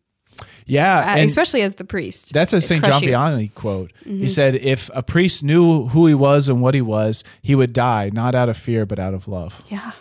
Yeah. 0.67 0.99
uh, 0.99 1.03
and- 1.19 1.29
especially 1.31 1.63
as 1.63 1.75
the 1.75 1.85
priest. 1.85 2.33
That's 2.33 2.53
a 2.53 2.61
St. 2.61 2.85
John. 2.85 3.01
Mm-hmm. 3.01 3.11
Vianney 3.11 3.55
quote. 3.55 3.93
He 4.05 4.29
said, 4.29 4.55
If 4.57 4.91
a 4.95 5.03
priest 5.03 5.45
knew 5.45 5.87
who 5.89 6.07
he 6.07 6.15
was 6.15 6.49
and 6.49 6.61
what 6.63 6.75
he 6.75 6.83
was, 6.83 7.23
he 7.43 7.55
would 7.55 7.73
die, 7.73 8.11
not 8.13 8.35
out 8.35 8.49
of 8.49 8.57
fear, 8.57 8.85
but 8.87 8.99
out 8.99 9.15
of 9.15 9.29
love. 9.29 9.63
Yeah. 9.69 9.93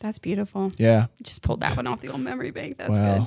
That's 0.00 0.18
beautiful. 0.18 0.72
Yeah. 0.76 1.06
Just 1.22 1.42
pulled 1.42 1.60
that 1.60 1.76
one 1.76 1.86
off 1.86 2.00
the 2.00 2.08
old 2.08 2.20
memory 2.20 2.50
bank. 2.50 2.76
That's 2.76 2.90
Wow. 2.98 3.18
good. 3.18 3.26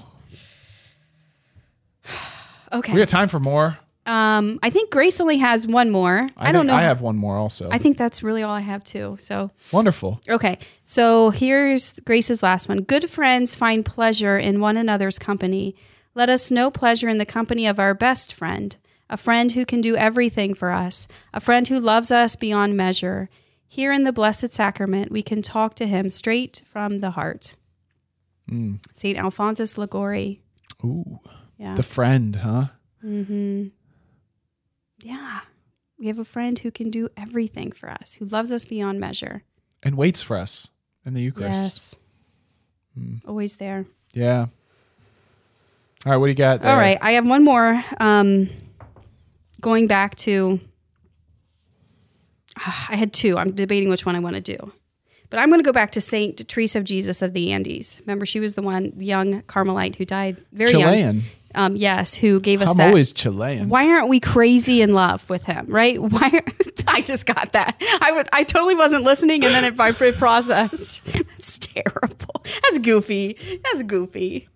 Okay. 2.71 2.93
We 2.93 2.99
got 2.99 3.09
time 3.09 3.29
for 3.29 3.39
more. 3.39 3.77
Um, 4.07 4.57
I 4.63 4.69
think 4.69 4.89
Grace 4.89 5.19
only 5.19 5.37
has 5.39 5.67
one 5.67 5.89
more. 5.89 6.29
I, 6.37 6.53
don't 6.53 6.65
know. 6.65 6.73
I 6.73 6.83
have 6.83 7.01
one 7.01 7.17
more 7.17 7.35
also. 7.35 7.69
I 7.69 7.77
think 7.77 7.97
that's 7.97 8.23
really 8.23 8.41
all 8.41 8.53
I 8.53 8.61
have 8.61 8.81
too. 8.85 9.17
So 9.19 9.51
Wonderful. 9.73 10.21
okay. 10.29 10.59
So 10.85 11.29
here's 11.29 11.91
Grace's 12.05 12.41
last 12.41 12.69
one. 12.69 12.83
Good 12.83 13.09
friends 13.09 13.53
find 13.53 13.85
pleasure 13.85 14.37
in 14.37 14.61
one 14.61 14.77
another's 14.77 15.19
company. 15.19 15.75
Let 16.15 16.29
us 16.29 16.49
know 16.49 16.71
pleasure 16.71 17.09
in 17.09 17.17
the 17.17 17.25
company 17.25 17.67
of 17.67 17.79
our 17.79 17.93
best 17.93 18.33
friend, 18.33 18.77
a 19.09 19.17
friend 19.17 19.51
who 19.51 19.65
can 19.65 19.81
do 19.81 19.97
everything 19.97 20.53
for 20.53 20.71
us, 20.71 21.09
a 21.33 21.41
friend 21.41 21.67
who 21.67 21.77
loves 21.77 22.09
us 22.09 22.37
beyond 22.37 22.77
measure. 22.77 23.29
Here 23.67 23.91
in 23.91 24.05
the 24.05 24.13
Blessed 24.13 24.53
Sacrament, 24.53 25.11
we 25.11 25.21
can 25.21 25.41
talk 25.41 25.75
to 25.75 25.85
him 25.85 26.09
straight 26.09 26.61
from 26.71 26.99
the 26.99 27.11
heart. 27.11 27.55
Mm. 28.49 28.79
St. 28.93 29.17
Alphonsus 29.17 29.77
Liguori. 29.77 30.39
Ooh. 30.85 31.19
Yeah. 31.57 31.75
The 31.75 31.83
friend, 31.83 32.35
huh? 32.37 32.65
Mm-hmm. 33.03 33.67
Yeah. 35.01 35.41
We 35.99 36.07
have 36.07 36.19
a 36.19 36.25
friend 36.25 36.59
who 36.59 36.71
can 36.71 36.91
do 36.91 37.09
everything 37.17 37.71
for 37.71 37.89
us, 37.89 38.13
who 38.13 38.25
loves 38.25 38.51
us 38.51 38.65
beyond 38.65 38.99
measure. 38.99 39.43
And 39.81 39.95
waits 39.95 40.21
for 40.21 40.37
us 40.37 40.69
in 41.05 41.13
the 41.13 41.21
Eucharist. 41.21 41.97
Yes. 42.95 43.21
Always 43.27 43.57
there. 43.57 43.85
Yeah. 44.13 44.47
All 46.05 46.11
right, 46.11 46.17
what 46.17 46.27
do 46.27 46.29
you 46.29 46.35
got 46.35 46.61
there? 46.61 46.71
All 46.71 46.77
right. 46.77 46.97
I 47.01 47.11
have 47.13 47.25
one 47.27 47.43
more. 47.43 47.83
Um, 47.99 48.49
going 49.59 49.87
back 49.87 50.15
to, 50.17 50.59
I 52.55 52.95
had 52.95 53.13
two. 53.13 53.37
I'm 53.37 53.51
debating 53.51 53.89
which 53.89 54.05
one 54.05 54.15
I 54.15 54.19
want 54.19 54.35
to 54.35 54.41
do. 54.41 54.71
But 55.29 55.39
I'm 55.39 55.49
going 55.49 55.59
to 55.59 55.65
go 55.65 55.73
back 55.73 55.91
to 55.93 56.01
Saint 56.01 56.47
Teresa 56.47 56.77
of 56.79 56.85
Jesus 56.85 57.21
of 57.21 57.33
the 57.33 57.51
Andes. 57.51 58.01
Remember, 58.05 58.25
she 58.25 58.39
was 58.39 58.53
the 58.55 58.61
one 58.61 58.93
young 58.99 59.41
Carmelite 59.43 59.95
who 59.97 60.05
died 60.05 60.37
very 60.53 60.71
young. 60.71 61.23
Um, 61.55 61.75
yes, 61.75 62.13
who 62.13 62.39
gave 62.39 62.61
us 62.61 62.71
I'm 62.71 62.77
that. 62.77 62.87
always 62.89 63.11
Chilean. 63.13 63.69
why 63.69 63.87
aren't 63.87 64.09
we 64.09 64.19
crazy 64.19 64.81
in 64.81 64.93
love 64.93 65.27
with 65.29 65.43
him 65.43 65.65
right? 65.69 65.99
Why 66.01 66.29
are, 66.33 66.43
i 66.87 67.01
just 67.01 67.25
got 67.25 67.53
that. 67.53 67.81
I 68.01 68.11
would 68.11 68.27
i 68.33 68.43
totally 68.43 68.75
wasn't 68.75 69.03
listening 69.03 69.43
and 69.45 69.53
then 69.53 69.63
it 69.63 69.79
i 69.79 69.91
processed. 69.91 71.01
That's 71.05 71.57
terrible. 71.59 72.43
That's 72.63 72.79
goofy. 72.79 73.37
That's 73.63 73.83
goofy. 73.83 74.49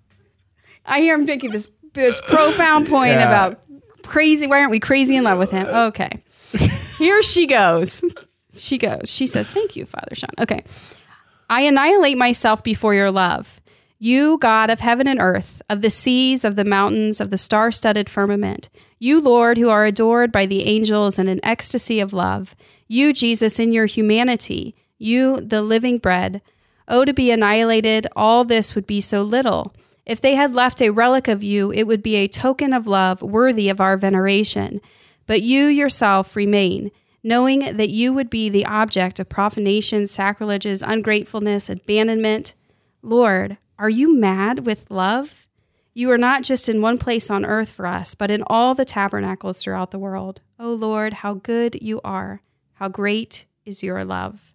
I 0.86 0.99
hear 0.99 1.15
him 1.15 1.25
making 1.25 1.51
this 1.51 1.69
this 1.93 2.19
profound 2.27 2.88
point 2.88 3.12
Yeah. 3.13 3.27
about 3.27 3.62
crazy 4.04 4.45
why 4.47 4.60
aren't 4.60 4.71
we 4.71 4.80
crazy 4.80 5.15
in 5.15 5.23
love 5.23 5.39
with 5.39 5.51
him? 5.51 5.67
Okay. 5.67 6.21
Here 6.97 7.23
she 7.23 7.47
goes. 7.47 8.04
She 8.56 8.77
goes. 8.77 9.10
She 9.10 9.27
says 9.27 9.47
thank 9.47 9.75
you 9.77 9.86
father 9.86 10.13
sean. 10.13 10.30
Okay. 10.39 10.63
I 11.49 11.62
annihilate 11.62 12.17
myself 12.17 12.63
before 12.63 12.93
your 12.93 13.12
love. 13.12 13.61
You, 14.04 14.40
God 14.40 14.72
of 14.72 14.80
heaven 14.80 15.08
and 15.08 15.22
earth, 15.22 15.62
of 15.70 15.82
the 15.82 15.92
seas, 15.92 16.44
of 16.44 16.56
the 16.56 16.66
mountains, 16.66 17.22
of 17.22 17.30
the 17.30 17.38
star 17.38 17.72
studded 17.72 18.10
firmament. 18.10 18.68
You, 18.98 19.22
Lord, 19.22 19.60
who 19.60 19.70
are 19.70 19.86
adored 19.86 20.32
by 20.32 20.48
the 20.48 20.64
angels 20.64 21.20
in 21.20 21.28
an 21.28 21.40
ecstasy 21.44 22.00
of 22.00 22.12
love. 22.12 22.56
You, 22.88 23.14
Jesus, 23.14 23.60
in 23.60 23.72
your 23.72 23.86
humanity. 23.86 24.74
You, 24.98 25.40
the 25.40 25.62
living 25.62 26.00
bread. 26.00 26.42
Oh, 26.88 27.06
to 27.06 27.14
be 27.14 27.30
annihilated, 27.30 28.08
all 28.16 28.44
this 28.44 28.74
would 28.74 28.88
be 28.88 29.02
so 29.02 29.22
little. 29.22 29.72
If 30.04 30.20
they 30.20 30.34
had 30.34 30.56
left 30.56 30.82
a 30.82 30.90
relic 30.90 31.28
of 31.28 31.44
you, 31.44 31.72
it 31.72 31.84
would 31.84 32.02
be 32.02 32.16
a 32.16 32.28
token 32.28 32.74
of 32.74 32.88
love 32.88 33.22
worthy 33.22 33.70
of 33.70 33.80
our 33.80 33.98
veneration. 33.98 34.82
But 35.28 35.44
you 35.44 35.68
yourself 35.68 36.36
remain 36.36 36.90
knowing 37.24 37.78
that 37.78 37.92
you 37.92 38.14
would 38.14 38.32
be 38.32 38.50
the 38.50 38.66
object 38.66 39.20
of 39.20 39.30
profanation, 39.30 40.08
sacrileges, 40.08 40.82
ungratefulness, 40.82 41.70
abandonment. 41.70 42.56
Lord, 43.04 43.58
are 43.82 43.89
you 43.89 44.15
mad 44.15 44.63
with 44.63 44.91
love? 44.91 45.48
You 45.96 46.12
are 46.12 46.17
not 46.17 46.44
just 46.44 46.70
in 46.70 46.84
one 46.84 47.00
place 47.00 47.32
on 47.32 47.44
earth 47.44 47.70
for 47.70 47.88
us, 47.88 48.13
but 48.13 48.30
in 48.30 48.44
all 48.46 48.76
the 48.76 48.86
tabernacles 48.86 49.58
throughout 49.58 49.89
the 49.89 49.98
world. 49.98 50.39
O 50.60 50.72
Lord, 50.72 51.13
how 51.13 51.34
good 51.34 51.80
you 51.82 52.00
are! 52.04 52.44
How 52.74 52.89
great 52.89 53.46
is 53.65 53.82
your 53.82 54.06
love! 54.06 54.54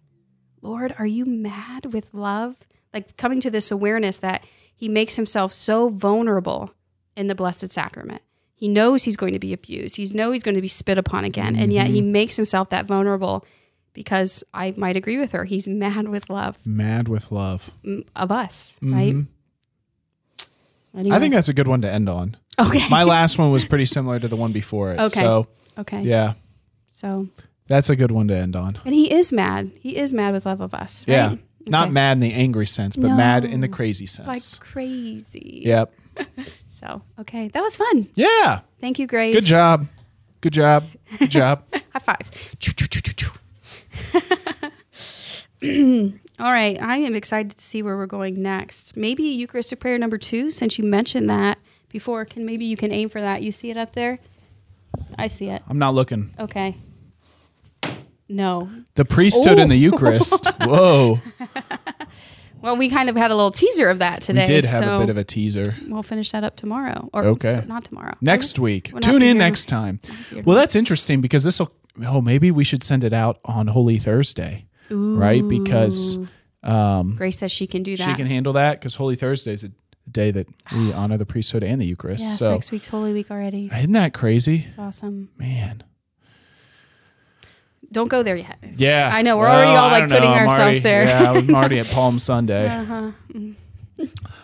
Lord, 0.61 0.95
are 0.97 1.05
you 1.05 1.25
mad 1.25 1.91
with 1.91 2.13
love? 2.13 2.55
Like 2.93 3.17
coming 3.17 3.41
to 3.41 3.49
this 3.49 3.69
awareness 3.69 4.17
that 4.19 4.45
he 4.73 4.87
makes 4.87 5.17
himself 5.17 5.51
so 5.51 5.89
vulnerable 5.89 6.71
in 7.17 7.27
the 7.27 7.35
Blessed 7.35 7.69
Sacrament. 7.69 8.21
He 8.55 8.69
knows 8.69 9.03
he's 9.03 9.17
going 9.17 9.33
to 9.33 9.39
be 9.39 9.51
abused. 9.51 9.97
He 9.97 10.05
knows 10.05 10.35
he's 10.35 10.43
going 10.43 10.55
to 10.55 10.61
be 10.61 10.69
spit 10.69 10.97
upon 10.97 11.25
again. 11.25 11.57
And 11.57 11.73
yet 11.73 11.87
he 11.87 11.99
mm-hmm. 11.99 12.13
makes 12.13 12.37
himself 12.37 12.69
that 12.69 12.85
vulnerable 12.85 13.45
because 13.97 14.43
I 14.53 14.75
might 14.77 14.95
agree 14.95 15.17
with 15.17 15.31
her. 15.31 15.43
He's 15.43 15.67
mad 15.67 16.07
with 16.07 16.29
love 16.29 16.59
Mad 16.63 17.07
with 17.07 17.31
love. 17.31 17.71
of 18.15 18.31
us, 18.31 18.75
mm-hmm. 18.75 18.93
right? 18.93 19.25
Anyway. 20.95 21.15
I 21.15 21.19
think 21.19 21.33
that's 21.33 21.49
a 21.49 21.53
good 21.53 21.67
one 21.67 21.81
to 21.81 21.91
end 21.91 22.07
on. 22.07 22.37
okay. 22.59 22.87
My 22.89 23.03
last 23.03 23.39
one 23.39 23.51
was 23.51 23.65
pretty 23.65 23.87
similar 23.87 24.19
to 24.19 24.27
the 24.27 24.35
one 24.35 24.51
before 24.51 24.91
it. 24.91 24.99
Okay. 24.99 25.19
So, 25.21 25.47
okay. 25.79 26.03
yeah, 26.03 26.33
So, 26.93 27.27
that's 27.65 27.89
a 27.89 27.95
good 27.95 28.11
one 28.11 28.27
to 28.27 28.37
end 28.37 28.55
on. 28.55 28.75
and 28.85 28.93
he 28.93 29.11
is 29.11 29.33
mad. 29.33 29.71
He 29.79 29.97
is 29.97 30.13
mad 30.13 30.33
with 30.35 30.45
love 30.45 30.61
of 30.61 30.75
us. 30.75 31.03
Right? 31.07 31.15
Yeah. 31.15 31.35
Not 31.65 31.91
mad 31.91 32.13
in 32.13 32.19
the 32.19 32.33
angry 32.33 32.67
sense, 32.67 32.95
but 32.95 33.09
mad 33.09 33.45
in 33.45 33.61
the 33.61 33.67
crazy 33.67 34.05
sense. 34.05 34.27
Like 34.27 34.59
crazy. 34.61 35.63
Yep. 35.65 35.93
So, 36.69 37.01
okay. 37.17 37.47
That 37.47 37.63
was 37.63 37.75
fun. 37.75 38.07
Yeah. 38.13 38.59
Thank 38.79 38.99
you, 38.99 39.07
Grace. 39.07 39.33
Good 39.33 39.45
job. 39.45 39.87
Good 40.41 40.53
job. 40.53 40.83
Good 41.17 41.31
job. 41.31 41.63
High 41.91 41.99
fives. 41.99 42.31
All 46.39 46.51
right. 46.51 46.79
I 46.81 46.97
am 46.97 47.15
excited 47.15 47.57
to 47.57 47.63
see 47.63 47.81
where 47.81 47.97
we're 47.97 48.05
going 48.05 48.41
next. 48.41 48.95
Maybe 48.95 49.23
Eucharistic 49.23 49.79
prayer 49.79 49.97
number 49.97 50.17
two, 50.17 50.51
since 50.51 50.77
you 50.77 50.83
mentioned 50.85 51.29
that 51.29 51.57
before. 51.89 52.25
Can 52.25 52.45
maybe 52.45 52.65
you 52.65 52.77
can 52.77 52.91
aim 52.91 53.09
for 53.09 53.19
that? 53.21 53.41
You 53.41 53.51
see 53.51 53.71
it 53.71 53.77
up 53.77 53.93
there? 53.93 54.19
I 55.17 55.27
see 55.27 55.47
it. 55.47 55.63
I'm 55.67 55.79
not 55.79 55.95
looking. 55.95 56.33
Okay. 56.39 56.75
No. 58.29 58.69
The 58.95 59.05
priesthood 59.05 59.57
and 59.57 59.71
the 59.71 59.77
Eucharist. 59.77 60.45
Whoa. 60.61 61.19
Well, 62.59 62.75
we 62.75 62.89
kind 62.89 63.07
of 63.07 63.15
had 63.15 63.29
a 63.29 63.35
little 63.35 63.51
teaser 63.51 63.87
of 63.87 63.99
that 63.99 64.23
today. 64.23 64.41
We 64.41 64.47
did 64.47 64.65
have 64.65 64.83
so 64.83 64.97
a 64.97 64.99
bit 64.99 65.11
of 65.11 65.17
a 65.17 65.23
teaser. 65.23 65.75
We'll 65.87 66.01
finish 66.01 66.31
that 66.31 66.43
up 66.43 66.55
tomorrow. 66.55 67.07
Or 67.13 67.23
Okay. 67.23 67.63
not 67.67 67.85
tomorrow. 67.85 68.15
Next 68.19 68.57
week. 68.57 68.91
Tune 68.99 69.21
in 69.21 69.37
next 69.37 69.65
time. 69.65 69.99
Well, 70.43 70.55
that's 70.57 70.75
interesting 70.75 71.21
because 71.21 71.43
this 71.43 71.59
will, 71.59 71.71
oh, 72.05 72.21
maybe 72.21 72.51
we 72.51 72.63
should 72.63 72.83
send 72.83 73.03
it 73.03 73.13
out 73.13 73.39
on 73.45 73.67
Holy 73.67 73.97
Thursday, 73.97 74.65
right? 74.89 75.47
Because 75.47 76.17
um, 76.63 77.15
Grace 77.15 77.37
says 77.37 77.51
she 77.51 77.67
can 77.67 77.83
do 77.83 77.97
that. 77.97 78.03
she 78.09 78.15
can 78.15 78.27
handle 78.27 78.53
that 78.53 78.79
because 78.79 78.95
Holy 78.95 79.15
Thursday 79.15 79.53
is 79.53 79.63
a 79.63 79.71
day 80.09 80.31
that 80.31 80.47
we 80.73 80.93
honor 80.93 81.17
the 81.17 81.25
priesthood 81.25 81.63
and 81.63 81.81
the 81.81 81.85
Eucharist. 81.85 82.23
Yes, 82.23 82.39
so, 82.39 82.51
next 82.51 82.71
week's 82.71 82.87
Holy 82.87 83.13
Week 83.13 83.31
already. 83.31 83.69
isn't 83.73 83.93
that 83.93 84.13
crazy? 84.13 84.65
It's 84.67 84.77
awesome. 84.77 85.29
Man. 85.37 85.83
Don't 87.91 88.09
go 88.09 88.21
there 88.21 88.35
yet. 88.35 88.57
Yeah. 88.75 89.09
I 89.13 89.21
know, 89.21 89.37
we're 89.37 89.47
already 89.47 89.71
all, 89.71 89.89
like, 89.89 90.09
know. 90.09 90.15
putting 90.15 90.29
ourselves 90.31 90.59
already- 90.59 90.79
there. 90.79 91.05
Yeah, 91.05 91.31
I'm 91.31 91.55
already 91.55 91.79
at 91.79 91.87
Palm 91.91 92.19
Sunday. 92.19 92.67
Uh-huh. 92.67 93.11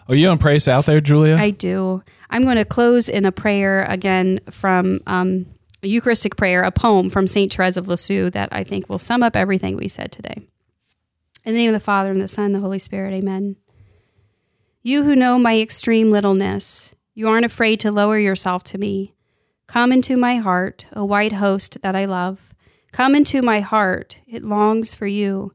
Are 0.07 0.15
you 0.15 0.36
pray 0.38 0.55
us 0.55 0.67
out 0.67 0.86
there, 0.86 1.01
Julia? 1.01 1.36
I 1.36 1.51
do. 1.51 2.03
I'm 2.30 2.43
going 2.43 2.55
to 2.57 2.65
close 2.65 3.09
in 3.09 3.25
a 3.25 3.32
prayer 3.32 3.86
again 3.88 4.39
from 4.49 4.99
um, 5.07 5.45
a 5.84 5.88
Eucharistic 5.88 6.38
prayer, 6.38 6.63
a 6.63 6.71
poem 6.71 7.09
from 7.09 7.27
St. 7.27 7.53
Therese 7.53 7.77
of 7.77 7.88
Lisieux 7.88 8.29
that 8.29 8.49
I 8.51 8.63
think 8.63 8.89
will 8.89 8.99
sum 8.99 9.21
up 9.21 9.36
everything 9.36 9.75
we 9.75 9.89
said 9.89 10.11
today. 10.11 10.47
In 11.43 11.53
the 11.53 11.59
name 11.59 11.69
of 11.69 11.79
the 11.79 11.84
Father, 11.84 12.09
and 12.09 12.21
the 12.21 12.27
Son, 12.27 12.45
and 12.45 12.55
the 12.55 12.61
Holy 12.61 12.79
Spirit, 12.79 13.13
amen. 13.13 13.57
You 14.81 15.03
who 15.03 15.15
know 15.15 15.38
my 15.38 15.59
extreme 15.59 16.09
littleness, 16.09 16.95
You 17.15 17.27
aren't 17.27 17.45
afraid 17.45 17.79
to 17.81 17.91
lower 17.91 18.17
yourself 18.17 18.63
to 18.65 18.77
me. 18.77 19.13
Come 19.67 19.91
into 19.91 20.17
my 20.17 20.38
heart, 20.38 20.88
a 20.93 21.05
white 21.05 21.34
host 21.34 21.77
that 21.84 21.95
I 21.95 22.05
love. 22.05 22.53
Come 22.91 23.13
into 23.13 23.41
my 23.41 23.59
heart, 23.59 24.19
it 24.27 24.43
longs 24.43 24.93
for 24.93 25.05
you. 25.05 25.53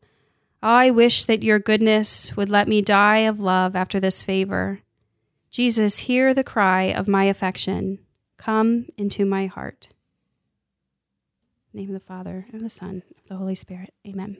I 0.62 0.90
wish 0.90 1.24
that 1.24 1.42
your 1.42 1.58
goodness 1.58 2.36
would 2.36 2.50
let 2.50 2.68
me 2.68 2.82
die 2.82 3.18
of 3.18 3.40
love 3.40 3.74
after 3.74 3.98
this 3.98 4.22
favor. 4.22 4.80
Jesus, 5.50 5.98
hear 5.98 6.34
the 6.34 6.44
cry 6.44 6.84
of 6.84 7.08
my 7.08 7.24
affection. 7.24 7.98
Come 8.36 8.86
into 8.96 9.24
my 9.24 9.46
heart. 9.46 9.88
Name 11.72 11.88
of 11.88 11.94
the 11.94 12.06
Father, 12.06 12.46
and 12.48 12.56
of 12.56 12.62
the 12.62 12.70
Son, 12.70 13.02
of 13.18 13.28
the 13.28 13.36
Holy 13.36 13.54
Spirit. 13.54 13.94
Amen. 14.06 14.38